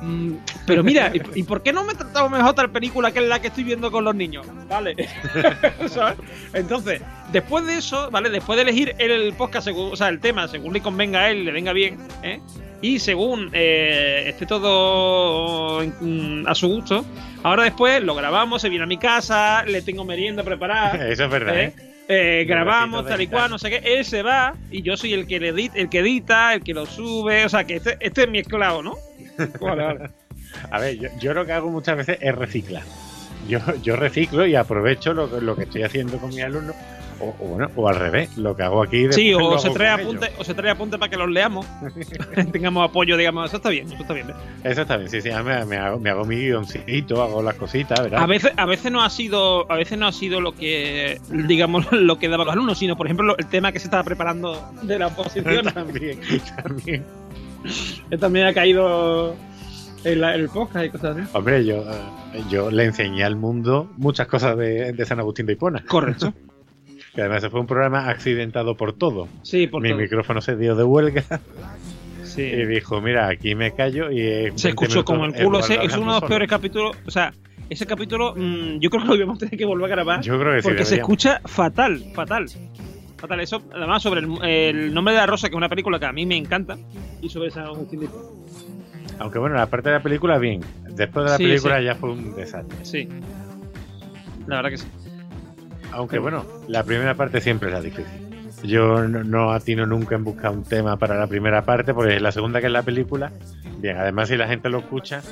"Mm, 0.00 0.34
pero 0.66 0.84
mira, 0.84 1.10
¿y, 1.14 1.40
y 1.40 1.42
por 1.42 1.62
qué 1.62 1.72
no 1.72 1.82
me 1.84 1.94
tratamos 1.94 2.30
mejor 2.30 2.50
otra 2.50 2.68
película 2.68 3.10
que 3.10 3.18
es 3.18 3.26
la 3.26 3.40
que 3.40 3.48
estoy 3.48 3.64
viendo 3.64 3.90
con 3.90 4.04
los 4.04 4.14
niños? 4.14 4.46
Vale. 4.68 4.94
¿Sabes? 5.88 6.18
Entonces, 6.52 7.00
después 7.32 7.66
de 7.66 7.78
eso, 7.78 8.08
¿vale? 8.10 8.30
Después 8.30 8.56
de 8.56 8.62
elegir 8.62 8.94
el 8.98 9.32
podcast, 9.34 9.64
según, 9.66 9.92
o 9.92 9.96
sea, 9.96 10.08
el 10.08 10.20
tema, 10.20 10.46
según 10.48 10.72
le 10.72 10.80
convenga 10.80 11.20
a 11.20 11.30
él, 11.30 11.44
le 11.44 11.52
venga 11.52 11.72
bien, 11.72 11.98
¿eh? 12.22 12.40
Y 12.80 12.98
según 13.00 13.50
eh, 13.52 14.24
esté 14.28 14.46
todo 14.46 15.82
mm, 16.00 16.46
a 16.46 16.54
su 16.54 16.68
gusto, 16.68 17.04
ahora 17.42 17.64
después 17.64 18.02
lo 18.02 18.14
grabamos, 18.14 18.62
se 18.62 18.68
viene 18.68 18.84
a 18.84 18.86
mi 18.86 18.98
casa, 18.98 19.64
le 19.64 19.82
tengo 19.82 20.04
merienda 20.04 20.42
preparada. 20.44 21.08
Eso 21.08 21.24
es 21.24 21.30
verdad, 21.30 21.58
¿eh? 21.58 21.72
¿eh? 21.76 21.84
Eh, 22.10 22.44
grabamos 22.46 23.06
tal 23.06 23.20
y 23.20 23.26
cual, 23.26 23.50
no 23.50 23.58
sé 23.58 23.68
qué, 23.68 23.82
él 23.98 24.04
se 24.04 24.22
va 24.22 24.54
y 24.70 24.80
yo 24.82 24.96
soy 24.96 25.12
el 25.12 25.26
que 25.26 25.40
le 25.40 25.48
edita, 25.48 25.76
el 25.78 25.90
que 25.90 25.98
edita, 25.98 26.54
el 26.54 26.62
que 26.62 26.72
lo 26.72 26.86
sube, 26.86 27.44
o 27.44 27.48
sea 27.50 27.64
que 27.64 27.76
este, 27.76 27.96
este 28.00 28.22
es 28.22 28.30
mi 28.30 28.38
esclavo, 28.38 28.82
¿no? 28.82 28.94
Vale, 29.60 29.82
vale. 29.84 30.10
A 30.70 30.78
ver, 30.80 30.98
yo, 30.98 31.08
yo 31.20 31.34
lo 31.34 31.44
que 31.44 31.52
hago 31.52 31.68
muchas 31.70 31.96
veces 31.98 32.18
es 32.22 32.34
reciclar. 32.34 32.82
Yo, 33.46 33.58
yo 33.82 33.94
reciclo 33.96 34.46
y 34.46 34.54
aprovecho 34.54 35.12
lo, 35.12 35.30
que- 35.30 35.40
lo 35.44 35.54
que 35.54 35.64
estoy 35.64 35.82
haciendo 35.82 36.16
con 36.18 36.30
mis 36.30 36.42
alumnos. 36.42 36.74
O, 37.20 37.34
o 37.40 37.48
bueno, 37.48 37.68
o 37.74 37.88
al 37.88 37.96
revés, 37.96 38.36
lo 38.38 38.54
que 38.56 38.62
hago 38.62 38.82
aquí. 38.82 39.12
Sí, 39.12 39.34
o 39.34 39.58
se 39.58 39.70
trae 39.70 39.88
apunte, 39.88 40.30
o 40.38 40.44
se 40.44 40.54
trae 40.54 40.70
apunte 40.70 40.98
para 40.98 41.10
que 41.10 41.16
los 41.16 41.28
leamos, 41.28 41.66
tengamos 42.52 42.88
apoyo, 42.88 43.16
digamos, 43.16 43.48
eso 43.48 43.56
está 43.56 43.70
bien, 43.70 43.86
eso 43.88 43.96
está 44.02 44.14
bien. 44.14 44.28
Eso 44.62 44.82
está 44.82 44.96
bien, 44.96 45.10
sí, 45.10 45.20
sí, 45.20 45.30
me, 45.44 45.64
me 45.64 45.76
hago, 45.76 45.98
me 45.98 46.10
hago 46.10 46.24
mi 46.24 46.36
guioncito, 46.36 47.22
hago 47.22 47.42
las 47.42 47.54
cositas, 47.56 48.00
¿verdad? 48.00 48.22
A 48.22 48.26
veces, 48.26 48.52
a 48.56 48.66
veces 48.66 48.92
no 48.92 49.02
ha 49.02 49.10
sido, 49.10 49.70
a 49.70 49.76
veces 49.76 49.98
no 49.98 50.06
ha 50.06 50.12
sido 50.12 50.40
lo 50.40 50.52
que, 50.52 51.20
digamos, 51.30 51.86
lo 51.92 52.18
que 52.18 52.28
daban 52.28 52.46
los 52.46 52.52
alumnos, 52.54 52.78
sino 52.78 52.96
por 52.96 53.06
ejemplo 53.06 53.26
lo- 53.26 53.36
el 53.38 53.46
tema 53.46 53.72
que 53.72 53.80
se 53.80 53.86
estaba 53.86 54.04
preparando 54.04 54.70
de 54.82 54.98
la 54.98 55.08
oposición, 55.08 55.64
también, 55.72 56.20
también. 56.62 57.04
también 58.20 58.46
ha 58.46 58.54
caído 58.54 59.34
en 60.04 60.20
la- 60.20 60.34
el 60.34 60.48
podcast 60.48 60.86
y 60.86 60.90
cosas 60.90 61.16
así. 61.16 61.28
Hombre, 61.32 61.64
yo, 61.64 61.78
eh, 61.78 62.42
yo 62.50 62.70
le 62.70 62.84
enseñé 62.84 63.24
al 63.24 63.34
mundo 63.36 63.90
muchas 63.96 64.26
cosas 64.28 64.56
de, 64.56 64.92
de 64.92 65.04
San 65.06 65.18
Agustín 65.18 65.46
de 65.46 65.54
Hipona. 65.54 65.84
Correcto. 65.86 66.32
Que 67.14 67.22
además 67.22 67.46
fue 67.50 67.60
un 67.60 67.66
programa 67.66 68.08
accidentado 68.08 68.76
por 68.76 68.92
todo. 68.92 69.28
Sí, 69.42 69.66
por 69.66 69.82
Mi 69.82 69.88
todo. 69.90 69.98
micrófono 69.98 70.40
se 70.40 70.56
dio 70.56 70.74
de 70.76 70.84
huelga 70.84 71.24
Sí. 72.24 72.42
y 72.42 72.66
dijo, 72.66 73.00
mira, 73.00 73.28
aquí 73.28 73.54
me 73.54 73.72
callo 73.72 74.10
y... 74.10 74.20
eh, 74.20 74.52
se 74.54 74.68
20 74.68 74.68
escuchó 74.68 75.04
como 75.04 75.24
el 75.24 75.34
culo. 75.34 75.60
Ese 75.60 75.82
es 75.82 75.96
uno 75.96 76.14
de 76.14 76.20
los 76.20 76.28
peores 76.28 76.48
capítulos. 76.48 76.96
O 77.06 77.10
sea, 77.10 77.32
ese 77.70 77.86
capítulo 77.86 78.34
mm, 78.36 78.78
yo 78.78 78.90
creo 78.90 79.02
que 79.02 79.08
lo 79.08 79.14
íbamos 79.16 79.36
a 79.36 79.38
tener 79.40 79.56
que 79.58 79.64
volver 79.64 79.86
a 79.86 79.88
grabar. 79.94 80.20
Yo 80.22 80.38
creo 80.38 80.54
que 80.54 80.62
sí, 80.62 80.68
porque 80.68 80.84
se 80.84 80.94
escucha 80.96 81.40
fatal, 81.46 82.04
fatal. 82.14 82.46
Fatal. 83.16 83.40
Eso, 83.40 83.62
además, 83.74 84.02
sobre 84.02 84.20
el, 84.20 84.44
el 84.44 84.94
nombre 84.94 85.14
de 85.14 85.20
la 85.20 85.26
rosa, 85.26 85.48
que 85.48 85.54
es 85.54 85.56
una 85.56 85.68
película 85.68 85.98
que 85.98 86.06
a 86.06 86.12
mí 86.12 86.24
me 86.26 86.36
encanta. 86.36 86.76
Y 87.20 87.28
sobre 87.28 87.50
San 87.50 87.64
Agustín 87.64 88.00
de. 88.00 88.08
Aunque 89.18 89.40
bueno, 89.40 89.56
la 89.56 89.66
parte 89.66 89.88
de 89.88 89.96
la 89.96 90.02
película, 90.02 90.38
bien. 90.38 90.60
Después 90.90 91.24
de 91.24 91.30
la 91.32 91.36
Sí, 91.38 91.42
película 91.44 91.78
sí. 91.78 91.84
ya 91.84 91.94
fue 91.96 92.12
un 92.12 92.36
desastre. 92.36 92.84
Sí. 92.84 93.08
La 94.46 94.56
verdad 94.56 94.70
que 94.70 94.76
sí. 94.78 94.86
Aunque 95.92 96.18
bueno, 96.18 96.44
la 96.68 96.84
primera 96.84 97.14
parte 97.14 97.40
siempre 97.40 97.68
es 97.68 97.74
la 97.74 97.80
difícil. 97.80 98.28
Yo 98.62 99.06
no, 99.06 99.22
no 99.22 99.52
atino 99.52 99.86
nunca 99.86 100.16
en 100.16 100.24
buscar 100.24 100.50
un 100.50 100.64
tema 100.64 100.96
para 100.96 101.16
la 101.16 101.26
primera 101.26 101.64
parte, 101.64 101.94
porque 101.94 102.18
la 102.20 102.32
segunda 102.32 102.60
que 102.60 102.66
es 102.66 102.72
la 102.72 102.82
película, 102.82 103.32
bien, 103.78 103.96
además 103.96 104.28
si 104.28 104.36
la 104.36 104.48
gente 104.48 104.68
lo 104.68 104.78
escucha, 104.78 105.22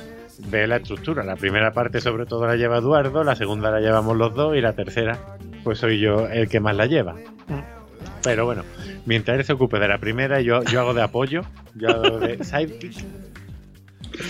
ve 0.49 0.67
la 0.67 0.77
estructura. 0.77 1.23
La 1.23 1.35
primera 1.35 1.71
parte 1.71 2.01
sobre 2.01 2.25
todo 2.25 2.47
la 2.47 2.55
lleva 2.55 2.77
Eduardo, 2.77 3.23
la 3.23 3.35
segunda 3.35 3.71
la 3.71 3.79
llevamos 3.79 4.15
los 4.15 4.33
dos 4.33 4.55
y 4.55 4.61
la 4.61 4.73
tercera, 4.73 5.17
pues 5.63 5.79
soy 5.79 5.99
yo 5.99 6.27
el 6.27 6.47
que 6.47 6.59
más 6.59 6.75
la 6.75 6.85
lleva. 6.85 7.15
Pero 8.23 8.45
bueno, 8.45 8.63
mientras 9.05 9.37
él 9.37 9.45
se 9.45 9.53
ocupe 9.53 9.79
de 9.79 9.87
la 9.87 9.99
primera, 9.99 10.41
yo, 10.41 10.63
yo 10.63 10.81
hago 10.81 10.93
de 10.93 11.01
apoyo, 11.01 11.41
yo 11.75 11.89
hago 11.89 12.19
de 12.19 12.43
sidekick. 12.43 13.05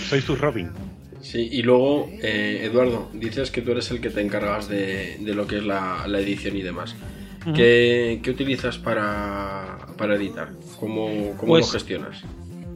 Soy 0.08 0.20
su 0.20 0.36
Robin. 0.36 0.70
Sí, 1.20 1.48
y 1.50 1.62
luego, 1.62 2.08
eh, 2.22 2.60
Eduardo, 2.64 3.10
dices 3.12 3.50
que 3.50 3.60
tú 3.62 3.72
eres 3.72 3.90
el 3.90 4.00
que 4.00 4.10
te 4.10 4.20
encargas 4.20 4.68
de, 4.68 5.16
de 5.18 5.34
lo 5.34 5.46
que 5.46 5.58
es 5.58 5.64
la, 5.64 6.04
la 6.06 6.20
edición 6.20 6.56
y 6.56 6.62
demás. 6.62 6.94
¿Qué, 7.54 8.20
qué 8.22 8.30
utilizas 8.30 8.76
para, 8.78 9.78
para 9.96 10.16
editar? 10.16 10.50
¿Cómo, 10.78 11.06
cómo 11.36 11.52
Pues- 11.54 11.66
lo 11.66 11.72
gestionas? 11.72 12.22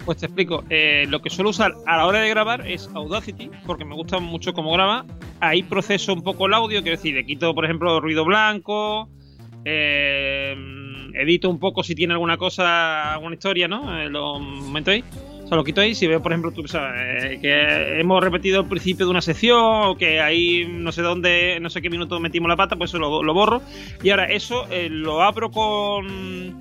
Pues 0.05 0.19
te 0.19 0.27
explico. 0.27 0.65
Eh, 0.69 1.05
lo 1.09 1.23
que 1.23 1.31
suelo 1.31 1.51
usar 1.51 1.75
a 1.87 1.97
la 1.99 2.07
hora 2.07 2.21
de 2.21 2.29
grabar 2.29 2.67
es 2.67 2.91
Audacity, 2.93 3.51
porque 3.67 3.85
me 3.85 3.95
gusta 3.95 4.19
mucho 4.19 4.53
cómo 4.53 4.73
graba. 4.73 5.05
Ahí 5.39 5.63
proceso 5.63 6.13
un 6.13 6.23
poco 6.23 6.47
el 6.47 6.55
audio, 6.55 6.83
quiero 6.83 6.97
decir, 6.97 7.15
le 7.15 7.25
quito, 7.25 7.55
por 7.55 7.65
ejemplo, 7.65 8.01
ruido 8.01 8.25
blanco. 8.25 9.09
eh, 9.65 10.57
edito 11.15 11.49
un 11.51 11.59
poco 11.61 11.83
si 11.85 11.95
tiene 11.95 12.15
alguna 12.15 12.37
cosa, 12.37 13.13
alguna 13.13 13.35
historia, 13.35 13.69
¿no? 13.69 14.01
Eh, 14.01 14.09
lo 14.09 14.41
meto 14.41 14.91
ahí. 14.91 15.05
Lo 15.57 15.65
quito 15.65 15.81
ahí. 15.81 15.95
Si 15.95 16.07
veo, 16.07 16.23
por 16.23 16.33
ejemplo, 16.33 16.51
tú 16.51 16.67
sabes, 16.67 17.25
eh, 17.25 17.39
que 17.41 18.01
hemos 18.01 18.23
repetido 18.23 18.61
el 18.63 18.67
principio 18.67 19.05
de 19.07 19.11
una 19.11 19.21
sección, 19.21 19.61
o 19.61 19.97
que 19.97 20.21
ahí 20.21 20.67
no 20.67 20.93
sé 20.93 21.03
dónde, 21.03 21.59
no 21.61 21.69
sé 21.69 21.83
qué 21.83 21.91
minuto 21.91 22.19
metimos 22.21 22.49
la 22.49 22.57
pata, 22.57 22.77
pues 22.77 22.91
eso 22.91 22.99
lo, 22.99 23.35
borro. 23.35 23.61
Y 24.03 24.11
ahora 24.11 24.25
eso 24.25 24.67
eh, 24.71 24.89
lo 24.89 25.23
abro 25.23 25.51
con. 25.51 26.57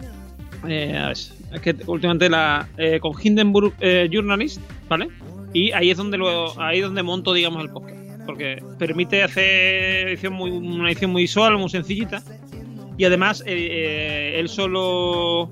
Eh, 0.68 0.96
a 0.98 1.08
ver, 1.08 1.18
es 1.18 1.62
que 1.62 1.76
últimamente 1.88 2.30
la 2.30 2.68
eh, 2.78 3.00
con 3.00 3.14
Hindenburg 3.22 3.74
eh, 3.80 4.10
Journalist, 4.12 4.62
¿vale? 4.88 5.08
Y 5.54 5.72
ahí 5.72 5.90
es 5.90 5.98
donde 5.98 6.18
lo, 6.18 6.60
ahí 6.62 6.80
es 6.80 6.84
donde 6.84 7.02
monto, 7.02 7.34
digamos, 7.34 7.64
el 7.64 7.70
podcast, 7.70 7.98
porque 8.26 8.62
permite 8.78 9.24
hacer 9.24 10.18
una 10.30 10.90
edición 10.90 11.12
muy 11.12 11.24
visual, 11.24 11.58
muy 11.58 11.70
sencillita. 11.70 12.24
Y 12.98 13.06
además, 13.06 13.44
él 13.48 14.48
solo 14.48 15.50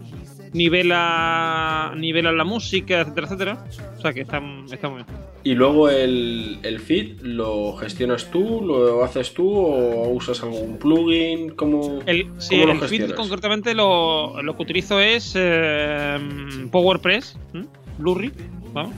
nivela, 0.53 1.93
nivela 1.95 2.31
la 2.31 2.43
música, 2.43 3.01
etcétera, 3.01 3.27
etcétera. 3.27 3.65
O 3.97 4.01
sea 4.01 4.13
que 4.13 4.21
está, 4.21 4.41
está 4.71 4.89
muy 4.89 5.03
bien. 5.03 5.17
Y 5.43 5.55
luego 5.55 5.89
el, 5.89 6.59
el 6.63 6.79
feed, 6.79 7.21
¿lo 7.21 7.73
gestionas 7.77 8.29
tú? 8.29 8.61
¿Lo 8.61 9.03
haces 9.03 9.33
tú? 9.33 9.49
¿O 9.49 10.09
usas 10.09 10.43
algún 10.43 10.77
plugin? 10.77 11.51
¿Cómo, 11.51 11.99
El, 12.05 12.27
sí, 12.39 12.59
cómo 12.59 12.73
lo 12.73 12.83
el 12.83 12.89
feed 12.89 13.11
concretamente 13.11 13.73
lo, 13.73 14.41
lo 14.41 14.55
que 14.57 14.63
utilizo 14.63 14.99
es 14.99 15.33
eh, 15.37 16.17
PowerPress, 16.71 17.37
¿m? 17.53 17.65
Blurry, 17.97 18.31
¿vamos? 18.73 18.93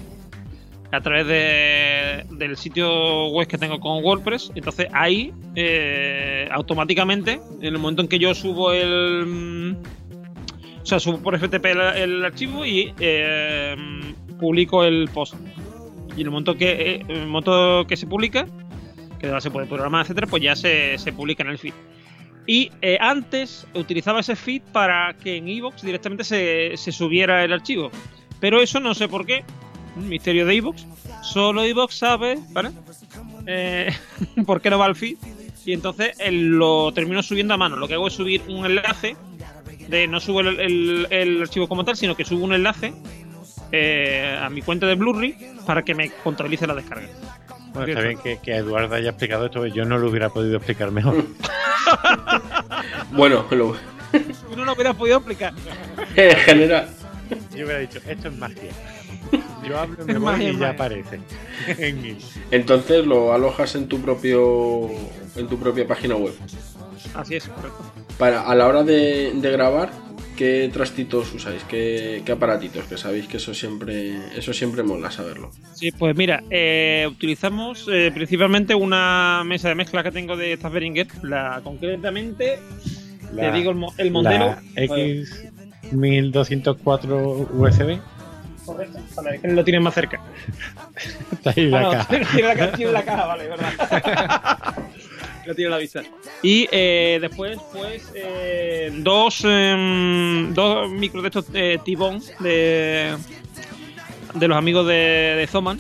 a 0.94 1.00
través 1.00 1.26
de- 1.26 2.26
del 2.38 2.58
sitio 2.58 3.28
web 3.30 3.48
que 3.48 3.58
tengo 3.58 3.80
con 3.80 4.04
WordPress. 4.04 4.52
Entonces 4.56 4.88
ahí 4.92 5.32
eh, 5.56 6.50
automáticamente, 6.52 7.40
en 7.62 7.66
el 7.66 7.78
momento 7.78 8.02
en 8.02 8.10
que 8.10 8.20
yo 8.20 8.34
subo 8.36 8.74
el... 8.74 9.78
O 10.82 10.86
sea, 10.86 11.00
subo 11.00 11.20
por 11.20 11.38
FTP 11.38 11.66
el, 11.96 12.26
archivo 12.26 12.66
y 12.66 12.94
eh, 13.00 13.76
publico 14.40 14.84
el 14.84 15.10
post. 15.14 15.36
Y 16.18 16.22
el 16.22 16.32
momento 16.32 16.56
que, 16.56 16.72
eh, 16.72 17.06
el 17.08 17.28
momento 17.28 17.86
que 17.88 17.96
se 17.96 18.08
publica, 18.08 18.48
que 19.20 19.28
ahora 19.28 19.42
se 19.42 19.52
puede 19.52 19.68
programar, 19.68 20.04
etcétera, 20.04 20.28
pues 20.28 20.44
ya 20.44 20.56
se, 20.56 20.98
se 20.98 21.14
publica 21.14 21.44
en 21.44 21.50
el 21.50 21.58
feed. 21.58 21.74
Y 22.48 22.72
eh, 22.82 22.98
antes 23.00 23.68
utilizaba 23.76 24.20
ese 24.20 24.36
feed 24.36 24.62
para 24.74 25.14
que 25.14 25.38
en 25.38 25.48
iVoox 25.48 25.84
directamente 25.84 26.24
se, 26.24 26.76
se 26.76 26.92
subiera 26.92 27.44
el 27.44 27.54
archivo. 27.54 27.92
Pero 28.40 28.62
eso 28.62 28.80
no 28.80 28.94
sé 28.96 29.08
por 29.08 29.26
qué. 29.26 29.44
Misterio 29.96 30.46
de 30.46 30.56
iVoox. 30.56 30.84
Solo 31.22 31.66
iVoox 31.66 31.94
sabe, 31.94 32.40
¿vale? 32.50 32.72
Eh, 33.46 33.92
por 34.46 34.62
qué 34.62 34.70
no 34.70 34.80
va 34.80 34.86
al 34.86 34.96
feed. 34.96 35.18
Y 35.66 35.74
entonces 35.74 36.16
él 36.20 36.50
lo 36.50 36.92
termino 36.92 37.22
subiendo 37.22 37.54
a 37.54 37.58
mano. 37.58 37.76
Lo 37.76 37.88
que 37.88 37.94
hago 37.94 38.08
es 38.08 38.14
subir 38.14 38.42
un 38.48 38.66
enlace. 38.66 39.16
De, 39.92 40.08
no 40.08 40.20
subo 40.20 40.40
el, 40.42 40.60
el- 40.60 41.08
el 41.12 41.42
archivo 41.42 41.68
como 41.68 41.84
tal, 41.86 41.96
sino 41.96 42.16
que 42.16 42.26
subo 42.26 42.44
un 42.46 42.54
enlace 42.54 42.94
eh, 43.72 44.40
a 44.42 44.50
mi 44.50 44.62
cuenta 44.62 44.88
de 44.88 44.96
Blu-ray 44.96 45.36
para 45.66 45.84
que 45.84 45.94
me 45.94 46.10
contabilice 46.24 46.66
la 46.66 46.74
descarga. 46.76 47.08
Bueno, 47.74 47.88
está 47.88 48.02
bien 48.02 48.18
que, 48.20 48.40
que 48.40 48.56
Eduardo 48.56 48.96
haya 48.96 49.10
explicado 49.12 49.46
esto, 49.46 49.66
yo 49.68 49.86
no 49.86 49.98
lo 49.98 50.10
hubiera 50.10 50.30
podido 50.30 50.58
explicar 50.58 50.92
mejor. 50.92 51.24
Bueno, 53.12 53.46
lo- 53.52 53.76
Tú 54.12 54.56
no 54.58 54.66
lo 54.66 54.74
hubieras 54.74 54.96
podido 54.96 55.18
explicar. 55.18 55.54
en 56.16 56.36
general. 56.38 56.88
Yo 57.56 57.66
hubiera 57.66 57.80
dicho, 57.80 58.00
esto 58.08 58.28
es 58.30 58.38
magia. 58.38 58.72
Yo 59.68 59.78
hablo, 59.80 60.06
me 60.06 60.14
voy 60.14 60.22
magia, 60.24 60.50
y 60.52 60.58
ya 60.58 60.70
aparece. 60.72 61.20
Entonces 62.52 63.06
lo 63.06 63.34
alojas 63.34 63.76
en 63.76 63.88
tu 63.88 64.02
propio 64.02 64.90
en 65.36 65.48
tu 65.48 65.58
propia 65.58 65.88
página 65.88 66.16
web. 66.16 66.34
Así 67.14 67.36
es, 67.36 67.48
correcto. 67.48 67.84
Para, 68.18 68.42
a 68.42 68.56
la 68.56 68.68
hora 68.68 68.84
de, 68.84 69.32
de 69.34 69.52
grabar, 69.52 69.90
¿qué 70.38 70.70
trastitos 70.72 71.34
usáis? 71.34 71.64
¿Qué, 71.64 72.22
qué 72.26 72.32
aparatitos? 72.34 72.86
Que 72.86 72.98
sabéis 72.98 73.28
que 73.28 73.38
eso 73.38 73.54
siempre 73.54 74.16
eso 74.36 74.54
siempre 74.54 74.84
mola 74.84 75.10
saberlo. 75.12 75.52
Sí, 75.74 75.92
pues 75.92 76.16
mira, 76.16 76.44
eh, 76.50 77.08
utilizamos 77.10 77.88
eh, 77.92 78.12
principalmente 78.14 78.76
una 78.76 79.44
mesa 79.46 79.70
de 79.70 79.76
mezcla 79.76 80.04
que 80.04 80.12
tengo 80.12 80.36
de 80.38 80.54
estas 80.54 80.72
Behringer, 80.72 81.08
la 81.24 81.62
concretamente, 81.64 82.60
te 83.36 83.52
digo 83.52 83.72
el, 83.72 83.78
mo- 83.78 83.94
el 83.98 84.12
modelo. 84.12 84.56
La 84.76 84.82
X1204 84.84 87.48
USB. 87.54 88.00
Correcto. 88.66 89.00
Vale, 89.16 89.36
es 89.38 89.42
que 89.42 89.48
lo 89.48 89.64
tienes 89.64 89.82
más 89.82 89.94
cerca. 89.96 90.22
Está 91.32 91.50
ahí 91.56 91.68
la 91.70 91.80
Ah, 91.80 91.82
no, 91.82 91.92
caja. 91.92 92.08
tiene 92.36 92.56
la, 92.56 92.72
tiene 92.74 92.92
la 92.92 93.04
caja, 93.04 93.26
vale, 93.26 93.48
verdad. 93.48 93.74
tiene 95.56 95.70
la 95.70 95.78
vista. 95.78 96.02
Y 96.42 96.68
eh, 96.72 97.18
después, 97.22 97.58
pues, 97.74 98.12
eh, 98.16 98.92
dos, 98.98 99.42
em, 99.46 100.54
dos 100.54 100.90
micros 100.90 101.24
de 101.24 101.28
estos 101.30 101.46
eh, 101.54 101.78
T-Bone 101.84 102.22
de, 102.40 103.16
de 104.36 104.48
los 104.48 104.58
amigos 104.58 104.88
de, 104.88 104.94
de 105.38 105.48
Zoman. 105.48 105.80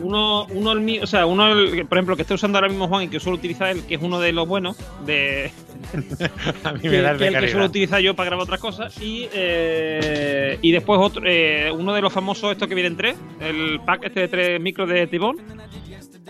Uno, 0.00 0.46
uno 0.46 0.72
el 0.72 0.80
mío, 0.80 1.02
o 1.04 1.06
sea, 1.06 1.24
uno, 1.24 1.52
el- 1.52 1.86
por 1.86 1.98
ejemplo, 1.98 2.16
que 2.16 2.22
está 2.22 2.34
usando 2.34 2.58
ahora 2.58 2.68
mismo 2.68 2.88
Juan 2.88 3.04
y 3.04 3.08
que 3.08 3.20
suelo 3.20 3.38
utilizar 3.38 3.68
él, 3.68 3.84
que 3.86 3.94
es 3.94 4.02
uno 4.02 4.18
de 4.18 4.32
los 4.32 4.46
buenos, 4.46 4.76
de, 5.06 5.52
A 6.64 6.72
mí 6.72 6.80
que, 6.80 6.90
me 6.90 7.00
da 7.00 7.12
el 7.12 7.18
que 7.18 7.28
el 7.28 7.38
que 7.38 7.48
suelo 7.48 7.66
utilizar 7.66 8.00
yo 8.00 8.14
para 8.14 8.26
grabar 8.30 8.42
otras 8.44 8.58
cosas. 8.60 9.00
Y, 9.00 9.28
eh, 9.32 10.58
y 10.62 10.72
después 10.72 10.98
otro, 11.00 11.22
eh, 11.24 11.70
uno 11.72 11.94
de 11.94 12.00
los 12.00 12.12
famosos, 12.12 12.50
estos 12.50 12.66
que 12.66 12.74
vienen 12.74 12.96
tres, 12.96 13.14
el 13.40 13.80
pack 13.86 14.04
este 14.06 14.20
de 14.20 14.28
tres 14.28 14.60
micros 14.60 14.88
de 14.88 15.06
Tibón. 15.06 15.36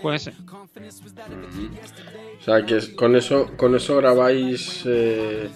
Pues 0.01 0.27
ese. 0.27 0.37
O 2.39 2.43
sea 2.43 2.65
que 2.65 2.95
con 2.95 3.15
eso 3.15 3.51
con 3.57 3.75
eso 3.75 3.97
grabáis 3.97 4.83
eh, 4.85 5.49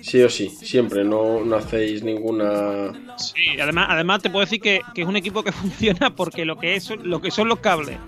sí 0.00 0.22
o 0.22 0.28
sí, 0.28 0.48
siempre, 0.48 1.04
no, 1.04 1.44
no 1.44 1.56
hacéis 1.56 2.02
ninguna 2.02 2.92
Sí, 3.16 3.60
además, 3.60 3.86
además 3.90 4.22
te 4.22 4.30
puedo 4.30 4.44
decir 4.44 4.60
que, 4.60 4.80
que 4.94 5.02
es 5.02 5.08
un 5.08 5.16
equipo 5.16 5.42
que 5.42 5.52
funciona 5.62 6.14
porque 6.14 6.44
lo 6.44 6.58
que 6.58 6.74
es 6.74 6.90
lo 6.90 7.20
que 7.20 7.30
son 7.30 7.48
los 7.48 7.60
cables 7.60 7.98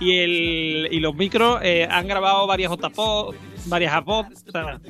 y 0.00 0.18
el 0.18 0.88
y 0.90 1.00
los 1.00 1.14
micros 1.14 1.60
eh, 1.62 1.86
han 1.90 2.06
grabado 2.06 2.46
varias 2.46 2.70
JPOD, 2.72 3.34
varias 3.66 3.92
APOD, 3.94 4.26
o 4.26 4.50
sea, 4.50 4.80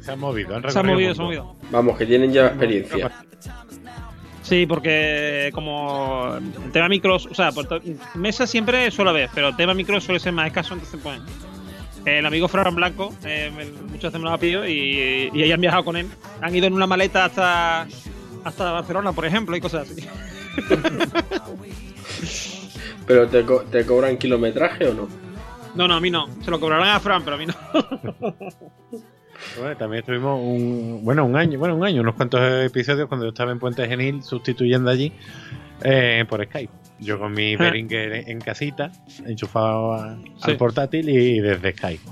Se 0.00 0.12
han 0.12 0.18
movido, 0.18 0.56
han 0.56 0.70
se 0.70 0.78
han 0.78 0.86
movido, 0.86 1.14
se 1.14 1.20
han 1.20 1.26
movido. 1.26 1.56
Vamos, 1.70 1.98
que 1.98 2.06
tienen 2.06 2.32
ya 2.32 2.46
experiencia. 2.46 3.12
Sí, 4.44 4.66
porque 4.66 5.50
como 5.52 6.36
el 6.36 6.70
tema 6.70 6.88
micros, 6.88 7.26
o 7.26 7.34
sea, 7.34 7.50
to- 7.50 7.80
mesa 8.14 8.46
siempre 8.46 8.88
suele 8.92 9.10
haber, 9.10 9.30
pero 9.34 9.48
el 9.48 9.56
tema 9.56 9.74
micros 9.74 10.04
suele 10.04 10.20
ser 10.20 10.32
más 10.32 10.46
escaso, 10.46 10.74
entonces 10.74 11.00
pues 11.02 11.18
el 12.04 12.26
amigo 12.26 12.46
Fran 12.46 12.74
Blanco, 12.74 13.12
eh, 13.24 13.50
me- 13.56 13.64
muchas 13.64 14.12
veces 14.12 14.20
me 14.20 14.24
lo 14.28 14.30
ha 14.32 14.38
pedido 14.38 14.68
y, 14.68 15.30
y 15.32 15.42
ellos 15.42 15.54
han 15.54 15.60
viajado 15.62 15.84
con 15.84 15.96
él. 15.96 16.06
Han 16.42 16.54
ido 16.54 16.66
en 16.66 16.74
una 16.74 16.86
maleta 16.86 17.24
hasta 17.24 17.86
hasta 18.44 18.72
Barcelona, 18.72 19.12
por 19.14 19.24
ejemplo, 19.24 19.56
y 19.56 19.60
cosas 19.62 19.90
así. 19.90 20.06
Pero 23.06 23.26
te, 23.28 23.42
co- 23.44 23.62
te 23.62 23.84
cobran 23.86 24.16
kilometraje 24.18 24.88
o 24.88 24.94
no? 24.94 25.08
No, 25.74 25.88
no, 25.88 25.94
a 25.94 26.00
mí 26.00 26.10
no. 26.10 26.28
Se 26.42 26.50
lo 26.50 26.60
cobrarán 26.60 26.88
a 26.90 27.00
Fran, 27.00 27.22
pero 27.24 27.36
a 27.36 27.38
mí 27.38 27.46
no. 27.46 27.54
Bueno, 29.58 29.76
también 29.76 30.00
estuvimos 30.00 30.40
un, 30.42 31.00
bueno, 31.04 31.24
un 31.24 31.36
año, 31.36 31.58
bueno, 31.58 31.76
un 31.76 31.84
año, 31.84 32.00
unos 32.00 32.14
cuantos 32.14 32.40
episodios 32.64 33.08
cuando 33.08 33.26
yo 33.26 33.30
estaba 33.30 33.52
en 33.52 33.58
Puente 33.58 33.86
Genil 33.86 34.22
sustituyendo 34.22 34.90
allí 34.90 35.12
eh, 35.82 36.24
por 36.28 36.44
Skype. 36.44 36.72
Yo 37.00 37.18
con 37.18 37.32
mi 37.32 37.56
Behringer 37.56 38.28
en 38.30 38.40
casita, 38.40 38.90
enchufado 39.26 39.92
a- 39.92 40.16
Sí. 40.16 40.50
al 40.50 40.56
portátil 40.56 41.08
y 41.08 41.40
desde 41.40 41.72
Skype. 41.72 42.02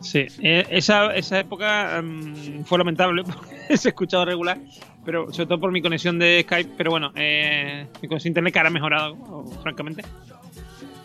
Sí, 0.00 0.26
eh, 0.42 0.64
esa, 0.70 1.14
esa 1.16 1.40
época 1.40 2.00
mm, 2.02 2.64
fue 2.64 2.78
lamentable 2.78 3.24
porque 3.26 3.76
se 3.76 3.88
escuchaba 3.88 4.24
regular, 4.24 4.58
pero 5.04 5.32
sobre 5.32 5.46
todo 5.46 5.60
por 5.60 5.72
mi 5.72 5.82
conexión 5.82 6.18
de 6.18 6.42
Skype. 6.42 6.70
Pero 6.76 6.90
bueno, 6.90 7.10
eh, 7.16 7.86
mi 8.02 8.08
conexión 8.08 8.32
de 8.34 8.40
internet 8.40 8.52
que 8.52 8.58
ahora 8.60 8.68
ha 8.68 8.72
mejorado, 8.72 9.16
francamente. 9.62 10.02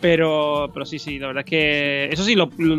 Pero, 0.02 0.72
pero 0.74 0.84
sí, 0.86 0.98
sí, 0.98 1.20
la 1.20 1.28
verdad 1.28 1.44
es 1.46 1.50
que. 1.50 2.10
Eso 2.12 2.24
sí, 2.24 2.34
lo, 2.36 2.50
lo, 2.58 2.76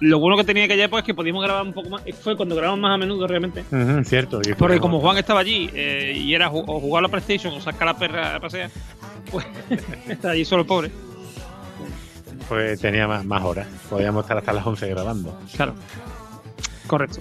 lo 0.00 0.18
bueno 0.18 0.36
que 0.36 0.42
tenía 0.44 0.64
aquella 0.64 0.86
época 0.86 1.00
es 1.00 1.06
que 1.06 1.14
podíamos 1.14 1.42
grabar 1.44 1.64
un 1.64 1.72
poco 1.72 1.88
más. 1.88 2.02
Fue 2.20 2.36
cuando 2.36 2.56
grabamos 2.56 2.80
más 2.80 2.94
a 2.94 2.98
menudo 2.98 3.26
realmente. 3.28 3.64
Ujú, 3.70 4.02
cierto. 4.04 4.40
y 4.44 4.54
Porque 4.54 4.80
como 4.80 5.00
Juan 5.00 5.16
estaba 5.18 5.38
allí 5.40 5.70
eh, 5.72 6.12
y 6.16 6.34
era 6.34 6.50
ju- 6.50 6.64
o 6.66 6.80
jugar 6.80 7.00
a 7.00 7.06
la 7.06 7.08
PlayStation 7.10 7.54
o 7.54 7.60
sacar 7.60 7.88
a 7.88 7.92
la 7.92 7.98
perra 7.98 8.34
a 8.36 8.40
pasear, 8.40 8.70
pues 9.30 9.46
está 10.08 10.30
allí 10.30 10.44
solo 10.44 10.62
el 10.62 10.66
pobre. 10.66 10.90
pues 12.48 12.80
tenía 12.80 13.06
más, 13.06 13.24
más 13.24 13.42
horas. 13.44 13.68
Podíamos 13.88 14.24
estar 14.24 14.36
hasta 14.38 14.52
las 14.52 14.66
11 14.66 14.88
grabando. 14.88 15.38
Claro. 15.54 15.74
Correcto. 16.88 17.20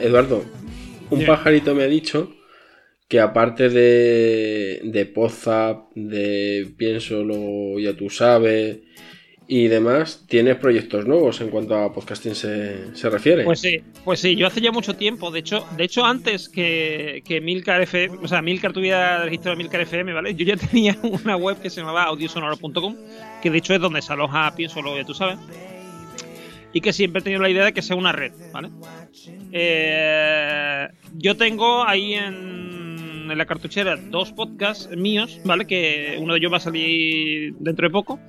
Eduardo, 0.00 0.44
un 1.10 1.26
pajarito 1.26 1.74
me 1.74 1.82
ha 1.82 1.86
dicho 1.86 2.30
que 3.12 3.20
aparte 3.20 3.68
de, 3.68 4.80
de 4.84 5.04
Pozap, 5.04 5.92
de 5.94 6.72
Piénsolo, 6.78 7.78
ya 7.78 7.94
tú 7.94 8.08
sabes 8.08 8.78
y 9.46 9.68
demás, 9.68 10.24
tienes 10.26 10.56
proyectos 10.56 11.04
nuevos 11.04 11.38
en 11.42 11.50
cuanto 11.50 11.74
a 11.74 11.92
podcasting 11.92 12.34
se, 12.34 12.96
se 12.96 13.10
refiere. 13.10 13.44
Pues 13.44 13.60
sí, 13.60 13.82
pues 14.02 14.20
sí, 14.20 14.34
yo 14.34 14.46
hace 14.46 14.62
ya 14.62 14.72
mucho 14.72 14.96
tiempo, 14.96 15.30
de 15.30 15.40
hecho, 15.40 15.66
de 15.76 15.84
hecho 15.84 16.06
antes 16.06 16.48
que, 16.48 17.22
que 17.26 17.42
Milcar 17.42 17.82
FM, 17.82 18.16
o 18.22 18.28
sea, 18.28 18.40
Milcar 18.40 18.72
tuviera 18.72 19.22
registrado 19.24 19.58
Milcar 19.58 19.82
FM, 19.82 20.14
¿vale? 20.14 20.34
Yo 20.34 20.46
ya 20.46 20.56
tenía 20.70 20.96
una 21.02 21.36
web 21.36 21.60
que 21.60 21.68
se 21.68 21.80
llamaba 21.80 22.04
audiosonoro.com, 22.04 22.96
que 23.42 23.50
de 23.50 23.58
hecho 23.58 23.74
es 23.74 23.80
donde 23.82 24.00
se 24.00 24.10
aloja 24.10 24.54
Piénsolo, 24.56 24.96
ya 24.96 25.04
tú 25.04 25.12
sabes. 25.12 25.36
Y 26.72 26.80
que 26.80 26.94
siempre 26.94 27.20
he 27.20 27.22
tenido 27.22 27.42
la 27.42 27.50
idea 27.50 27.66
de 27.66 27.74
que 27.74 27.82
sea 27.82 27.94
una 27.94 28.12
red, 28.12 28.32
¿vale? 28.54 28.70
Eh, 29.52 30.88
yo 31.18 31.36
tengo 31.36 31.86
ahí 31.86 32.14
en, 32.14 32.81
en 33.32 33.38
la 33.38 33.46
cartuchera 33.46 33.96
dos 33.96 34.32
podcasts 34.32 34.88
míos, 34.96 35.40
¿vale? 35.44 35.66
Que 35.66 36.16
uno 36.20 36.34
de 36.34 36.38
ellos 36.38 36.52
va 36.52 36.58
a 36.58 36.60
salir 36.60 37.54
dentro 37.58 37.86
de 37.88 37.90
poco. 37.92 38.20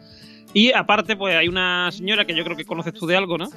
Y 0.54 0.72
aparte, 0.72 1.16
pues 1.16 1.36
hay 1.36 1.48
una 1.48 1.92
señora 1.92 2.26
que 2.26 2.36
yo 2.36 2.44
creo 2.44 2.56
que 2.56 2.66
conoces 2.66 2.94
tú 2.94 3.06
de 3.08 3.16
algo, 3.16 3.38
¿no? 3.38 3.50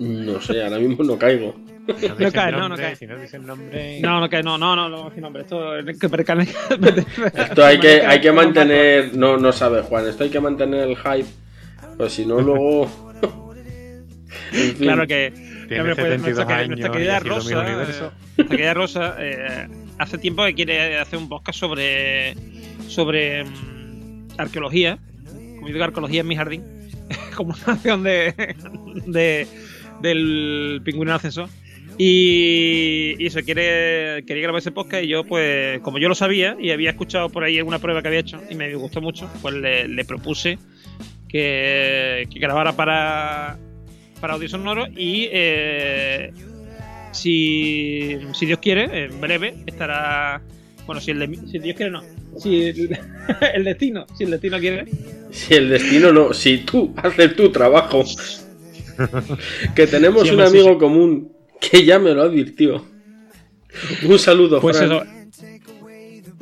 No 0.00 0.40
sé, 0.40 0.62
ahora 0.62 0.78
mismo 0.78 1.04
no 1.04 1.18
caigo. 1.18 1.54
No 1.86 1.94
dicen 1.94 2.30
cae, 2.30 2.52
no, 2.52 2.68
no 2.68 2.76
cae. 2.76 2.96
Si 2.96 3.06
no 3.06 3.18
dicen 3.18 3.46
nombre. 3.46 4.00
No, 4.00 4.20
no, 4.20 4.28
que 4.28 4.42
no, 4.42 4.56
no, 4.56 4.76
no, 4.76 4.88
no, 4.88 5.10
no, 5.10 5.20
nombre. 5.20 5.42
Esto 5.42 5.76
es 5.76 5.98
que 5.98 6.06
Esto 7.34 7.64
hay 7.64 7.80
que, 7.80 8.02
hay 8.02 8.20
que 8.20 8.32
mantener. 8.32 9.14
No, 9.16 9.36
no 9.36 9.52
sabe 9.52 9.82
Juan, 9.82 10.06
esto 10.08 10.24
hay 10.24 10.30
que 10.30 10.40
mantener 10.40 10.88
el 10.88 10.96
hype. 10.96 11.28
Pues 11.96 12.12
si 12.12 12.24
no, 12.26 12.40
luego. 12.40 12.88
En 14.52 14.74
fin, 14.74 14.74
Claro 14.78 15.06
que 15.06 15.32
Tiene 15.68 15.80
hombre, 15.80 15.94
pues, 15.96 16.20
72 16.20 16.22
nuestra, 16.22 16.46
que- 16.46 16.52
años 16.52 16.68
nuestra 16.68 16.88
y 16.88 16.92
querida 16.92 17.16
ha 17.16 17.20
sido 17.20 17.34
mi 17.34 17.40
Rosa, 17.40 18.12
nuestra 18.36 18.56
querida 18.56 18.74
Rosa 18.74 19.16
eh, 19.18 19.68
hace 20.00 20.16
tiempo 20.18 20.44
que 20.44 20.54
quiere 20.54 20.98
hacer 20.98 21.18
un 21.18 21.28
podcast 21.28 21.58
sobre 21.58 22.34
sobre 22.88 23.44
mm, 23.44 24.28
arqueología, 24.38 24.98
como 25.56 25.66
digo 25.68 25.84
arqueología 25.84 26.22
en 26.22 26.26
mi 26.26 26.36
jardín, 26.36 26.64
como 27.36 27.54
una 27.54 27.74
acción 27.74 28.02
de, 28.02 28.56
de 29.06 29.46
del 30.00 30.80
pingüino 30.84 31.12
en 31.12 31.16
ascenso. 31.16 31.48
Y, 31.98 33.14
y 33.18 33.28
quiere, 33.28 34.24
quería 34.24 34.44
grabar 34.44 34.60
ese 34.60 34.70
podcast 34.70 35.04
y 35.04 35.08
yo, 35.08 35.22
pues, 35.24 35.80
como 35.80 35.98
yo 35.98 36.08
lo 36.08 36.14
sabía 36.14 36.56
y 36.58 36.70
había 36.70 36.90
escuchado 36.90 37.28
por 37.28 37.44
ahí 37.44 37.58
alguna 37.58 37.78
prueba 37.78 38.00
que 38.00 38.08
había 38.08 38.20
hecho 38.20 38.40
y 38.48 38.54
me 38.54 38.74
gustó 38.74 39.02
mucho, 39.02 39.30
pues 39.42 39.54
le, 39.54 40.04
propuse 40.06 40.58
que, 41.28 42.26
que 42.32 42.38
grabara 42.38 42.72
para, 42.72 43.58
para 44.18 44.32
audio 44.32 44.48
sonoro 44.48 44.86
y 44.86 45.28
eh, 45.30 46.32
si, 47.12 48.18
si 48.34 48.46
Dios 48.46 48.58
quiere, 48.60 49.04
en 49.04 49.20
breve 49.20 49.54
estará. 49.66 50.40
Bueno, 50.86 51.00
si, 51.00 51.10
el 51.12 51.18
de- 51.20 51.46
si 51.48 51.58
Dios 51.58 51.76
quiere, 51.76 51.92
no. 51.92 52.02
Si 52.38 52.62
el, 52.62 52.98
el 53.54 53.64
destino, 53.64 54.06
si 54.16 54.24
el 54.24 54.30
destino 54.30 54.58
quiere, 54.58 54.86
Si 55.30 55.54
el 55.54 55.68
destino 55.70 56.12
no, 56.12 56.32
si 56.32 56.58
tú 56.58 56.92
haces 56.96 57.36
tu 57.36 57.50
trabajo, 57.50 58.04
que 59.74 59.86
tenemos 59.86 60.22
Sí, 60.24 60.30
un 60.34 60.36
sí, 60.40 60.42
amigo 60.58 60.78
común 60.78 61.32
que 61.60 61.84
ya 61.84 61.98
me 61.98 62.12
lo 62.12 62.22
advirtió. 62.22 62.84
Un 64.04 64.18
saludo, 64.18 64.60
pues 64.60 64.80
eso. 64.80 65.02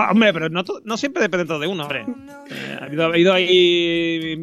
Ah, 0.00 0.12
hombre, 0.12 0.32
pero 0.32 0.48
no, 0.48 0.62
to- 0.64 0.80
no 0.84 0.96
siempre 0.96 1.22
depende 1.22 1.44
todo 1.44 1.58
de 1.58 1.66
uno, 1.66 1.82
hombre. 1.82 2.04
Eh, 2.50 2.76
ha, 2.80 2.84
habido, 2.84 3.02
ha 3.02 3.06
habido 3.06 3.32
ahí 3.34 3.46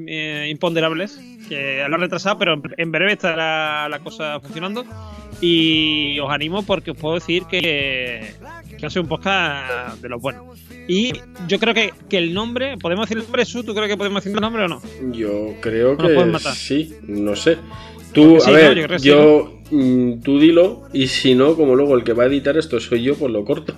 eh, 0.07 0.47
imponderables 0.51 1.17
que 1.47 1.85
lo 1.87 1.95
han 1.95 2.01
retrasado, 2.01 2.37
pero 2.37 2.61
en 2.77 2.91
breve 2.91 3.13
estará 3.13 3.87
la 3.87 3.99
cosa 3.99 4.39
funcionando. 4.41 4.85
Y 5.49 6.19
os 6.19 6.31
animo 6.31 6.63
porque 6.63 6.91
os 6.91 6.97
puedo 6.97 7.15
decir 7.15 7.43
que, 7.49 8.33
que 8.79 8.85
hace 8.85 8.99
un 8.99 9.07
podcast 9.07 10.01
de 10.01 10.09
los 10.09 10.19
buenos. 10.19 10.59
Y 10.87 11.13
yo 11.47 11.59
creo 11.59 11.73
que, 11.75 11.93
que 12.09 12.17
el 12.17 12.33
nombre, 12.33 12.77
¿podemos 12.77 13.05
decir 13.05 13.17
el 13.17 13.23
nombre, 13.23 13.45
Su? 13.45 13.63
¿Tú 13.63 13.75
crees 13.75 13.89
que 13.89 13.97
podemos 13.97 14.23
decir 14.23 14.35
el 14.35 14.41
nombre 14.41 14.63
o 14.63 14.67
no? 14.67 14.81
Yo 15.11 15.53
creo 15.61 15.95
que 15.97 16.25
matar. 16.25 16.55
sí, 16.55 16.95
no 17.03 17.35
sé. 17.35 17.57
Tú, 18.11 18.39
Sí, 18.39 18.49
a 18.49 18.53
¿no? 18.53 18.57
ver, 18.57 18.77
Yo 18.77 18.87
creo 18.87 19.59
sí, 19.69 19.75
mm, 19.75 20.21
tú 20.21 20.39
dilo, 20.39 20.83
y 20.93 21.07
si 21.07 21.35
no, 21.35 21.55
como 21.55 21.75
luego 21.75 21.95
el 21.95 22.03
que 22.03 22.13
va 22.13 22.23
a 22.23 22.27
editar 22.27 22.57
esto 22.57 22.79
soy 22.79 23.03
yo, 23.03 23.15
pues 23.15 23.31
lo 23.31 23.43
corto. 23.45 23.75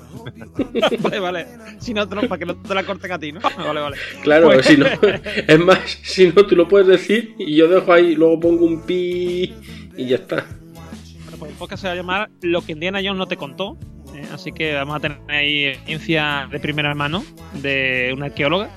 vale, 1.01 1.19
vale. 1.19 1.47
Si 1.79 1.93
no, 1.93 2.07
te 2.07 2.15
lo- 2.15 2.21
para 2.29 2.37
que 2.39 2.45
no 2.45 2.55
te 2.55 2.73
la 2.75 2.83
corten 2.83 3.11
a 3.11 3.19
ti, 3.19 3.31
¿no? 3.33 3.39
Vale, 3.41 3.79
vale. 3.81 3.97
Claro, 4.23 4.47
Pues- 4.51 4.65
si 4.67 4.77
no, 4.77 4.85
es 5.47 5.59
más, 5.59 5.79
si 6.03 6.27
no, 6.27 6.45
tú 6.45 6.55
lo 6.55 6.67
puedes 6.67 6.87
decir 6.87 7.33
y 7.39 7.55
yo 7.55 7.67
dejo 7.67 7.91
ahí, 7.91 8.15
luego 8.15 8.39
pongo 8.39 8.65
un 8.65 8.83
pi 8.85 9.53
y 9.97 10.05
ya 10.05 10.17
está. 10.17 10.45
Pues 11.39 11.51
el 11.51 11.57
podcast 11.57 11.81
se 11.81 11.87
va 11.87 11.93
a 11.93 11.95
llamar 11.95 12.29
Lo 12.41 12.61
que 12.61 12.71
Indiana 12.71 12.99
Jones 12.99 13.17
no 13.17 13.27
te 13.27 13.37
contó. 13.37 13.77
eh, 14.15 14.27
así 14.33 14.51
que 14.51 14.73
vamos 14.73 14.95
a 14.95 14.99
tener 14.99 15.19
ahí 15.27 15.65
experiencia 15.65 16.47
de 16.51 16.59
primera 16.59 16.93
mano 16.95 17.23
de 17.61 18.11
una 18.15 18.27
arqueóloga. 18.27 18.69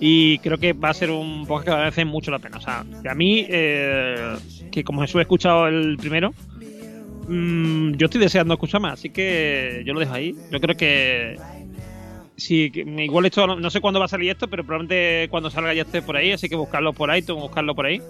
Y 0.00 0.38
creo 0.38 0.58
que 0.58 0.72
va 0.72 0.90
a 0.90 0.94
ser 0.94 1.10
un 1.10 1.46
podcast 1.46 1.94
que 1.94 2.04
va 2.04 2.10
mucho 2.10 2.30
la 2.30 2.38
pena. 2.38 2.58
O 2.58 2.60
sea, 2.60 2.84
a 3.08 3.14
mí, 3.14 3.46
eh, 3.48 4.36
que 4.72 4.82
como 4.82 5.00
Jesús 5.02 5.20
he 5.20 5.22
escuchado 5.22 5.68
el 5.68 5.96
primero, 5.96 6.34
mm, 7.28 7.92
yo 7.92 8.06
estoy 8.06 8.20
deseando 8.20 8.54
escuchar 8.54 8.80
más. 8.80 8.94
Así 8.94 9.10
que 9.10 9.82
yo 9.86 9.94
lo 9.94 10.00
dejo 10.00 10.12
ahí. 10.14 10.34
Yo 10.50 10.60
creo 10.60 10.76
que. 10.76 11.36
Sí, 12.36 12.72
igual 12.74 13.26
esto, 13.26 13.46
no 13.46 13.70
sé 13.70 13.80
cuándo 13.80 14.00
va 14.00 14.06
a 14.06 14.08
salir 14.08 14.30
esto, 14.30 14.48
pero 14.48 14.64
probablemente 14.64 15.28
cuando 15.30 15.50
salga 15.50 15.72
ya 15.72 15.82
esté 15.82 16.02
por 16.02 16.16
ahí, 16.16 16.32
así 16.32 16.48
que 16.48 16.56
buscarlo 16.56 16.92
por 16.92 17.10
ahí, 17.10 17.22
tengo 17.22 17.38
que 17.40 17.46
buscarlo 17.46 17.74
por 17.76 17.86
ahí, 17.86 18.02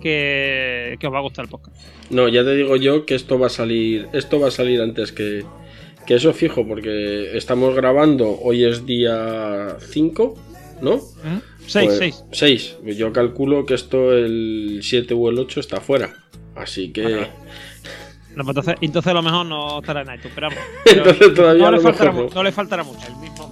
que, 0.00 0.96
que 1.00 1.06
os 1.06 1.12
va 1.12 1.18
a 1.18 1.22
gustar 1.22 1.46
el 1.46 1.50
podcast. 1.50 1.76
No, 2.10 2.28
ya 2.28 2.44
te 2.44 2.54
digo 2.54 2.76
yo 2.76 3.06
que 3.06 3.14
esto 3.14 3.38
va 3.38 3.46
a 3.46 3.50
salir, 3.50 4.08
esto 4.12 4.38
va 4.38 4.48
a 4.48 4.50
salir 4.50 4.82
antes 4.82 5.12
que, 5.12 5.44
que 6.06 6.14
eso 6.14 6.34
fijo, 6.34 6.66
porque 6.66 7.34
estamos 7.36 7.74
grabando, 7.74 8.38
hoy 8.42 8.64
es 8.64 8.84
día 8.84 9.76
5, 9.80 10.34
¿no? 10.82 11.00
Seis, 11.66 11.86
Pues, 11.98 12.24
seis. 12.32 12.76
6. 12.82 12.96
Yo 12.96 13.12
calculo 13.12 13.64
que 13.64 13.74
esto 13.74 14.12
el 14.12 14.80
7 14.82 15.14
o 15.14 15.30
el 15.30 15.38
8 15.38 15.60
está 15.60 15.80
fuera. 15.80 16.12
Así 16.54 16.92
que. 16.92 17.28
No, 18.34 18.44
pues 18.44 18.56
entonces, 18.56 18.76
entonces 18.80 19.10
a 19.10 19.14
lo 19.14 19.22
mejor 19.22 19.44
no 19.44 19.80
estará 19.80 20.00
en 20.00 20.14
iTunes, 20.14 20.32
pero 20.34 20.48
vamos. 20.48 20.64
Entonces 20.86 21.34
todavía 21.34 21.64
no, 21.64 21.72
le 21.72 21.80
faltará, 21.80 22.12
no. 22.12 22.28
no 22.34 22.42
le 22.42 22.50
faltará 22.50 22.82
mucho. 22.82 23.06
El 23.06 23.16
mismo 23.16 23.46
mes, 23.46 23.51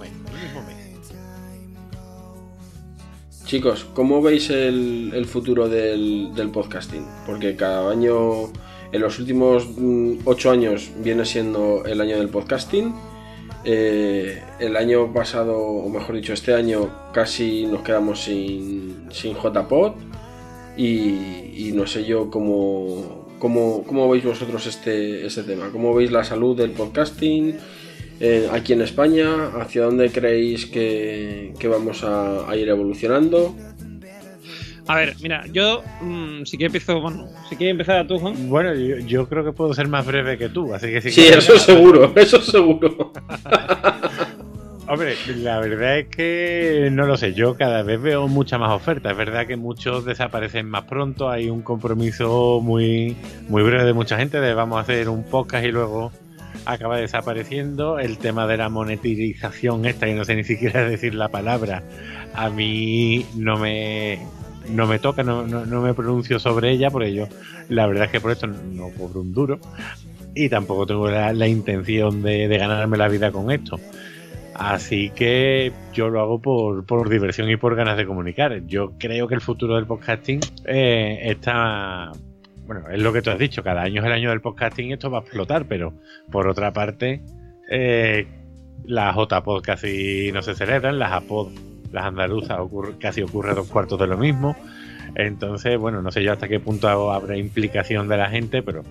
Chicos, 3.51 3.85
¿cómo 3.93 4.21
veis 4.21 4.49
el, 4.49 5.25
futuro 5.25 5.67
del, 5.67 6.31
podcasting? 6.53 7.05
Porque 7.25 7.57
cada 7.57 7.91
año, 7.91 8.43
en 8.93 9.01
los 9.01 9.19
últimos 9.19 9.67
8 10.23 10.51
años, 10.51 10.89
viene 10.99 11.25
siendo 11.25 11.83
el 11.83 11.99
año 11.99 12.17
del 12.17 12.29
podcasting. 12.29 12.95
Eh, 13.65 14.41
el 14.61 14.77
año 14.77 15.11
pasado, 15.11 15.57
o 15.57 15.89
mejor 15.89 16.15
dicho, 16.15 16.31
este 16.31 16.53
año 16.53 17.11
casi 17.11 17.65
nos 17.65 17.81
quedamos 17.81 18.21
sin, 18.21 19.09
sin 19.11 19.35
JPod. 19.35 19.95
Y, 20.77 21.67
y 21.67 21.73
no 21.75 21.85
sé 21.87 22.05
yo 22.05 22.31
cómo, 22.31 23.27
cómo, 23.37 23.83
cómo 23.83 24.09
veis 24.09 24.23
vosotros 24.23 24.65
este, 24.65 25.25
este 25.25 25.43
tema. 25.43 25.71
¿Cómo 25.73 25.93
veis 25.93 26.09
la 26.09 26.23
salud 26.23 26.55
del 26.55 26.71
podcasting? 26.71 27.57
Eh, 28.21 28.47
aquí 28.51 28.73
en 28.73 28.81
España, 28.81 29.47
hacia 29.59 29.83
dónde 29.83 30.11
creéis 30.11 30.67
que, 30.67 31.53
que 31.57 31.67
vamos 31.67 32.03
a, 32.03 32.47
a 32.47 32.55
ir 32.55 32.69
evolucionando. 32.69 33.55
A 34.87 34.95
ver, 34.95 35.15
mira, 35.21 35.45
yo 35.51 35.81
mm, 36.01 36.43
si 36.45 36.57
quieres 36.57 36.75
empiezo, 36.75 37.01
bueno, 37.01 37.27
si 37.49 37.55
quieres 37.55 37.71
empezar 37.71 38.05
tú, 38.05 38.19
Juan. 38.19 38.47
Bueno, 38.47 38.75
yo, 38.75 38.97
yo 38.97 39.27
creo 39.27 39.43
que 39.43 39.53
puedo 39.53 39.73
ser 39.73 39.87
más 39.87 40.05
breve 40.05 40.37
que 40.37 40.49
tú, 40.49 40.71
así 40.73 40.87
que 40.87 41.01
si 41.01 41.11
Sí, 41.11 41.27
eso 41.27 41.57
seguro, 41.57 42.13
eso 42.15 42.39
seguro. 42.41 43.11
Hombre, 44.87 45.15
la 45.37 45.59
verdad 45.59 45.99
es 45.99 46.07
que 46.07 46.89
no 46.91 47.07
lo 47.07 47.17
sé, 47.17 47.33
yo 47.33 47.55
cada 47.55 47.81
vez 47.81 47.99
veo 48.01 48.27
mucha 48.27 48.57
más 48.57 48.71
oferta. 48.71 49.11
Es 49.11 49.17
verdad 49.17 49.47
que 49.47 49.55
muchos 49.55 50.05
desaparecen 50.05 50.69
más 50.69 50.83
pronto, 50.83 51.29
hay 51.29 51.49
un 51.49 51.61
compromiso 51.61 52.59
muy, 52.61 53.15
muy 53.47 53.63
breve 53.63 53.85
de 53.85 53.93
mucha 53.93 54.17
gente 54.17 54.41
de 54.41 54.53
vamos 54.53 54.77
a 54.77 54.81
hacer 54.81 55.07
un 55.09 55.23
podcast 55.23 55.65
y 55.65 55.71
luego 55.71 56.11
acaba 56.65 56.97
desapareciendo. 56.97 57.99
El 57.99 58.17
tema 58.17 58.47
de 58.47 58.57
la 58.57 58.69
monetización 58.69 59.85
esta, 59.85 60.07
y 60.07 60.13
no 60.13 60.25
sé 60.25 60.35
ni 60.35 60.43
siquiera 60.43 60.83
decir 60.89 61.15
la 61.15 61.29
palabra, 61.29 61.83
a 62.33 62.49
mí 62.49 63.25
no 63.35 63.57
me, 63.57 64.19
no 64.69 64.87
me 64.87 64.99
toca, 64.99 65.23
no, 65.23 65.45
no- 65.45 65.65
no 65.65 65.81
me 65.81 65.93
pronuncio 65.93 66.39
sobre 66.39 66.71
ella, 66.71 66.89
porque 66.89 67.13
yo 67.13 67.27
la 67.69 67.85
verdad 67.87 68.05
es 68.05 68.11
que 68.11 68.19
por 68.21 68.31
esto 68.31 68.47
no 68.47 68.89
cobro 68.97 69.21
un 69.21 69.33
duro 69.33 69.59
y 70.35 70.49
tampoco 70.49 70.85
tengo 70.85 71.09
la, 71.09 71.33
la 71.33 71.47
intención 71.47 72.21
de, 72.21 72.47
de 72.47 72.57
ganarme 72.57 72.97
la 72.97 73.07
vida 73.09 73.31
con 73.31 73.51
esto. 73.51 73.79
Así 74.53 75.09
que 75.15 75.71
yo 75.93 76.09
lo 76.09 76.21
hago 76.21 76.39
por, 76.39 76.85
por 76.85 77.09
diversión 77.09 77.49
y 77.49 77.55
por 77.55 77.75
ganas 77.75 77.97
de 77.97 78.05
comunicar. 78.05 78.61
Yo 78.67 78.91
creo 78.99 79.27
que 79.27 79.33
el 79.35 79.41
futuro 79.41 79.75
del 79.75 79.87
podcasting 79.87 80.39
eh, 80.65 81.19
está. 81.23 82.11
Bueno, 82.71 82.87
es 82.89 83.01
lo 83.01 83.11
que 83.11 83.21
tú 83.21 83.29
has 83.29 83.37
dicho, 83.37 83.63
cada 83.63 83.81
año 83.81 83.99
es 83.99 84.07
el 84.07 84.13
año 84.13 84.29
del 84.29 84.39
podcasting 84.39 84.87
y 84.87 84.93
esto 84.93 85.11
va 85.11 85.17
a 85.17 85.21
explotar, 85.23 85.65
pero 85.65 85.93
por 86.31 86.47
otra 86.47 86.71
parte, 86.71 87.21
eh, 87.69 88.25
las 88.85 89.13
JPod 89.13 89.61
casi 89.61 90.31
no 90.31 90.41
se 90.41 90.55
celebran, 90.55 90.97
las 90.97 91.11
APOD, 91.11 91.51
las 91.91 92.05
andaluzas, 92.05 92.59
casi 92.97 93.23
ocurre 93.23 93.55
dos 93.55 93.67
cuartos 93.67 93.99
de 93.99 94.07
lo 94.07 94.17
mismo. 94.17 94.55
Entonces, 95.15 95.77
bueno, 95.77 96.01
no 96.01 96.11
sé 96.11 96.23
yo 96.23 96.31
hasta 96.31 96.47
qué 96.47 96.61
punto 96.61 96.87
habrá 97.11 97.35
implicación 97.35 98.07
de 98.07 98.15
la 98.15 98.29
gente, 98.29 98.63
pero 98.63 98.83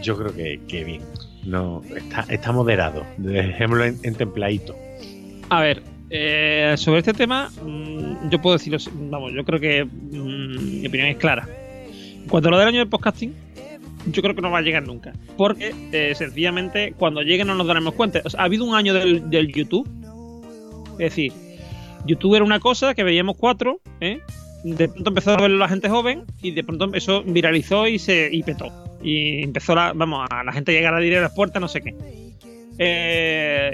yo 0.00 0.16
creo 0.16 0.32
que, 0.32 0.60
que 0.68 0.84
bien. 0.84 1.02
No, 1.44 1.82
está, 1.96 2.24
está 2.32 2.52
moderado. 2.52 3.04
Dejémoslo 3.16 3.84
en, 3.84 3.98
en 4.04 4.14
templadito. 4.14 4.76
A 5.50 5.60
ver, 5.60 5.82
eh, 6.10 6.74
sobre 6.76 7.00
este 7.00 7.14
tema, 7.14 7.50
mm, 7.64 8.28
yo 8.30 8.40
puedo 8.40 8.56
deciros, 8.56 8.88
vamos, 8.94 9.32
yo 9.34 9.44
creo 9.44 9.58
que 9.58 9.84
mm, 9.84 10.82
mi 10.82 10.86
opinión 10.86 11.08
es 11.08 11.16
clara. 11.16 11.48
A 12.32 12.40
lo 12.40 12.58
del 12.58 12.68
año 12.68 12.78
del 12.80 12.88
podcasting, 12.88 13.34
yo 14.06 14.22
creo 14.22 14.34
que 14.34 14.42
no 14.42 14.50
va 14.50 14.58
a 14.58 14.62
llegar 14.62 14.86
nunca. 14.86 15.12
Porque, 15.36 15.74
eh, 15.92 16.14
sencillamente, 16.14 16.94
cuando 16.98 17.22
llegue 17.22 17.44
no 17.44 17.54
nos 17.54 17.66
daremos 17.66 17.94
cuenta. 17.94 18.20
Ha 18.36 18.42
habido 18.42 18.64
un 18.64 18.74
año 18.74 18.94
del, 18.94 19.28
del 19.30 19.52
YouTube. 19.52 19.88
Es 20.92 21.10
decir, 21.10 21.32
YouTube 22.06 22.34
era 22.34 22.44
una 22.44 22.60
cosa 22.60 22.94
que 22.94 23.04
veíamos 23.04 23.36
cuatro, 23.36 23.80
¿eh? 24.00 24.20
De 24.64 24.88
pronto 24.88 25.10
empezó 25.10 25.32
a 25.32 25.36
verlo 25.36 25.58
la 25.58 25.68
gente 25.68 25.88
joven 25.88 26.24
y 26.42 26.50
de 26.50 26.64
pronto 26.64 26.92
eso 26.94 27.22
viralizó 27.22 27.86
y 27.86 27.98
se 27.98 28.28
y 28.32 28.42
petó. 28.42 28.72
Y 29.02 29.42
empezó 29.42 29.74
la, 29.74 29.92
vamos, 29.92 30.26
a 30.30 30.42
la 30.42 30.52
gente 30.52 30.72
llegar 30.72 30.94
a 30.94 30.98
dinero 30.98 31.20
a 31.20 31.24
las 31.24 31.34
puertas, 31.34 31.60
no 31.60 31.68
sé 31.68 31.82
qué. 31.82 31.94
Eh, 32.78 33.72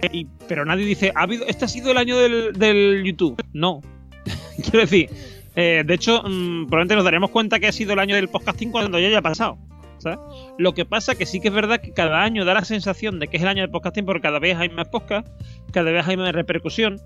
pero 0.48 0.64
nadie 0.64 0.84
dice, 0.84 1.12
¿ha 1.14 1.22
habido, 1.22 1.46
¿este 1.46 1.64
ha 1.64 1.68
sido 1.68 1.92
el 1.92 1.96
año 1.96 2.18
del, 2.18 2.53
del 2.53 3.03
YouTube? 3.05 3.42
No. 3.53 3.80
Quiero 4.57 4.80
decir, 4.80 5.09
eh, 5.55 5.82
de 5.86 5.94
hecho, 5.94 6.22
mm, 6.22 6.66
probablemente 6.66 6.96
nos 6.96 7.05
daremos 7.05 7.30
cuenta 7.30 7.61
que 7.61 7.66
ha 7.66 7.72
sido 7.72 7.92
el 7.92 7.98
año 7.98 8.14
del 8.14 8.28
podcasting 8.28 8.70
cuando 8.70 8.98
ya 8.98 9.09
haya 9.09 9.22
pasado. 9.22 9.59
¿sabes? 9.98 10.18
Lo 10.59 10.74
que 10.74 10.84
pasa 10.84 11.14
que 11.14 11.26
sí 11.26 11.40
que 11.40 11.48
es 11.48 11.55
verdad 11.55 11.80
que 11.80 11.92
cada 11.92 12.22
año 12.22 12.44
da 12.44 12.55
la 12.55 12.64
sensación 12.64 13.20
de 13.20 13.28
que 13.28 13.36
es 13.36 13.42
el 13.42 13.48
año 13.48 13.62
del 13.62 13.70
podcasting 13.70 14.05
porque 14.05 14.22
cada 14.22 14.38
vez 14.38 14.57
hay 14.57 14.68
más 14.68 14.88
podcast, 14.88 15.28
cada 15.72 15.92
vez 15.92 16.07
hay 16.09 16.16
más 16.16 16.32
repercusión, 16.32 17.00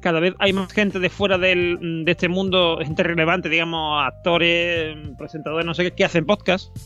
cada 0.00 0.20
vez 0.20 0.34
hay 0.38 0.52
más 0.52 0.72
gente 0.72 0.98
de 0.98 1.08
fuera 1.08 1.38
del, 1.38 2.04
de 2.04 2.10
este 2.10 2.28
mundo, 2.28 2.78
gente 2.82 3.02
relevante, 3.02 3.48
digamos, 3.48 4.04
actores, 4.04 4.96
presentadores, 5.16 5.64
no 5.64 5.74
sé 5.74 5.84
qué, 5.84 5.90
que 5.92 6.04
hacen 6.04 6.26
podcast. 6.26 6.76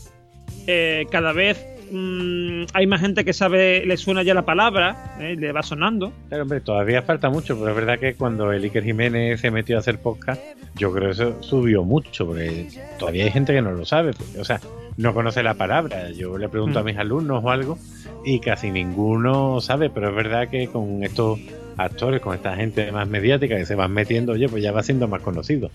Eh, 0.67 1.05
cada 1.11 1.33
vez 1.33 1.76
mm, 1.91 2.65
hay 2.73 2.87
más 2.87 3.01
gente 3.01 3.23
que 3.25 3.33
sabe, 3.33 3.85
le 3.85 3.97
suena 3.97 4.23
ya 4.23 4.33
la 4.33 4.43
palabra, 4.45 5.15
eh, 5.19 5.35
le 5.37 5.51
va 5.51 5.63
sonando. 5.63 6.11
Claro, 6.29 6.43
hombre, 6.43 6.61
todavía 6.61 7.01
falta 7.01 7.29
mucho, 7.29 7.57
pero 7.57 7.69
es 7.71 7.75
verdad 7.75 7.99
que 7.99 8.15
cuando 8.15 8.51
el 8.51 8.63
Iker 8.63 8.83
Jiménez 8.83 9.39
se 9.41 9.51
metió 9.51 9.75
a 9.77 9.79
hacer 9.79 9.99
podcast, 9.99 10.41
yo 10.75 10.91
creo 10.91 11.05
que 11.07 11.11
eso 11.11 11.43
subió 11.43 11.83
mucho, 11.83 12.25
porque 12.27 12.67
todavía 12.99 13.25
hay 13.25 13.31
gente 13.31 13.53
que 13.53 13.61
no 13.61 13.71
lo 13.71 13.85
sabe. 13.85 14.11
O 14.39 14.43
sea, 14.45 14.59
no 14.97 15.13
conoce 15.13 15.43
la 15.43 15.53
palabra. 15.53 16.09
Yo 16.11 16.37
le 16.37 16.49
pregunto 16.49 16.79
a 16.79 16.83
Mm. 16.83 16.85
mis 16.85 16.97
alumnos 16.97 17.43
o 17.43 17.49
algo 17.51 17.77
y 18.25 18.39
casi 18.39 18.71
ninguno 18.71 19.61
sabe, 19.61 19.89
pero 19.89 20.09
es 20.09 20.15
verdad 20.15 20.49
que 20.49 20.67
con 20.67 21.03
estos 21.03 21.39
actores, 21.77 22.21
con 22.21 22.33
esta 22.33 22.55
gente 22.55 22.91
más 22.91 23.07
mediática 23.07 23.55
que 23.57 23.65
se 23.65 23.75
van 23.75 23.91
metiendo, 23.93 24.33
oye, 24.33 24.49
pues 24.49 24.63
ya 24.63 24.71
va 24.71 24.81
siendo 24.83 25.07
más 25.07 25.21
conocido. 25.21 25.69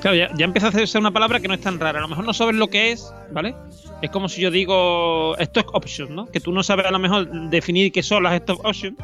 Claro, 0.00 0.16
ya, 0.16 0.28
ya 0.36 0.44
empieza 0.44 0.66
a 0.66 0.70
hacerse 0.70 0.98
una 0.98 1.12
palabra 1.12 1.40
que 1.40 1.48
no 1.48 1.54
es 1.54 1.60
tan 1.60 1.80
rara. 1.80 1.98
A 1.98 2.02
lo 2.02 2.08
mejor 2.08 2.24
no 2.26 2.34
sabes 2.34 2.56
lo 2.56 2.66
que 2.68 2.92
es, 2.92 3.10
¿vale? 3.32 3.54
Es 4.02 4.10
como 4.10 4.28
si 4.28 4.42
yo 4.42 4.50
digo 4.50 5.36
stock 5.38 5.74
option, 5.74 6.14
¿no? 6.14 6.26
Que 6.26 6.40
tú 6.40 6.52
no 6.52 6.62
sabes 6.62 6.86
a 6.86 6.90
lo 6.90 6.98
mejor 6.98 7.30
definir 7.48 7.92
qué 7.92 8.02
son 8.02 8.22
las 8.22 8.34
stock 8.34 8.64
options, 8.64 8.96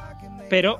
pero 0.48 0.78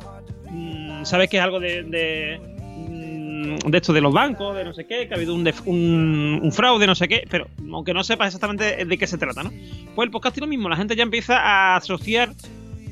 mm, 0.50 1.04
sabes 1.04 1.30
que 1.30 1.38
es 1.38 1.42
algo 1.42 1.60
de, 1.60 1.82
de, 1.84 2.40
mm, 2.88 3.70
de 3.70 3.78
esto 3.78 3.92
de 3.92 4.00
los 4.00 4.12
bancos, 4.12 4.54
de 4.56 4.64
no 4.64 4.74
sé 4.74 4.86
qué, 4.86 5.08
que 5.08 5.14
ha 5.14 5.16
habido 5.16 5.34
un, 5.34 6.40
un, 6.42 6.52
fraude, 6.52 6.86
no 6.86 6.94
sé 6.94 7.08
qué, 7.08 7.24
pero 7.30 7.48
aunque 7.72 7.94
no 7.94 8.04
sepas 8.04 8.28
exactamente 8.28 8.84
de 8.84 8.98
qué 8.98 9.06
se 9.06 9.16
trata, 9.16 9.42
¿no? 9.42 9.50
Pues 9.94 10.06
el 10.06 10.10
podcasting 10.10 10.42
lo 10.42 10.48
mismo, 10.48 10.68
la 10.68 10.76
gente 10.76 10.96
ya 10.96 11.02
empieza 11.02 11.38
a 11.38 11.76
asociar 11.76 12.30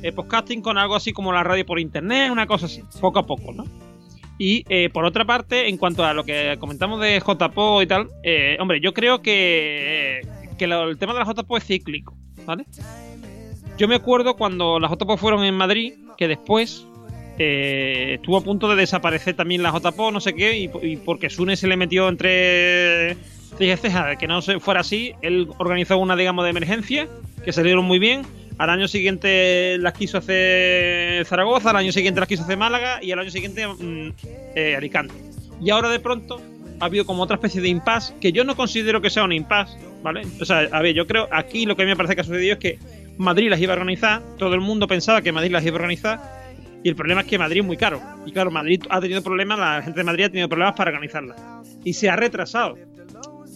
el 0.02 0.12
podcasting 0.14 0.62
con 0.62 0.78
algo 0.78 0.94
así 0.94 1.12
como 1.12 1.32
la 1.32 1.42
radio 1.42 1.66
por 1.66 1.78
internet, 1.78 2.30
una 2.30 2.46
cosa 2.46 2.66
así, 2.66 2.82
poco 3.00 3.18
a 3.18 3.26
poco, 3.26 3.52
¿no? 3.52 3.64
Y 4.38 4.64
eh, 4.68 4.88
por 4.90 5.04
otra 5.04 5.24
parte, 5.24 5.68
en 5.68 5.76
cuanto 5.76 6.04
a 6.04 6.14
lo 6.14 6.24
que 6.24 6.56
comentamos 6.60 7.00
de 7.00 7.18
JPO 7.18 7.82
y 7.82 7.86
tal, 7.86 8.08
eh, 8.22 8.56
hombre, 8.60 8.80
yo 8.80 8.94
creo 8.94 9.20
que, 9.20 10.20
que 10.58 10.64
el 10.66 10.98
tema 10.98 11.14
de 11.14 11.20
la 11.20 11.24
JPO 11.24 11.56
es 11.56 11.64
cíclico, 11.64 12.16
¿vale? 12.44 12.66
Yo 13.78 13.88
me 13.88 13.94
acuerdo 13.94 14.36
cuando 14.36 14.78
las 14.78 14.90
JPO 14.90 15.16
fueron 15.16 15.44
en 15.44 15.54
Madrid, 15.54 15.94
que 16.16 16.28
después 16.28 16.86
eh, 17.38 18.14
estuvo 18.16 18.36
a 18.36 18.40
punto 18.42 18.68
de 18.68 18.76
desaparecer 18.76 19.36
también 19.36 19.62
la 19.62 19.72
JPO, 19.72 20.10
no 20.10 20.20
sé 20.20 20.34
qué, 20.34 20.58
y, 20.58 20.96
porque 20.96 21.30
Sune 21.30 21.56
se 21.56 21.68
le 21.68 21.76
metió 21.76 22.08
entre 22.08 23.16
que 23.56 24.26
no 24.28 24.42
fuera 24.42 24.80
así, 24.80 25.14
él 25.22 25.48
organizó 25.58 25.98
una, 25.98 26.16
digamos, 26.16 26.44
de 26.44 26.50
emergencia, 26.50 27.08
que 27.44 27.52
salieron 27.52 27.84
muy 27.84 27.98
bien. 27.98 28.22
Al 28.58 28.70
año 28.70 28.88
siguiente 28.88 29.78
las 29.78 29.94
quiso 29.94 30.18
hacer 30.18 31.24
Zaragoza, 31.24 31.70
al 31.70 31.76
año 31.76 31.92
siguiente 31.92 32.20
las 32.20 32.28
quiso 32.28 32.42
hacer 32.42 32.56
Málaga 32.56 32.98
y 33.02 33.12
al 33.12 33.20
año 33.20 33.30
siguiente 33.30 33.66
mm, 33.66 34.12
eh, 34.56 34.74
Alicante. 34.76 35.14
Y 35.60 35.70
ahora 35.70 35.88
de 35.88 36.00
pronto 36.00 36.40
ha 36.80 36.84
habido 36.84 37.04
como 37.04 37.22
otra 37.22 37.36
especie 37.36 37.60
de 37.60 37.68
impasse 37.68 38.14
que 38.20 38.32
yo 38.32 38.44
no 38.44 38.56
considero 38.56 39.00
que 39.00 39.10
sea 39.10 39.24
un 39.24 39.32
impasse, 39.32 39.78
¿vale? 40.02 40.22
O 40.40 40.44
sea, 40.44 40.68
a 40.70 40.82
ver, 40.82 40.94
yo 40.94 41.06
creo 41.06 41.28
aquí 41.32 41.66
lo 41.66 41.76
que 41.76 41.82
a 41.82 41.84
mí 41.84 41.90
me 41.90 41.96
parece 41.96 42.14
que 42.14 42.20
ha 42.20 42.24
sucedido 42.24 42.54
es 42.54 42.58
que 42.58 42.78
Madrid 43.16 43.50
las 43.50 43.60
iba 43.60 43.72
a 43.72 43.76
organizar, 43.76 44.22
todo 44.38 44.54
el 44.54 44.60
mundo 44.60 44.86
pensaba 44.86 45.22
que 45.22 45.32
Madrid 45.32 45.50
las 45.50 45.64
iba 45.64 45.72
a 45.72 45.80
organizar 45.80 46.38
y 46.82 46.88
el 46.88 46.96
problema 46.96 47.22
es 47.22 47.26
que 47.26 47.38
Madrid 47.38 47.60
es 47.60 47.66
muy 47.66 47.76
caro. 47.76 48.00
Y 48.24 48.32
claro, 48.32 48.50
Madrid 48.50 48.82
ha 48.88 49.00
tenido 49.00 49.22
problemas, 49.22 49.58
la 49.58 49.82
gente 49.82 50.00
de 50.00 50.04
Madrid 50.04 50.24
ha 50.24 50.28
tenido 50.28 50.48
problemas 50.48 50.74
para 50.76 50.90
organizarlas. 50.90 51.36
Y 51.84 51.92
se 51.92 52.08
ha 52.08 52.16
retrasado. 52.16 52.76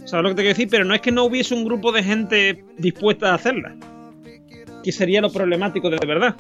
¿Sabes 0.05 0.25
lo 0.25 0.29
que 0.31 0.35
te 0.35 0.43
quiero 0.43 0.57
decir? 0.57 0.69
Pero 0.69 0.85
no 0.85 0.95
es 0.95 1.01
que 1.01 1.13
no 1.13 1.25
hubiese 1.25 1.55
un 1.55 1.65
grupo 1.65 1.93
de 1.93 2.03
gente 2.03 2.65
dispuesta 2.79 3.31
a 3.31 3.35
hacerla. 3.35 3.77
Que 4.83 4.91
sería 4.91 5.21
lo 5.21 5.31
problemático 5.31 5.89
de 5.89 6.05
verdad. 6.05 6.37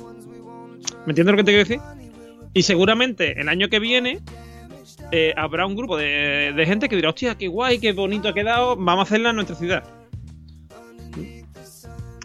¿Me 1.06 1.12
entiendes 1.12 1.32
lo 1.32 1.36
que 1.36 1.44
te 1.44 1.52
quiero 1.52 1.68
decir? 1.68 1.80
Y 2.54 2.62
seguramente 2.62 3.40
el 3.40 3.48
año 3.48 3.68
que 3.68 3.78
viene 3.78 4.20
eh, 5.14 5.34
habrá 5.36 5.66
un 5.66 5.76
grupo 5.76 5.98
de, 5.98 6.54
gente 6.66 6.88
que 6.88 6.96
dirá, 6.96 7.10
hostia, 7.10 7.36
qué 7.36 7.46
guay, 7.46 7.78
qué 7.78 7.92
bonito 7.92 8.28
ha 8.28 8.34
quedado, 8.34 8.76
vamos 8.76 9.00
a 9.00 9.02
hacerla 9.02 9.30
en 9.30 9.36
nuestra 9.36 9.56
ciudad. 9.56 9.84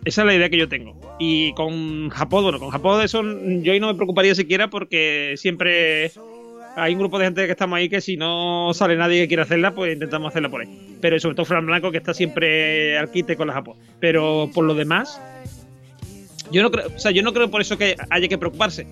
Esa 0.06 0.22
es 0.22 0.26
la 0.26 0.34
idea 0.34 0.50
que 0.50 0.58
yo 0.58 0.70
tengo. 0.70 0.98
Y 1.20 1.54
con 1.54 2.10
Japón, 2.10 2.44
bueno, 2.44 2.60
con 2.60 2.70
Japón 2.70 3.02
eso 3.02 3.22
yo 3.62 3.74
ahí 3.74 3.80
no 3.82 3.88
me 3.88 3.96
preocuparía 3.96 4.34
siquiera 4.36 4.70
porque 4.70 5.34
siempre 5.36 6.14
hay 6.78 6.94
un 6.94 7.00
grupo 7.00 7.20
de 7.20 7.26
gente 7.26 7.46
que 7.46 7.52
estamos 7.52 7.76
ahí 7.76 7.90
que 7.90 8.00
si 8.00 8.16
no 8.16 8.72
sale 8.74 8.96
nadie 8.96 9.24
que 9.24 9.28
quiera 9.28 9.44
hacerla, 9.44 9.76
pues 9.76 9.92
intentamos 9.92 10.30
hacerla 10.30 10.48
por 10.48 10.62
ahí. 10.62 10.98
Pero 11.02 11.20
sobre 11.20 11.36
todo 11.36 11.46
Fran 11.46 11.66
Blanco 11.66 11.92
que 11.92 11.98
está 11.98 12.14
siempre 12.14 12.98
al 12.98 13.12
quite 13.12 13.36
con 13.36 13.48
la 13.48 13.54
Japón. 13.54 13.76
Pero 14.00 14.50
por 14.54 14.64
lo 14.64 14.76
demás, 14.76 15.20
yo 16.52 16.62
no 16.62 16.72
creo, 16.72 16.88
o 16.88 17.00
sea, 17.00 17.12
yo 17.12 17.22
no 17.22 17.34
creo 17.34 17.52
por 17.52 17.60
eso 17.60 17.78
que 17.78 17.98
haya 18.10 18.30
que 18.30 18.38
preocuparse. 18.38 18.88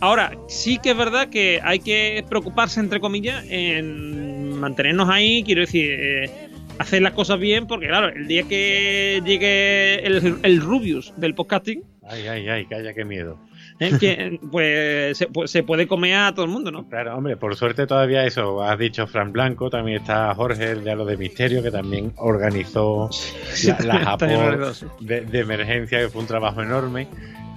Ahora, 0.00 0.32
sí 0.48 0.78
que 0.82 0.90
es 0.90 0.96
verdad 0.96 1.28
que 1.28 1.60
hay 1.62 1.78
que 1.80 2.24
preocuparse, 2.28 2.80
entre 2.80 3.00
comillas, 3.00 3.44
en 3.48 4.58
mantenernos 4.58 5.08
ahí, 5.08 5.42
quiero 5.42 5.62
decir, 5.62 5.86
eh, 5.90 6.30
hacer 6.78 7.02
las 7.02 7.12
cosas 7.12 7.38
bien, 7.40 7.66
porque 7.66 7.86
claro, 7.88 8.08
el 8.08 8.26
día 8.26 8.42
que 8.42 9.22
llegue 9.24 10.06
el, 10.06 10.38
el 10.42 10.60
Rubius 10.60 11.12
del 11.16 11.34
podcasting, 11.34 11.82
Ay, 12.08 12.28
ay, 12.28 12.48
ay, 12.48 12.66
calla, 12.66 12.94
qué 12.94 13.04
miedo. 13.04 13.36
eh, 13.80 13.90
que, 13.98 14.38
pues, 14.52 15.18
se, 15.18 15.26
pues 15.26 15.50
se 15.50 15.64
puede 15.64 15.88
comer 15.88 16.14
a 16.14 16.32
todo 16.32 16.44
el 16.44 16.52
mundo, 16.52 16.70
¿no? 16.70 16.88
Claro, 16.88 17.16
hombre, 17.16 17.36
por 17.36 17.56
suerte 17.56 17.84
todavía 17.88 18.24
eso, 18.24 18.62
has 18.62 18.78
dicho 18.78 19.08
Fran 19.08 19.32
Blanco, 19.32 19.70
también 19.70 19.98
está 20.02 20.32
Jorge, 20.36 20.70
el 20.70 20.84
de 20.84 20.94
lo 20.94 21.04
de 21.04 21.16
Misterio, 21.16 21.64
que 21.64 21.72
también 21.72 22.12
organizó 22.16 23.10
la, 23.64 23.78
la 23.80 23.98
Japón 24.04 24.74
sí. 24.74 24.86
de, 25.00 25.22
de 25.22 25.40
emergencia, 25.40 25.98
que 25.98 26.08
fue 26.08 26.20
un 26.20 26.28
trabajo 26.28 26.62
enorme. 26.62 27.08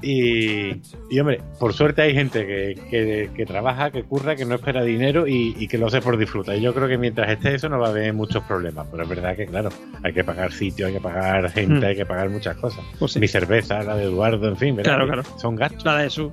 Y, 0.02 0.82
y, 1.10 1.20
hombre, 1.20 1.42
por 1.60 1.74
suerte 1.74 2.02
hay 2.02 2.14
gente 2.14 2.46
que, 2.46 2.76
que- 2.90 3.30
que 3.36 3.46
trabaja, 3.46 3.92
que 3.92 4.04
curra, 4.04 4.36
que 4.36 4.46
no 4.46 4.56
espera 4.56 4.84
dinero 4.84 5.28
y, 5.28 5.56
y 5.60 5.68
que 5.68 5.78
lo 5.78 5.88
hace 5.88 6.02
por 6.02 6.18
disfrutar. 6.18 6.56
Y 6.58 6.62
yo 6.62 6.74
creo 6.74 6.88
que 6.88 6.98
mientras 6.98 7.30
esté 7.30 7.56
eso 7.56 7.68
no 7.70 7.80
va 7.80 7.88
a 7.88 7.90
haber 7.90 8.14
muchos 8.14 8.44
problemas. 8.44 8.88
Pero 8.90 9.04
es 9.04 9.10
verdad 9.10 9.36
que, 9.36 9.46
claro, 9.46 9.70
hay 10.04 10.14
que 10.14 10.24
pagar 10.24 10.52
sitio, 10.52 10.88
hay 10.88 10.94
que 10.94 11.02
pagar 11.02 11.50
gente, 11.52 11.86
Mm. 11.86 11.90
hay 11.90 11.96
que 11.96 12.06
pagar 12.06 12.30
muchas 12.30 12.56
cosas. 12.58 12.84
Pues 12.98 13.12
sí. 13.14 13.20
Mi 13.20 13.28
cerveza, 13.28 13.84
la 13.84 13.96
de 13.96 14.04
Eduardo, 14.06 14.48
en 14.48 14.58
fin, 14.58 14.76
¿verdad? 14.76 14.92
Claro, 14.94 15.06
claro. 15.08 15.24
Son 15.38 15.56
gastos. 15.56 15.84
La 15.86 15.98
de 16.00 16.10
su. 16.10 16.32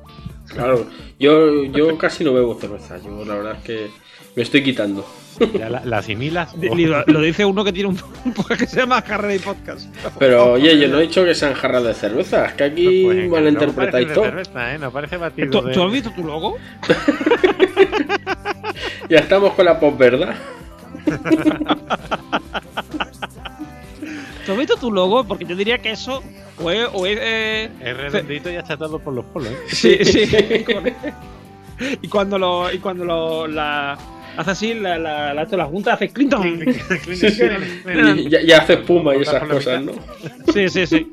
Claro, 0.49 0.87
yo, 1.19 1.65
yo 1.65 1.99
casi 1.99 2.23
no 2.25 2.33
bebo 2.33 2.55
cerveza. 2.55 2.99
Yo 3.03 3.25
la 3.25 3.35
verdad 3.35 3.57
es 3.59 3.63
que 3.65 3.87
me 4.37 4.43
estoy 4.43 4.63
quitando. 4.63 5.05
Ya 5.59 5.69
la, 5.69 5.99
asimilas. 5.99 6.55
Lo, 6.57 7.05
lo 7.07 7.21
dice 7.21 7.45
uno 7.45 7.63
que 7.65 7.73
tiene 7.73 7.89
un, 7.91 7.99
un 8.25 8.33
podcast 8.33 8.61
que 8.61 8.67
se 8.67 8.77
llama 8.81 9.03
Carrera 9.03 9.35
y 9.35 9.39
Podcast. 9.39 9.87
Pero 10.19 10.53
oye, 10.53 10.79
yo 10.79 10.89
no 10.89 10.99
he 10.99 11.03
dicho 11.03 11.25
que 11.25 11.35
sean 11.35 11.55
jarras 11.55 11.85
de 11.85 11.95
cerveza. 11.95 12.47
Es 12.47 12.53
que 12.55 12.65
aquí 12.65 13.05
Pues, 13.05 13.17
venga, 13.19 13.41
malinterpretáis 13.41 14.09
no 14.09 14.15
todo. 14.15 14.25
de 14.25 14.31
cerveza, 14.31 14.75
¿eh? 14.75 14.79
No 14.79 14.91
parece 14.91 15.17
batido 15.17 15.51
¿Tú, 15.61 15.67
de- 15.67 15.75
tú 15.75 15.83
has 15.83 15.93
visto 15.93 16.11
tu 16.13 16.25
logo? 16.25 16.57
Ya 19.09 19.19
estamos 19.21 19.53
con 19.55 19.65
la 19.65 19.79
pop, 19.79 19.97
¿verdad? 19.97 20.35
¿Tú 24.45 24.53
has 24.53 24.59
visto 24.59 24.77
tu 24.77 24.93
logo? 24.93 25.25
Porque 25.25 25.45
yo 25.45 25.57
diría 25.57 25.79
que 25.79 25.93
eso 25.93 26.23
o 26.59 26.71
es... 26.71 26.89
O 26.93 27.07
es 27.07 27.19
eh, 27.21 27.71
Es 27.81 27.97
redondito 27.97 28.51
y 28.51 28.57
achatado 28.57 28.99
por 28.99 29.15
los 29.15 29.25
polos, 29.27 29.51
¿eh? 29.51 29.57
sí, 29.69 29.99
sí. 30.05 30.29
y 32.03 32.09
cuando 32.09 32.39
lo... 32.39 32.73
Y 32.73 32.79
cuando 32.79 33.05
lo... 33.05 33.47
La, 33.47 33.97
hace 34.37 34.51
así, 34.51 34.75
la, 34.75 34.99
la, 34.99 35.35
la, 35.35 35.45
la 35.45 35.65
junta 35.67 35.95
hace 35.95 36.09
Clinton. 36.11 36.65
Sí, 37.05 37.17
sí. 37.17 37.45
Y 38.17 38.29
ya, 38.29 38.43
ya 38.43 38.59
hace 38.59 38.75
espuma 38.75 39.17
y 39.17 39.23
esas 39.23 39.45
cosas, 39.45 39.83
¿no? 39.83 39.93
Sí, 40.53 40.69
sí, 40.69 40.87
sí. 40.87 41.13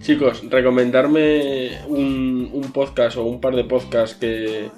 Chicos, 0.00 0.42
recomendarme 0.50 1.78
un, 1.88 2.50
un 2.52 2.72
podcast 2.72 3.16
o 3.16 3.24
un 3.24 3.40
par 3.40 3.54
de 3.54 3.64
podcasts 3.64 4.16
que, 4.16 4.68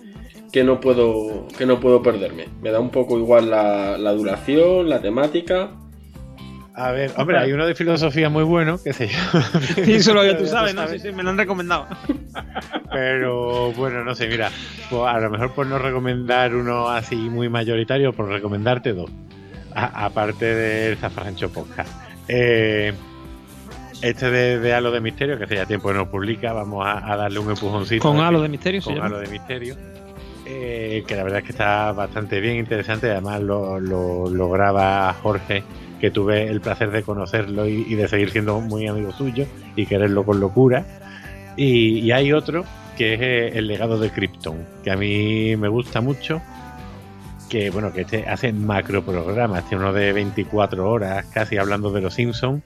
que 0.53 0.65
no 0.65 0.81
puedo 0.81 1.49
que 1.57 1.65
no 1.65 1.81
puedo 1.81 2.03
perderme. 2.03 2.49
Me 2.61 2.71
da 2.71 2.79
un 2.79 2.91
poco 2.91 3.19
igual 3.19 3.49
la, 3.49 3.97
la 3.97 4.13
duración, 4.13 4.89
la 4.89 5.01
temática. 5.01 5.71
A 6.77 6.91
ver, 6.91 7.13
hombre, 7.17 7.39
hay 7.39 7.53
uno 7.53 7.67
de 7.67 7.75
filosofía 7.77 8.29
muy 8.29 8.43
bueno, 8.43 8.79
que 8.83 8.93
se 8.93 9.07
llama. 9.09 9.45
Sí, 9.85 9.93
eso 9.95 10.13
lo 10.13 10.23
que 10.23 10.35
tú 10.35 10.47
sabes, 10.47 10.75
¿no? 10.75 10.89
Sí, 10.89 10.99
sí, 10.99 11.13
me 11.13 11.23
lo 11.23 11.31
han 11.31 11.39
recomendado. 11.39 11.87
Pero 12.93 13.73
bueno, 13.73 14.05
no 14.05 14.15
sé, 14.15 14.27
mira, 14.29 14.51
pues 14.91 15.03
a 15.03 15.21
lo 15.21 15.31
mejor 15.31 15.53
por 15.55 15.67
no 15.67 15.79
recomendar 15.79 16.55
uno 16.55 16.89
así 16.89 17.17
muy 17.17 17.49
mayoritario, 17.49 18.13
por 18.13 18.29
recomendarte 18.29 18.93
dos. 18.93 19.11
A- 19.75 20.05
aparte 20.05 20.45
del 20.47 20.97
Zafrancho 20.97 21.51
Podcast. 21.53 21.91
Eh, 22.29 22.93
este 24.03 24.31
de, 24.31 24.59
de 24.59 24.75
Halo 24.75 24.91
de 24.91 25.01
Misterio, 25.01 25.39
que 25.39 25.45
hace 25.45 25.57
ya 25.57 25.67
tiempo 25.67 25.89
que 25.89 25.95
no 25.95 26.11
publica, 26.11 26.53
vamos 26.53 26.85
a, 26.87 27.13
a 27.13 27.17
darle 27.17 27.39
un 27.39 27.51
empujoncito. 27.51 28.03
Con 28.03 28.19
halo 28.21 28.41
de 28.43 28.49
misterio, 28.49 28.81
se 28.83 28.93
con. 28.95 29.03
Halo 29.03 29.19
de 29.19 29.29
Misterio. 29.29 29.77
eh, 30.47 31.05
que 31.07 31.17
la 31.17 31.23
verdad 31.23 31.39
es 31.39 31.45
que 31.47 31.53
está 31.53 31.93
bastante 31.93 32.41
bien, 32.41 32.57
interesante. 32.57 33.11
Además, 33.11 33.41
lo, 33.43 33.81
lo, 33.81 34.29
lo 34.29 34.51
graba 34.51 35.15
Jorge, 35.23 35.63
que 36.01 36.11
tuve 36.11 36.49
el 36.49 36.61
placer 36.61 36.91
de 36.91 37.03
conocerlo 37.03 37.67
y, 37.67 37.85
y 37.89 37.95
de 37.95 38.09
seguir 38.09 38.31
siendo 38.31 38.61
muy 38.61 38.87
amigo 38.87 39.13
suyo 39.13 39.47
y 39.77 39.87
quererlo 39.87 40.25
con 40.25 40.41
locura. 40.41 40.85
Y, 41.57 42.01
y 42.01 42.13
hay 42.13 42.33
otro 42.33 42.65
que 42.97 43.15
es 43.15 43.21
eh, 43.21 43.59
El 43.59 43.67
legado 43.67 43.99
de 43.99 44.11
Krypton, 44.11 44.65
que 44.83 44.91
a 44.91 44.97
mí 44.97 45.57
me 45.57 45.69
gusta 45.69 46.01
mucho. 46.01 46.41
Que 47.49 47.71
bueno, 47.71 47.93
que 47.93 48.03
este 48.03 48.27
hace 48.29 48.53
macro 48.53 49.05
programas, 49.05 49.65
este 49.65 49.77
uno 49.77 49.93
de 49.93 50.13
24 50.13 50.91
horas, 50.91 51.27
casi 51.27 51.57
hablando 51.57 51.91
de 51.93 52.01
los 52.01 52.15
Simpsons. 52.15 52.63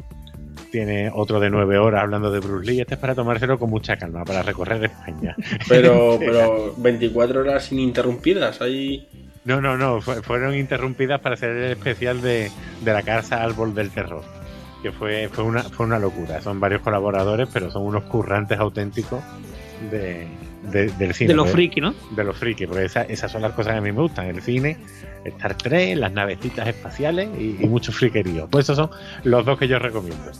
tiene 0.70 1.10
otro 1.12 1.40
de 1.40 1.50
nueve 1.50 1.78
horas 1.78 2.02
hablando 2.02 2.30
de 2.30 2.40
Bruce 2.40 2.70
Lee. 2.70 2.80
Este 2.80 2.94
es 2.94 3.00
para 3.00 3.14
tomárselo 3.14 3.58
con 3.58 3.70
mucha 3.70 3.96
calma, 3.96 4.24
para 4.24 4.42
recorrer 4.42 4.84
España. 4.84 5.36
Pero, 5.68 6.16
pero 6.20 6.74
24 6.76 7.40
horas 7.40 7.72
ininterrumpidas, 7.72 8.60
ahí. 8.60 9.06
No, 9.48 9.62
no, 9.62 9.78
no, 9.78 10.02
fue- 10.02 10.20
fueron 10.22 10.54
interrumpidas 10.54 11.20
para 11.20 11.34
hacer 11.34 11.48
el 11.50 11.72
especial 11.72 12.20
de, 12.20 12.50
de 12.82 12.92
la 12.92 13.02
casa 13.02 13.42
Árbol 13.42 13.74
del 13.74 13.88
Terror. 13.90 14.22
Que 14.82 14.92
fue, 14.92 15.30
fue, 15.32 15.42
una, 15.42 15.62
fue 15.62 15.86
una 15.86 15.98
locura. 15.98 16.42
Son 16.42 16.60
varios 16.60 16.82
colaboradores, 16.82 17.48
pero 17.50 17.70
son 17.70 17.84
unos 17.86 18.04
currantes 18.04 18.58
auténticos 18.58 19.22
de, 19.90 20.26
de- 20.70 20.88
del 20.98 21.14
cine. 21.14 21.28
De 21.28 21.34
los 21.34 21.50
friki, 21.50 21.80
¿no? 21.80 21.94
de 22.14 22.24
los 22.24 22.36
frikis, 22.36 22.66
porque 22.68 22.84
esa- 22.84 23.04
esas 23.04 23.32
son 23.32 23.40
las 23.40 23.52
cosas 23.52 23.72
que 23.72 23.78
a 23.78 23.80
mí 23.80 23.90
me 23.90 24.02
gustan, 24.02 24.26
el 24.26 24.42
cine, 24.42 24.76
Star 25.24 25.54
Trek, 25.56 25.96
las 25.96 26.12
navecitas 26.12 26.68
espaciales 26.68 27.30
y, 27.38 27.56
y 27.58 27.66
mucho 27.66 27.90
friquerío. 27.90 28.48
Pues 28.48 28.66
esos 28.66 28.76
son 28.76 28.90
los 29.24 29.46
dos 29.46 29.58
que 29.58 29.66
yo 29.66 29.78
recomiendo. 29.78 30.30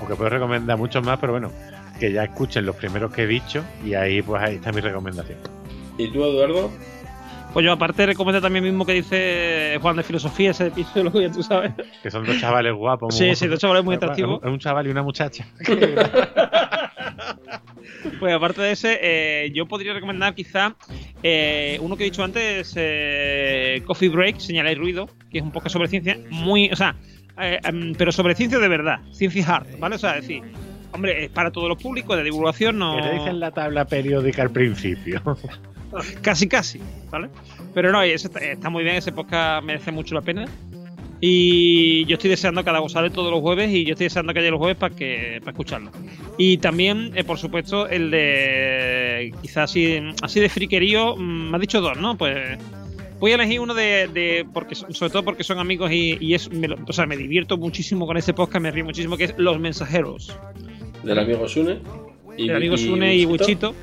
Aunque 0.00 0.14
puedo 0.14 0.30
recomendar 0.30 0.78
muchos 0.78 1.04
más, 1.04 1.18
pero 1.18 1.32
bueno, 1.32 1.52
que 2.00 2.10
ya 2.10 2.24
escuchen 2.24 2.64
los 2.64 2.74
primeros 2.76 3.12
que 3.12 3.24
he 3.24 3.26
dicho 3.26 3.62
y 3.84 3.92
ahí 3.92 4.22
pues 4.22 4.42
ahí 4.42 4.54
está 4.56 4.72
mi 4.72 4.80
recomendación. 4.80 5.38
¿Y 5.98 6.10
tú, 6.10 6.24
Eduardo? 6.24 6.70
Pues 7.52 7.64
yo 7.64 7.72
aparte 7.72 8.04
recomiendo 8.04 8.40
también 8.40 8.64
mismo 8.64 8.84
que 8.84 8.92
dice 8.92 9.78
Juan 9.80 9.96
de 9.96 10.02
Filosofía, 10.02 10.50
ese 10.50 10.66
episodio, 10.66 11.20
ya 11.20 11.30
tú 11.32 11.42
sabes. 11.42 11.72
Que 12.02 12.10
son 12.10 12.24
dos 12.24 12.38
chavales 12.38 12.74
guapos. 12.74 13.16
Sí, 13.16 13.34
sí, 13.34 13.46
dos 13.46 13.58
chavales 13.58 13.82
muy 13.82 13.94
atractivos. 13.94 14.40
Es 14.42 14.50
un 14.50 14.58
chaval 14.58 14.86
y 14.86 14.90
una 14.90 15.02
muchacha. 15.02 15.46
Pues 18.18 18.34
aparte 18.34 18.62
de 18.62 18.72
ese, 18.72 18.98
eh, 19.02 19.50
yo 19.52 19.66
podría 19.66 19.92
recomendar 19.92 20.34
quizá 20.34 20.76
eh, 21.22 21.78
uno 21.80 21.96
que 21.96 22.04
he 22.04 22.06
dicho 22.06 22.22
antes, 22.22 22.72
eh, 22.76 23.82
Coffee 23.84 24.08
Break, 24.08 24.38
Señal 24.38 24.70
y 24.70 24.74
Ruido, 24.74 25.08
que 25.30 25.38
es 25.38 25.44
un 25.44 25.50
poco 25.50 25.68
sobre 25.68 25.88
ciencia, 25.88 26.18
muy, 26.30 26.70
o 26.70 26.76
sea, 26.76 26.96
eh, 27.40 27.58
em, 27.64 27.94
pero 27.94 28.12
sobre 28.12 28.34
ciencia 28.34 28.58
de 28.58 28.68
verdad, 28.68 29.00
ciencia 29.12 29.46
hard, 29.46 29.78
¿vale? 29.78 29.96
O 29.96 29.98
sea, 29.98 30.16
es 30.16 30.22
decir, 30.22 30.42
hombre, 30.92 31.24
es 31.24 31.30
para 31.30 31.50
todos 31.50 31.68
los 31.68 31.82
públicos, 31.82 32.16
de 32.16 32.24
divulgación, 32.24 32.78
no... 32.78 32.96
Que 32.96 33.02
te 33.02 33.14
dicen 33.14 33.40
la 33.40 33.50
tabla 33.50 33.84
periódica 33.86 34.42
al 34.42 34.50
principio. 34.50 35.22
Casi, 36.22 36.48
casi, 36.48 36.80
¿vale? 37.10 37.28
Pero 37.74 37.92
no, 37.92 38.02
está, 38.02 38.38
está 38.40 38.70
muy 38.70 38.82
bien, 38.84 38.96
ese 38.96 39.12
podcast 39.12 39.64
merece 39.64 39.92
mucho 39.92 40.14
la 40.14 40.20
pena. 40.22 40.46
Y 41.20 42.04
yo 42.04 42.14
estoy 42.16 42.28
deseando 42.28 42.62
cada 42.62 42.80
vez 42.80 42.92
sale 42.92 43.08
todos 43.08 43.30
los 43.30 43.40
jueves 43.40 43.70
y 43.70 43.84
yo 43.84 43.92
estoy 43.92 44.04
deseando 44.04 44.34
que 44.34 44.40
haya 44.40 44.50
los 44.50 44.58
jueves 44.58 44.76
para 44.76 44.94
que 44.94 45.38
para 45.40 45.52
escucharlo. 45.52 45.90
Y 46.36 46.58
también, 46.58 47.12
eh, 47.14 47.24
por 47.24 47.38
supuesto, 47.38 47.88
el 47.88 48.10
de 48.10 49.32
quizás 49.40 49.70
así, 49.70 49.98
así 50.20 50.40
de 50.40 50.48
friquerío, 50.50 51.16
mm, 51.16 51.50
me 51.50 51.56
ha 51.56 51.60
dicho 51.60 51.80
dos, 51.80 51.96
¿no? 51.98 52.18
Pues 52.18 52.58
voy 53.18 53.32
a 53.32 53.36
elegir 53.36 53.60
uno 53.60 53.72
de, 53.72 54.08
de- 54.12 54.46
porque 54.52 54.74
sobre 54.74 55.10
todo 55.10 55.22
porque 55.24 55.42
son 55.42 55.58
amigos 55.58 55.90
y, 55.90 56.18
y 56.20 56.34
es, 56.34 56.50
me 56.52 56.68
lo- 56.68 56.76
o 56.86 56.92
sea, 56.92 57.06
me 57.06 57.16
divierto 57.16 57.56
muchísimo 57.56 58.06
con 58.06 58.18
ese 58.18 58.34
podcast, 58.34 58.62
me 58.62 58.70
río 58.70 58.84
muchísimo, 58.84 59.16
que 59.16 59.24
es 59.24 59.34
Los 59.38 59.58
Mensajeros 59.58 60.36
Del 61.02 61.18
amigo 61.18 61.48
Sune. 61.48 61.78
Y, 62.36 62.50
el 62.50 62.56
amigo 62.56 62.76
Sune 62.76 63.16
y 63.16 63.22
¿eh? 63.22 63.74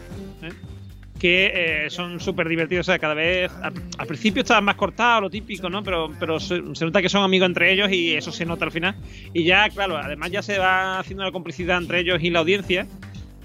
Que 1.24 1.86
eh, 1.86 1.90
son 1.90 2.20
súper 2.20 2.50
divertidos. 2.50 2.86
O 2.86 2.92
sea, 2.92 3.00
cada 3.00 3.14
vez. 3.14 3.50
Al, 3.62 3.74
al 3.98 4.08
principio 4.08 4.42
estaban 4.42 4.66
más 4.66 4.76
cortados, 4.76 5.22
lo 5.22 5.30
típico, 5.30 5.70
¿no? 5.70 5.82
Pero, 5.82 6.12
pero 6.20 6.38
se, 6.38 6.62
se 6.76 6.84
nota 6.84 7.02
que 7.02 7.08
son 7.08 7.24
amigos 7.24 7.48
entre 7.48 7.72
ellos 7.72 7.90
y 7.94 8.12
eso 8.12 8.34
se 8.34 8.46
nota 8.46 8.66
al 8.66 8.72
final. 8.72 8.94
Y 9.34 9.46
ya, 9.46 9.70
claro, 9.70 9.96
además 9.96 10.32
ya 10.32 10.42
se 10.42 10.60
va 10.60 11.00
haciendo 11.00 11.24
una 11.24 11.32
complicidad 11.32 11.78
entre 11.78 12.02
ellos 12.02 12.22
y 12.22 12.30
la 12.30 12.40
audiencia. 12.40 12.88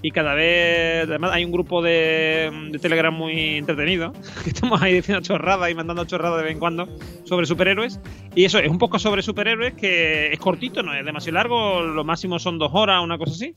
Y 0.02 0.10
cada 0.10 0.34
vez, 0.34 1.04
además, 1.08 1.30
hay 1.32 1.44
un 1.44 1.52
grupo 1.52 1.80
de, 1.80 2.50
de 2.72 2.78
Telegram 2.80 3.14
muy 3.14 3.58
entretenido. 3.58 4.12
Que 4.42 4.50
estamos 4.50 4.82
ahí 4.82 4.94
diciendo 4.94 5.22
chorradas 5.22 5.70
y 5.70 5.74
mandando 5.76 6.04
chorradas 6.04 6.38
de 6.38 6.42
vez 6.42 6.52
en 6.54 6.58
cuando 6.58 6.88
sobre 7.26 7.46
superhéroes. 7.46 8.00
Y 8.34 8.44
eso 8.44 8.58
es 8.58 8.68
un 8.68 8.78
poco 8.78 8.98
sobre 8.98 9.22
superhéroes 9.22 9.74
que 9.74 10.32
es 10.32 10.38
cortito, 10.40 10.82
no 10.82 10.94
es 10.94 11.04
demasiado 11.04 11.34
largo. 11.34 11.82
Lo 11.82 12.02
máximo 12.02 12.40
son 12.40 12.58
dos 12.58 12.72
horas, 12.74 13.04
una 13.04 13.18
cosa 13.18 13.34
así. 13.34 13.54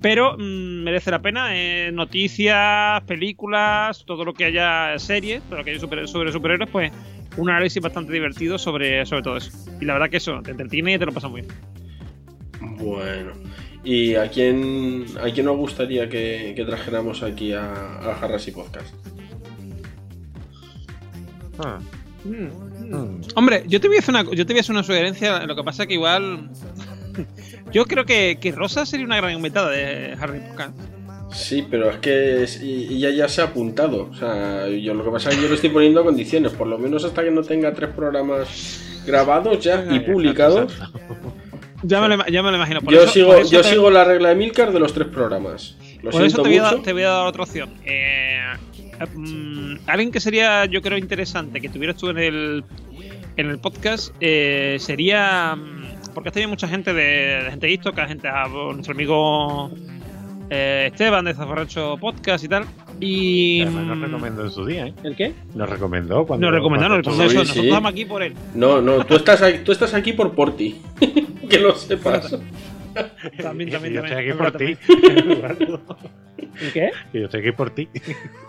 Pero 0.00 0.36
mm, 0.38 0.82
merece 0.84 1.10
la 1.10 1.20
pena. 1.20 1.48
eh, 1.56 1.90
noticias, 1.92 3.02
películas, 3.04 4.04
todo 4.06 4.24
lo 4.24 4.32
que 4.34 4.44
haya 4.44 4.98
series, 4.98 5.42
todo 5.44 5.58
lo 5.58 5.64
que 5.64 5.70
haya 5.72 5.80
super- 5.80 6.06
sobre 6.08 6.32
superhéroes, 6.32 6.70
pues 6.70 6.92
un 7.36 7.50
análisis 7.50 7.82
bastante 7.82 8.12
divertido 8.12 8.58
sobre, 8.58 9.04
sobre 9.06 9.22
todo 9.22 9.36
eso. 9.36 9.50
Y 9.80 9.84
la 9.84 9.94
verdad 9.94 10.10
que 10.10 10.16
eso, 10.18 10.40
te 10.42 10.52
entretiene 10.52 10.94
y 10.94 10.98
te 10.98 11.06
lo 11.06 11.12
pasa 11.12 11.28
muy 11.28 11.42
bien. 11.42 11.54
Bueno. 12.78 13.32
¿Y 13.84 14.16
a 14.16 14.28
quién, 14.28 15.04
a 15.20 15.30
quién 15.32 15.46
nos 15.46 15.56
gustaría 15.56 16.08
que, 16.08 16.52
que 16.56 16.64
trajéramos 16.64 17.22
aquí 17.22 17.52
a, 17.52 17.72
a 17.72 18.18
Harrasy 18.20 18.50
Podcast? 18.50 18.92
Ah, 21.58 21.78
mm. 22.24 23.20
Hombre, 23.36 23.64
yo 23.66 23.80
te 23.80 23.88
voy 23.88 23.96
a 23.96 24.00
hacer 24.00 24.14
una, 24.14 24.24
yo 24.24 24.44
te 24.46 24.52
voy 24.52 24.58
a 24.58 24.60
hacer 24.60 24.72
una 24.74 24.82
sugerencia. 24.82 25.46
Lo 25.46 25.54
que 25.56 25.62
pasa 25.64 25.86
que 25.86 25.94
igual. 25.94 26.50
Yo 27.72 27.84
creo 27.86 28.04
que, 28.04 28.38
que 28.40 28.52
Rosa 28.52 28.86
sería 28.86 29.06
una 29.06 29.16
gran 29.16 29.32
invitada 29.32 29.70
de 29.70 30.16
Harry 30.20 30.40
Potter. 30.40 30.68
Sí, 31.32 31.66
pero 31.70 31.90
es 31.90 31.98
que 31.98 32.42
es- 32.44 32.62
y- 32.62 32.96
ella 32.96 33.10
ya 33.10 33.28
se 33.28 33.42
ha 33.42 33.44
apuntado. 33.44 34.08
O 34.10 34.14
sea, 34.14 34.66
yo 34.68 34.94
lo 34.94 35.04
que 35.04 35.10
pasa 35.10 35.28
es 35.28 35.36
que 35.36 35.42
yo 35.42 35.48
le 35.48 35.54
estoy 35.56 35.70
poniendo 35.70 36.02
condiciones, 36.02 36.52
por 36.52 36.66
lo 36.66 36.78
menos 36.78 37.04
hasta 37.04 37.22
que 37.22 37.30
no 37.30 37.42
tenga 37.42 37.72
tres 37.74 37.90
programas 37.94 39.02
grabados 39.06 39.62
ya 39.62 39.84
y 39.90 40.00
publicados. 40.00 40.72
Ya 41.82 42.00
me 42.00 42.08
lo, 42.08 42.26
ya 42.26 42.42
me 42.42 42.50
lo 42.50 42.56
imagino. 42.56 42.80
Por 42.80 42.92
Yo 42.92 43.02
eso- 43.02 43.12
sigo, 43.12 43.28
por 43.28 43.38
eso 43.42 43.50
yo 43.52 43.60
te- 43.62 43.68
sigo 43.70 43.90
la 43.90 44.04
regla 44.04 44.30
de 44.30 44.34
Milcar 44.36 44.72
de 44.72 44.80
los 44.80 44.92
tres 44.94 45.08
programas. 45.08 45.76
Lo 46.02 46.10
Por 46.10 46.22
eso 46.24 46.42
te 46.42 46.48
voy, 46.48 46.58
a, 46.58 46.62
dar- 46.62 46.82
te 46.82 46.92
voy 46.92 47.02
a 47.02 47.08
dar 47.10 47.26
otra 47.26 47.42
opción. 47.42 47.70
Eh, 47.84 48.38
mm, 49.14 49.76
alguien 49.86 50.10
que 50.10 50.20
sería, 50.20 50.64
yo 50.64 50.80
creo, 50.82 50.96
interesante 50.98 51.60
que 51.60 51.68
tuvieras 51.68 51.96
tú 51.96 52.08
en 52.08 52.18
el, 52.18 52.64
en 53.36 53.50
el 53.50 53.58
podcast 53.58 54.14
eh, 54.20 54.76
sería. 54.80 55.56
Porque 56.18 56.30
has 56.30 56.32
tenido 56.32 56.48
mucha 56.50 56.66
gente 56.66 56.92
de, 56.92 57.44
de 57.44 57.50
gente 57.50 57.66
de 57.68 57.72
Istoca, 57.74 58.08
gente 58.08 58.26
a 58.26 58.48
nuestro 58.48 58.92
amigo 58.92 59.70
eh, 60.50 60.88
Esteban 60.90 61.24
de 61.24 61.32
Zafarracho 61.32 61.96
Podcast 61.96 62.42
y 62.42 62.48
tal. 62.48 62.64
Y. 62.98 63.62
Además 63.62 63.86
nos 63.86 64.00
recomendó 64.00 64.44
en 64.44 64.50
su 64.50 64.66
día, 64.66 64.88
¿eh? 64.88 64.94
¿El 65.04 65.14
qué? 65.14 65.32
Nos 65.54 65.70
recomendó 65.70 66.26
cuando. 66.26 66.46
Nos 66.46 66.54
recomendó, 66.56 66.88
nos 66.88 66.96
recomendó 66.98 67.22
eso. 67.24 67.32
sí. 67.34 67.38
Nosotros 67.38 67.66
estamos 67.66 67.92
aquí 67.92 68.04
por 68.04 68.24
él. 68.24 68.34
No, 68.52 68.82
no, 68.82 69.04
tú 69.06 69.14
estás 69.14 69.42
aquí, 69.42 69.58
tú 69.58 69.70
estás 69.70 69.94
aquí 69.94 70.12
por 70.12 70.34
Porti. 70.34 70.82
que 71.48 71.58
lo 71.60 71.76
sepas. 71.76 72.36
También, 73.40 73.68
Y 73.68 73.72
también, 73.72 73.94
yo 73.94 74.00
también. 74.02 74.06
estoy 74.06 74.18
aquí 74.18 74.32
por 74.36 74.52
ti. 74.56 74.76
¿El 76.60 76.72
qué? 76.72 76.90
Que 77.12 77.20
yo 77.20 77.24
estoy 77.26 77.40
aquí 77.42 77.52
por 77.52 77.70
ti. 77.70 77.88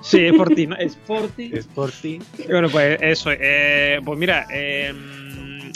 Sí, 0.01 0.26
es 0.26 0.34
por 0.34 0.55
ti, 0.55 0.65
¿no? 0.65 0.76
Es 0.76 0.95
por 0.95 1.28
ti. 1.28 1.51
Es 1.53 1.67
por 1.67 1.91
ti. 1.91 2.20
Bueno, 2.49 2.67
pues 2.70 2.97
eso. 2.99 3.30
eh, 3.32 3.99
pues 4.03 4.17
mira, 4.17 4.47
eh, 4.51 4.91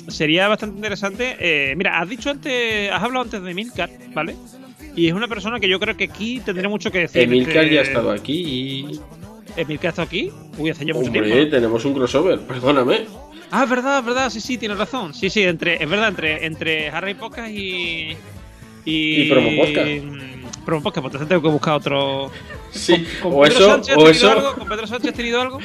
sería 0.07 0.47
bastante 0.47 0.75
interesante. 0.77 1.35
eh, 1.39 1.75
mira, 1.75 1.99
has 1.99 2.09
dicho 2.09 2.29
antes, 2.29 2.91
has 2.91 3.01
hablado 3.03 3.23
antes 3.25 3.41
de 3.41 3.53
Milcar, 3.53 3.89
¿vale? 4.13 4.35
Y 4.95 5.07
es 5.07 5.13
una 5.13 5.27
persona 5.27 5.59
que 5.59 5.67
yo 5.67 5.79
creo 5.79 5.97
que 5.97 6.03
aquí 6.05 6.39
tendría 6.45 6.69
mucho 6.69 6.91
que 6.91 6.99
decir. 6.99 7.23
Emilcar 7.23 7.63
este- 7.63 7.75
ya 7.75 7.81
ha 7.81 7.83
estado 7.83 8.11
aquí 8.11 8.33
y. 8.33 8.99
¿Emilcar 9.55 9.87
ha 9.87 9.89
estado 9.89 10.05
aquí? 10.07 10.31
Uy, 10.57 10.69
hace 10.69 10.85
ya 10.85 10.93
mucho 10.93 11.07
Hombre, 11.07 11.45
tenemos 11.47 11.83
un 11.85 11.93
crossover, 11.93 12.39
perdóname. 12.41 13.05
Ah, 13.51 13.63
es 13.65 13.69
verdad, 13.69 13.99
es 13.99 14.05
verdad, 14.05 14.29
sí, 14.31 14.41
sí, 14.41 14.57
tienes 14.57 14.77
razón. 14.79 15.13
Sí, 15.13 15.29
sí, 15.29 15.43
entre, 15.43 15.81
es 15.83 15.87
verdad, 15.89 16.07
entre, 16.09 16.45
entre 16.45 16.89
Harry 16.89 17.13
Podcast 17.13 17.49
y. 17.49 18.15
Y, 18.85 19.21
Y 19.23 19.29
Promo 19.29 19.49
Podcast. 19.63 19.87
mm, 19.87 20.65
Promo 20.65 20.83
Podcast, 20.83 21.01
pues 21.03 21.13
entonces 21.13 21.27
tengo 21.29 21.41
que 21.41 21.49
buscar 21.49 21.73
otro. 21.75 22.31
Sí, 22.71 23.05
¿Con 23.21 23.33
o 23.33 23.41
Pedro 23.41 23.55
eso, 23.57 23.67
Sánchez 23.69 23.89
has 23.91 23.97
o 23.97 24.05
tenido 24.05 24.11
eso. 24.11 24.31
algo? 24.31 24.53
¿Con 24.55 24.67
Pedro 24.67 24.87
Sánchez 24.87 25.09
has 25.11 25.15
tenido 25.17 25.41
algo? 25.41 25.59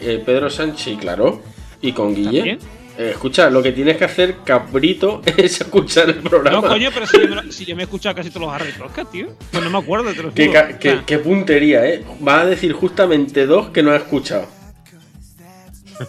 Eh, 0.00 0.22
Pedro 0.24 0.50
Sánchez, 0.50 0.98
claro. 0.98 1.42
Y 1.82 1.92
con 1.92 2.14
Guille. 2.14 2.38
¿También? 2.38 2.58
Eh, 2.98 3.10
escucha, 3.10 3.50
lo 3.50 3.62
que 3.62 3.72
tienes 3.72 3.96
que 3.98 4.04
hacer, 4.04 4.36
cabrito, 4.44 5.20
es 5.36 5.60
escuchar 5.60 6.08
el 6.08 6.16
programa. 6.16 6.60
No, 6.62 6.66
coño, 6.68 6.90
pero 6.94 7.06
si 7.06 7.18
yo, 7.20 7.28
me, 7.28 7.34
lo- 7.36 7.52
si 7.52 7.64
yo 7.66 7.76
me 7.76 7.82
he 7.82 7.84
escuchado 7.84 8.14
casi 8.14 8.30
todos 8.30 8.46
los 8.46 8.54
Harry 8.54 8.72
Podcast, 8.72 9.10
tío. 9.12 9.28
Pues 9.52 9.62
no 9.62 9.68
me 9.70 9.78
acuerdo, 9.78 10.12
te 10.14 10.22
lo 10.22 10.32
Qué, 10.32 10.46
juro. 10.48 10.60
ca- 10.80 11.04
qué- 11.04 11.18
puntería, 11.18 11.86
¿eh? 11.86 12.04
Va 12.26 12.40
a 12.40 12.46
decir 12.46 12.72
justamente 12.72 13.46
dos 13.46 13.68
que 13.70 13.82
no 13.82 13.90
ha 13.92 13.96
escuchado. 13.96 14.46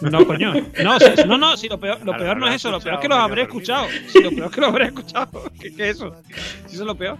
No, 0.02 0.26
coño. 0.26 0.52
No, 0.82 0.98
si- 1.00 1.24
no, 1.26 1.38
no, 1.38 1.56
si 1.56 1.68
lo 1.68 1.78
peor, 1.80 2.04
lo 2.04 2.16
peor 2.16 2.36
no 2.36 2.46
es 2.48 2.56
eso, 2.56 2.70
lo 2.70 2.78
peor 2.80 2.96
es 2.96 3.00
que 3.00 3.08
los 3.08 3.18
habré 3.18 3.42
escuchado. 3.42 3.86
Si 4.08 4.22
lo 4.22 4.30
peor 4.30 4.46
es 4.46 4.50
que 4.52 4.60
los 4.60 4.70
habré 4.70 4.84
escuchado. 4.86 5.50
¿Qué, 5.60 5.74
qué 5.74 5.90
es 5.90 5.96
eso? 5.96 6.14
Si 6.66 6.74
eso 6.74 6.82
es 6.82 6.86
lo 6.86 6.94
peor. 6.94 7.16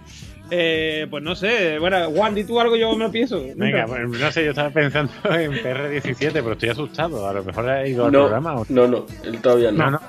Eh, 0.51 1.07
pues 1.09 1.23
no 1.23 1.35
sé. 1.35 1.77
Bueno, 1.79 2.09
Juan, 2.11 2.33
di 2.35 2.43
tú 2.43 2.59
algo, 2.59 2.75
yo 2.75 2.95
me 2.95 3.05
lo 3.05 3.11
pienso. 3.11 3.43
Venga, 3.55 3.85
pues, 3.85 4.07
no 4.07 4.31
sé, 4.31 4.43
yo 4.43 4.49
estaba 4.51 4.69
pensando 4.71 5.11
en 5.29 5.51
PR17, 5.53 6.31
pero 6.33 6.53
estoy 6.53 6.69
asustado. 6.69 7.27
A 7.27 7.33
lo 7.33 7.43
mejor 7.43 7.69
ha 7.69 7.87
ido 7.87 8.05
al 8.05 8.11
No, 8.11 8.19
programa. 8.21 8.55
o- 8.55 8.65
no, 8.69 8.87
no, 8.87 9.05
él 9.23 9.39
todavía 9.41 9.71
no. 9.71 9.77
No, 9.85 9.91
no. 9.91 10.01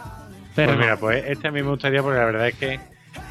Pero 0.56 0.68
Pues 0.72 0.78
mira, 0.78 0.96
pues 0.96 1.24
este 1.28 1.48
a 1.48 1.50
mí 1.50 1.62
me 1.62 1.68
gustaría 1.70 2.02
porque 2.02 2.18
la 2.18 2.24
verdad 2.24 2.48
es 2.48 2.54
que 2.54 2.80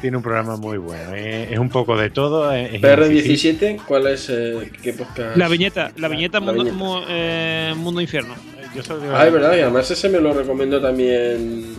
tiene 0.00 0.16
un 0.16 0.22
programa 0.22 0.56
muy 0.56 0.78
bueno. 0.78 1.14
Es, 1.14 1.52
es 1.52 1.58
un 1.58 1.68
poco 1.68 1.96
de 1.96 2.10
todo. 2.10 2.52
Es, 2.52 2.72
es 2.74 2.82
incisivo. 2.82 3.58
PR17, 3.60 3.80
¿cuál 3.86 4.06
es? 4.06 4.28
eh, 4.30 4.70
¿Qué 4.82 4.92
podcast? 4.94 5.36
La 5.36 5.48
viñeta, 5.48 5.92
la 5.96 6.08
viñeta, 6.08 6.38
La 6.40 6.46
mundo, 6.46 6.64
viñeta. 6.64 6.76
mu- 6.76 7.00
eh, 7.08 7.74
mundo 7.76 8.00
infierno. 8.00 8.34
Yo 8.74 8.82
Ah, 9.12 9.26
es 9.26 9.32
verdad, 9.32 9.56
y 9.56 9.60
además 9.62 9.90
ese 9.90 10.08
me 10.08 10.20
lo 10.20 10.32
recomendó 10.32 10.80
también. 10.80 11.74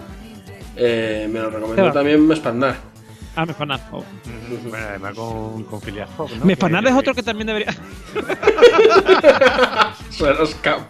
eh, 0.75 1.27
me 1.31 1.39
lo 1.39 1.47
Esteban. 1.69 1.93
también 1.93 2.27
Mespandar. 2.27 2.90
Ah, 3.35 3.45
Mespanar. 3.45 3.79
Oh. 3.91 4.03
Bueno, 4.69 4.85
además 4.89 5.15
con, 5.15 5.63
con 5.63 5.81
Phileas 5.81 6.09
Fogg, 6.17 6.31
es 6.31 6.93
otro 6.93 7.13
que 7.15 7.23
también 7.23 7.47
debería. 7.47 7.73
Suena 10.09 10.43
escap. 10.43 10.81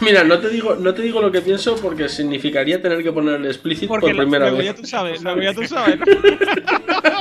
Mira, 0.00 0.24
no 0.24 0.38
te 0.38 0.48
digo, 0.48 0.76
no 0.76 0.94
te 0.94 1.02
digo 1.02 1.20
lo 1.20 1.30
que 1.30 1.40
pienso 1.42 1.76
porque 1.76 2.08
significaría 2.08 2.80
tener 2.80 3.02
que 3.02 3.12
poner 3.12 3.34
el 3.34 3.46
explícito 3.46 3.88
Porque 3.88 4.08
por 4.08 4.16
primera 4.16 4.46
luego 4.46 4.58
vez. 4.58 4.66
ya 4.66 4.74
tú 4.74 4.86
sabes, 4.86 5.22
luego 5.22 5.42
ya 5.42 5.54
tú 5.54 5.64
sabes. 5.68 5.98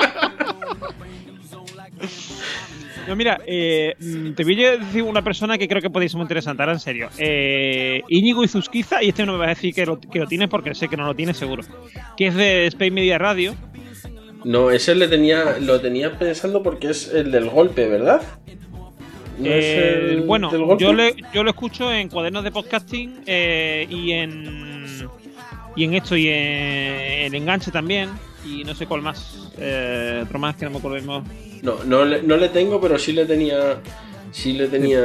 No, 3.07 3.15
mira, 3.15 3.39
eh, 3.45 3.93
mm, 3.99 4.31
te 4.33 4.43
voy 4.43 4.63
a 4.65 4.77
decir 4.77 5.03
una 5.03 5.21
persona 5.21 5.57
que 5.57 5.67
creo 5.67 5.81
que 5.81 5.89
podéis 5.89 6.11
ser 6.11 6.17
muy 6.17 6.23
interesante, 6.25 6.63
ahora 6.63 6.73
en 6.73 6.79
serio. 6.79 7.09
Eh, 7.17 8.01
Íñigo 8.09 8.43
Izuzquiza, 8.43 9.03
y 9.03 9.09
este 9.09 9.25
no 9.25 9.33
me 9.33 9.37
va 9.39 9.45
a 9.45 9.49
decir 9.49 9.73
que 9.73 9.85
lo, 9.85 9.99
que 9.99 10.19
lo 10.19 10.27
tienes 10.27 10.49
porque 10.49 10.73
sé 10.75 10.87
que 10.87 10.97
no 10.97 11.05
lo 11.05 11.15
tiene 11.15 11.33
seguro. 11.33 11.63
Que 12.17 12.27
es 12.27 12.35
de 12.35 12.65
Space 12.67 12.91
Media 12.91 13.17
Radio. 13.17 13.55
No, 14.43 14.69
ese 14.71 14.93
le 14.95 15.07
tenía, 15.07 15.57
lo 15.59 15.81
tenía 15.81 16.17
pensando 16.17 16.61
porque 16.61 16.89
es 16.91 17.11
el 17.13 17.31
del 17.31 17.49
golpe, 17.49 17.87
¿verdad? 17.87 18.21
¿No 19.39 19.47
es 19.47 19.65
Eh, 19.65 20.07
el 20.11 20.21
bueno, 20.21 20.49
del 20.51 20.63
golpe? 20.63 20.83
yo, 20.83 20.93
le, 20.93 21.15
yo 21.33 21.43
lo 21.43 21.49
escucho 21.49 21.91
en 21.91 22.09
cuadernos 22.09 22.43
de 22.43 22.51
podcasting 22.51 23.21
eh, 23.25 23.85
y 23.89 24.11
en 24.11 24.85
y 25.75 25.83
en 25.83 25.93
esto 25.93 26.15
y 26.15 26.29
en 26.29 27.25
el 27.25 27.35
enganche 27.35 27.69
también 27.69 28.09
y 28.45 28.63
no 28.63 28.75
sé 28.75 28.85
cuál 28.87 29.01
más 29.01 29.49
eh, 29.57 30.21
otro 30.23 30.39
más 30.39 30.55
que 30.55 30.65
no 30.65 30.71
me 30.71 30.77
acuerdo 30.77 30.97
mismo. 30.97 31.23
No, 31.61 31.83
no 31.83 32.05
le, 32.05 32.21
no 32.23 32.37
le 32.37 32.49
tengo, 32.49 32.79
pero 32.79 32.97
sí 32.99 33.11
le 33.13 33.25
tenía, 33.25 33.81
sí 34.31 34.53
le 34.53 34.67
tenía 34.67 35.03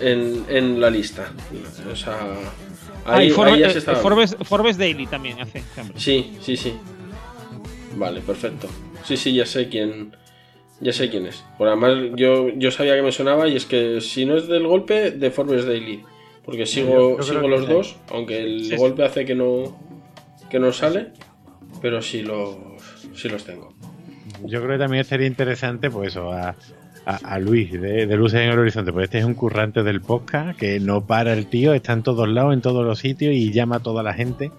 en, 0.00 0.44
en 0.48 0.80
la 0.80 0.90
lista. 0.90 1.32
O 1.90 1.96
sea, 1.96 2.18
Ah, 3.06 3.16
ahí, 3.18 3.26
y 3.26 3.30
Forbes, 3.30 3.54
ahí 3.54 3.60
ya 3.60 3.70
se 3.70 3.78
estaba. 3.78 4.00
Forbes- 4.02 4.36
Forbes 4.44 4.78
Daily 4.78 5.06
también 5.06 5.38
hace. 5.40 5.62
Sí, 5.96 6.38
sí, 6.40 6.56
sí. 6.56 6.72
Vale, 7.96 8.20
perfecto. 8.20 8.66
Sí, 9.04 9.16
sí, 9.16 9.34
ya 9.34 9.44
sé 9.46 9.68
quién. 9.68 10.16
Ya 10.80 10.92
sé 10.92 11.08
quién 11.10 11.26
es. 11.26 11.44
Por 11.58 11.68
además, 11.68 11.92
yo, 12.16 12.48
yo 12.56 12.70
sabía 12.70 12.96
que 12.96 13.02
me 13.02 13.12
sonaba 13.12 13.46
y 13.48 13.56
es 13.56 13.64
que 13.66 14.00
si 14.00 14.24
no 14.26 14.36
es 14.36 14.48
del 14.48 14.66
golpe, 14.66 15.10
de 15.12 15.30
Forbes 15.30 15.66
Daily. 15.66 16.02
Porque 16.44 16.66
sigo, 16.66 17.22
sigo 17.22 17.46
los 17.48 17.62
sí. 17.66 17.72
dos, 17.72 17.96
aunque 18.10 18.38
el 18.42 18.64
Sí, 18.64 18.70
sí. 18.70 18.76
golpe 18.76 19.04
hace 19.04 19.24
que 19.24 19.34
no, 19.34 19.78
que 20.50 20.58
no 20.58 20.72
sale, 20.72 21.12
pero 21.80 22.02
sí 22.02 22.22
los, 22.22 22.56
sí 23.14 23.28
los 23.28 23.44
tengo. 23.44 23.72
Yo 24.44 24.60
creo 24.62 24.72
que 24.72 24.78
también 24.78 25.04
sería 25.04 25.26
interesante, 25.26 25.90
pues 25.90 26.08
eso, 26.12 26.32
a, 26.32 26.54
a- 27.06 27.16
a 27.16 27.38
Luis 27.38 27.72
de, 27.72 28.06
de 28.06 28.16
Luces 28.16 28.40
en 28.40 28.50
el 28.50 28.58
Horizonte. 28.58 28.92
Pues 28.92 29.04
este 29.04 29.18
es 29.18 29.24
un 29.24 29.34
currante 29.34 29.82
del 29.82 30.00
podcast 30.00 30.58
que 30.58 30.80
no 30.80 31.06
para 31.06 31.32
el 31.32 31.46
tío, 31.46 31.72
está 31.74 31.92
en 31.92 32.02
todos 32.02 32.28
lados, 32.28 32.52
en 32.54 32.60
todos 32.60 32.84
los 32.84 32.98
sitios 32.98 33.34
y 33.34 33.52
llama 33.52 33.76
a 33.76 33.80
toda 33.80 34.02
la 34.02 34.14
gente 34.14 34.50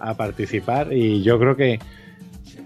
a 0.00 0.14
participar. 0.14 0.92
Y 0.92 1.22
yo 1.22 1.38
creo 1.38 1.56
que, 1.56 1.78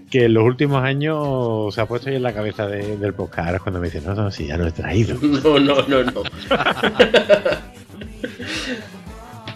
que 0.09 0.25
en 0.25 0.33
los 0.35 0.43
últimos 0.43 0.83
años 0.83 1.73
se 1.75 1.81
ha 1.81 1.85
puesto 1.85 2.09
ahí 2.09 2.15
en 2.15 2.23
la 2.23 2.33
cabeza 2.33 2.67
de- 2.67 2.97
del 2.97 3.13
podcast. 3.13 3.47
Ahora 3.47 3.57
es 3.57 3.63
cuando 3.63 3.79
me 3.79 3.87
dicen, 3.87 4.03
no, 4.05 4.15
no, 4.15 4.31
sí, 4.31 4.47
ya 4.47 4.57
lo 4.57 4.67
he 4.67 4.71
traído. 4.71 5.17
No, 5.21 5.59
no, 5.59 5.75
no, 5.87 6.03
no. 6.03 6.23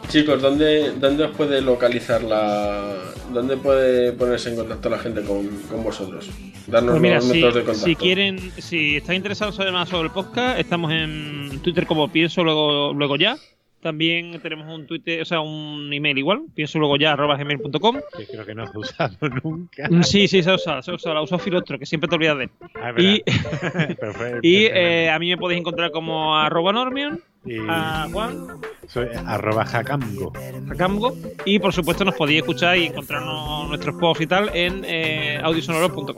Chicos, 0.09 0.41
¿dónde, 0.41 0.91
¿dónde 0.99 1.25
os 1.25 1.35
puede 1.35 1.61
localizar 1.61 2.23
la. 2.23 2.95
¿Dónde 3.33 3.57
puede 3.57 4.13
ponerse 4.13 4.49
en 4.49 4.55
contacto 4.55 4.89
la 4.89 4.99
gente 4.99 5.21
con, 5.21 5.45
con 5.69 5.83
vosotros? 5.83 6.29
Darnos 6.67 6.91
Pues 6.93 7.01
mira, 7.01 7.15
los 7.15 7.25
si, 7.25 7.33
métodos 7.33 7.55
de 7.55 7.63
contacto. 7.63 7.85
si 7.85 7.95
quieren, 7.95 8.39
si 8.57 8.95
estáis 8.97 9.17
interesados 9.17 9.55
en 9.55 9.57
saber 9.57 9.73
más 9.73 9.89
sobre 9.89 10.07
el 10.07 10.13
podcast, 10.13 10.59
estamos 10.59 10.91
en 10.93 11.59
Twitter 11.61 11.85
como 11.85 12.09
pienso 12.09 12.43
luego, 12.43 12.93
luego 12.93 13.17
ya. 13.17 13.35
También 13.81 14.39
tenemos 14.41 14.67
un 14.73 14.87
Twitter, 14.87 15.21
o 15.21 15.25
sea, 15.25 15.39
un 15.41 15.93
email 15.93 16.17
igual, 16.17 16.41
pienso 16.55 16.79
luego 16.79 16.97
ya 16.97 17.11
arroba 17.13 17.37
gmail.com. 17.37 17.97
Que 18.17 18.25
creo 18.25 18.45
que 18.45 18.55
no 18.55 18.63
has 18.63 18.75
usado 18.75 19.15
nunca. 19.43 19.87
Mm, 19.89 20.01
Sí, 20.03 20.27
sí, 20.27 20.41
se 20.41 20.49
ha 20.49 20.55
usado, 20.55 20.81
se 20.81 20.91
ha 20.91 20.95
usado, 20.95 21.15
la 21.15 21.21
usó 21.21 21.37
Filostro, 21.37 21.77
que 21.77 21.85
siempre 21.85 22.07
te 22.09 22.15
olvidas 22.15 22.37
de 22.37 22.43
él. 22.45 22.49
Ah, 22.75 22.93
Y, 22.97 23.21
y 24.41 24.65
eh, 24.65 25.09
a 25.09 25.19
mí 25.19 25.29
me 25.29 25.37
podéis 25.37 25.59
encontrar 25.59 25.91
como 25.91 26.35
arroba 26.37 26.73
Normion, 26.73 27.21
a 27.69 28.07
Juan, 28.11 28.47
soy 28.87 29.07
arroba 29.25 29.65
jacamgo. 29.65 30.33
a 30.71 30.75
Camgo, 30.75 31.15
y 31.45 31.59
por 31.59 31.73
supuesto 31.73 32.05
nos 32.05 32.15
podéis 32.15 32.39
escuchar 32.39 32.77
y 32.77 32.87
encontrarnos 32.87 33.67
nuestros 33.69 33.95
posts 33.95 34.23
y 34.23 34.27
tal 34.27 34.49
en 34.53 34.83
eh, 34.85 35.39
audiosonoros.com. 35.43 36.15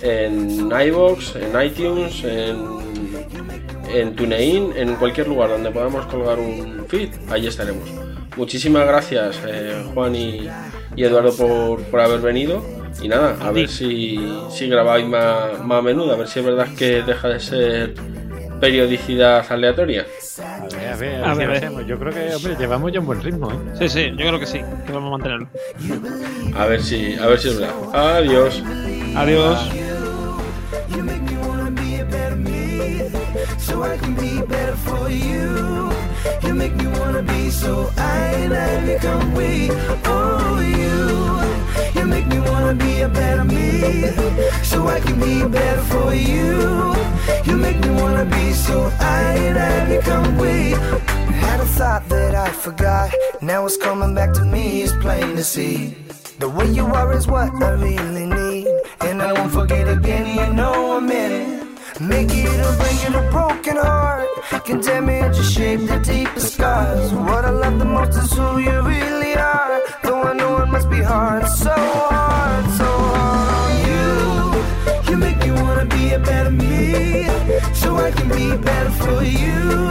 En 0.00 0.72
iVoox, 0.72 1.36
en 1.36 1.62
iTunes, 1.62 2.24
en, 2.24 4.16
TuneIn, 4.16 4.72
en 4.74 4.94
cualquier 4.94 5.28
lugar 5.28 5.50
donde 5.50 5.70
podamos 5.70 6.06
colgar 6.06 6.38
un 6.38 6.86
feed, 6.88 7.10
ahí 7.28 7.46
estaremos. 7.46 7.90
Muchísimas 8.38 8.86
gracias 8.86 9.42
eh, 9.46 9.84
Juan 9.92 10.16
y, 10.16 10.48
Eduardo 10.96 11.36
por, 11.36 11.82
por 11.82 12.00
haber 12.00 12.20
venido. 12.20 12.64
Y 13.02 13.08
nada, 13.08 13.36
a 13.42 13.50
ver 13.50 13.68
si, 13.68 14.18
si 14.48 14.70
grabáis 14.70 15.06
más, 15.06 15.62
más 15.62 15.80
a 15.80 15.82
menudo, 15.82 16.12
a 16.12 16.16
ver 16.16 16.28
si 16.28 16.38
es 16.38 16.46
verdad 16.46 16.68
que 16.78 17.02
deja 17.02 17.28
de 17.28 17.40
ser 17.40 17.92
periodicidad 18.58 19.44
aleatoria. 19.50 20.06
A 20.38 20.66
ver, 20.66 20.88
a 20.88 20.96
ver, 20.96 21.24
A 21.24 21.34
ver, 21.34 21.50
a. 21.50 21.82
Yo 21.82 21.98
creo 21.98 22.12
que, 22.12 22.34
hombre, 22.34 22.56
llevamos 22.58 22.92
ya 22.92 23.00
un 23.00 23.06
buen 23.06 23.22
ritmo, 23.22 23.50
¿eh? 23.50 23.56
Sí, 23.78 23.88
sí, 23.88 24.10
yo 24.10 24.26
creo 24.28 24.38
que 24.38 24.46
sí, 24.46 24.60
que 24.86 24.92
vamos 24.92 25.08
a 25.08 25.10
mantenerlo. 25.18 25.48
A 26.56 26.66
ver 26.66 26.82
si, 26.82 27.14
a 27.14 27.26
ver 27.26 27.38
si 27.38 27.48
es 27.48 27.58
verdad. 27.58 27.74
Adiós. 28.16 28.62
Adiós. 29.14 29.68
So 33.58 33.82
I 33.82 33.96
can 33.96 34.14
be 34.14 34.42
better 34.42 34.76
for 34.76 35.08
you. 35.08 35.92
You 36.42 36.54
make 36.54 36.74
me 36.74 36.86
wanna 36.98 37.22
be 37.22 37.50
so 37.50 37.90
I 37.96 38.18
and 38.44 38.54
I 38.54 38.94
become 38.94 39.34
we. 39.34 39.70
Oh, 40.04 40.60
you. 40.60 42.00
You 42.00 42.06
make 42.06 42.26
me 42.26 42.38
wanna 42.40 42.74
be 42.74 43.02
a 43.02 43.08
better 43.08 43.44
me, 43.44 44.10
so 44.62 44.88
I 44.88 45.00
can 45.00 45.18
be 45.20 45.46
better 45.46 45.82
for 45.82 46.14
you. 46.14 46.94
You 47.44 47.56
make 47.56 47.78
me 47.80 47.90
wanna 47.90 48.24
be 48.24 48.52
so 48.52 48.90
I 49.00 49.22
and 49.48 49.58
I 49.58 49.96
become 49.96 50.36
we. 50.38 50.70
Had 51.42 51.60
a 51.60 51.66
thought 51.66 52.08
that 52.08 52.34
I 52.34 52.50
forgot, 52.50 53.10
now 53.40 53.64
it's 53.66 53.76
coming 53.76 54.14
back 54.14 54.32
to 54.34 54.44
me. 54.44 54.82
It's 54.82 54.92
plain 55.04 55.36
to 55.36 55.44
see. 55.44 55.96
The 56.38 56.48
way 56.48 56.68
you 56.70 56.86
are 56.86 57.12
is 57.12 57.26
what 57.26 57.50
I 57.62 57.70
really 57.70 58.26
need. 58.26 58.66
And 59.00 59.22
I 59.22 59.32
won't 59.32 59.52
forget 59.52 59.88
again, 59.88 60.26
you 60.38 60.54
know 60.54 60.96
I'm 60.96 61.10
in 61.10 61.32
it. 61.32 61.51
Make 62.02 62.30
it 62.34 62.58
or 62.58 62.76
break 62.78 63.00
it, 63.08 63.14
a 63.14 63.30
broken 63.30 63.76
heart 63.76 64.28
can 64.64 64.80
damage 64.80 65.38
or 65.38 65.44
shape 65.44 65.86
the 65.86 66.00
deepest 66.00 66.54
scars. 66.54 67.12
What 67.12 67.44
I 67.44 67.50
love 67.50 67.78
the 67.78 67.84
most 67.84 68.18
is 68.18 68.32
who 68.32 68.58
you 68.58 68.80
really 68.82 69.34
are. 69.36 69.80
Though 70.02 70.22
I 70.24 70.32
know 70.32 70.62
it 70.62 70.66
must 70.66 70.90
be 70.90 71.00
hard, 71.00 71.46
so 71.46 71.70
hard, 71.70 72.64
so 72.80 72.84
hard 72.84 73.54
on 73.62 73.72
you. 73.88 75.12
You 75.12 75.16
make 75.16 75.38
me 75.38 75.52
wanna 75.52 75.84
be 75.84 76.12
a 76.14 76.18
better 76.18 76.50
me, 76.50 77.26
so 77.72 77.96
I 77.96 78.10
can 78.10 78.28
be 78.30 78.56
better 78.56 78.90
for 78.90 79.22
you. 79.22 79.42
You 79.42 79.81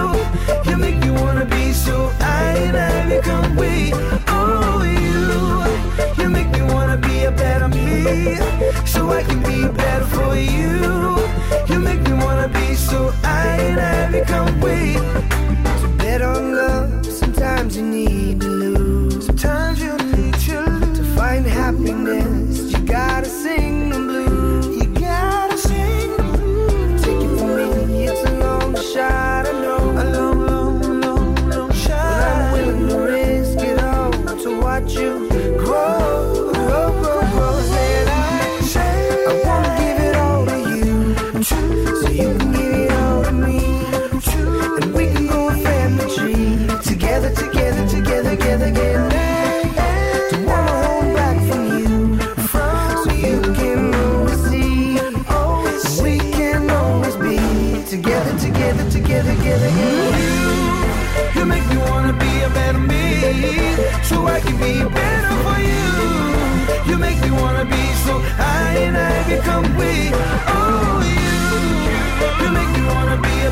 wait 14.61 15.20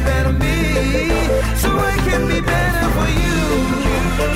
better 0.05 0.33
me, 0.33 0.57
so 1.57 1.69
I 1.77 1.95
can 2.07 2.27
be 2.27 2.39
better 2.41 2.89
for 2.95 3.07
you. 3.21 3.39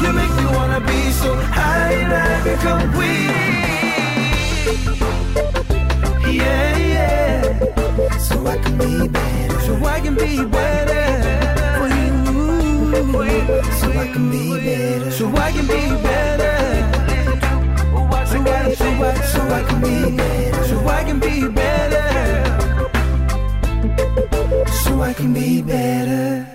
You 0.02 0.14
make 0.14 0.34
me 0.40 0.46
wanna 0.56 0.80
be 0.82 1.12
so 1.12 1.36
high 1.36 1.94
and 1.94 2.14
I 2.14 2.44
become 2.44 2.84
weak. 2.98 3.30
Yeah, 6.40 6.78
yeah. 6.96 8.18
So 8.18 8.46
I 8.48 8.58
can 8.58 8.78
be 8.78 9.08
better. 9.08 9.60
So 9.62 9.74
I 9.86 10.00
can 10.00 10.16
be 10.16 10.44
better 10.46 11.04
for 11.78 11.88
you. 11.98 12.12
So 13.80 13.88
I 13.92 14.08
can 14.14 14.30
be 14.32 14.44
better. 14.60 15.12
So 15.12 15.28
I 15.36 15.52
can 15.52 15.68
be 15.68 15.82
better. 16.04 16.52
So 18.26 18.40
I, 18.40 18.74
so 18.74 18.86
I, 18.86 19.14
so 19.34 19.42
I 19.42 19.64
can 19.64 19.82
be 19.82 20.18
better. 20.18 20.64
So 20.66 20.88
I 20.88 21.04
can 21.04 21.20
be 21.20 21.48
better. 21.48 22.53
So 24.94 25.02
I 25.02 25.12
can 25.12 25.34
be 25.34 25.60
better. 25.60 26.53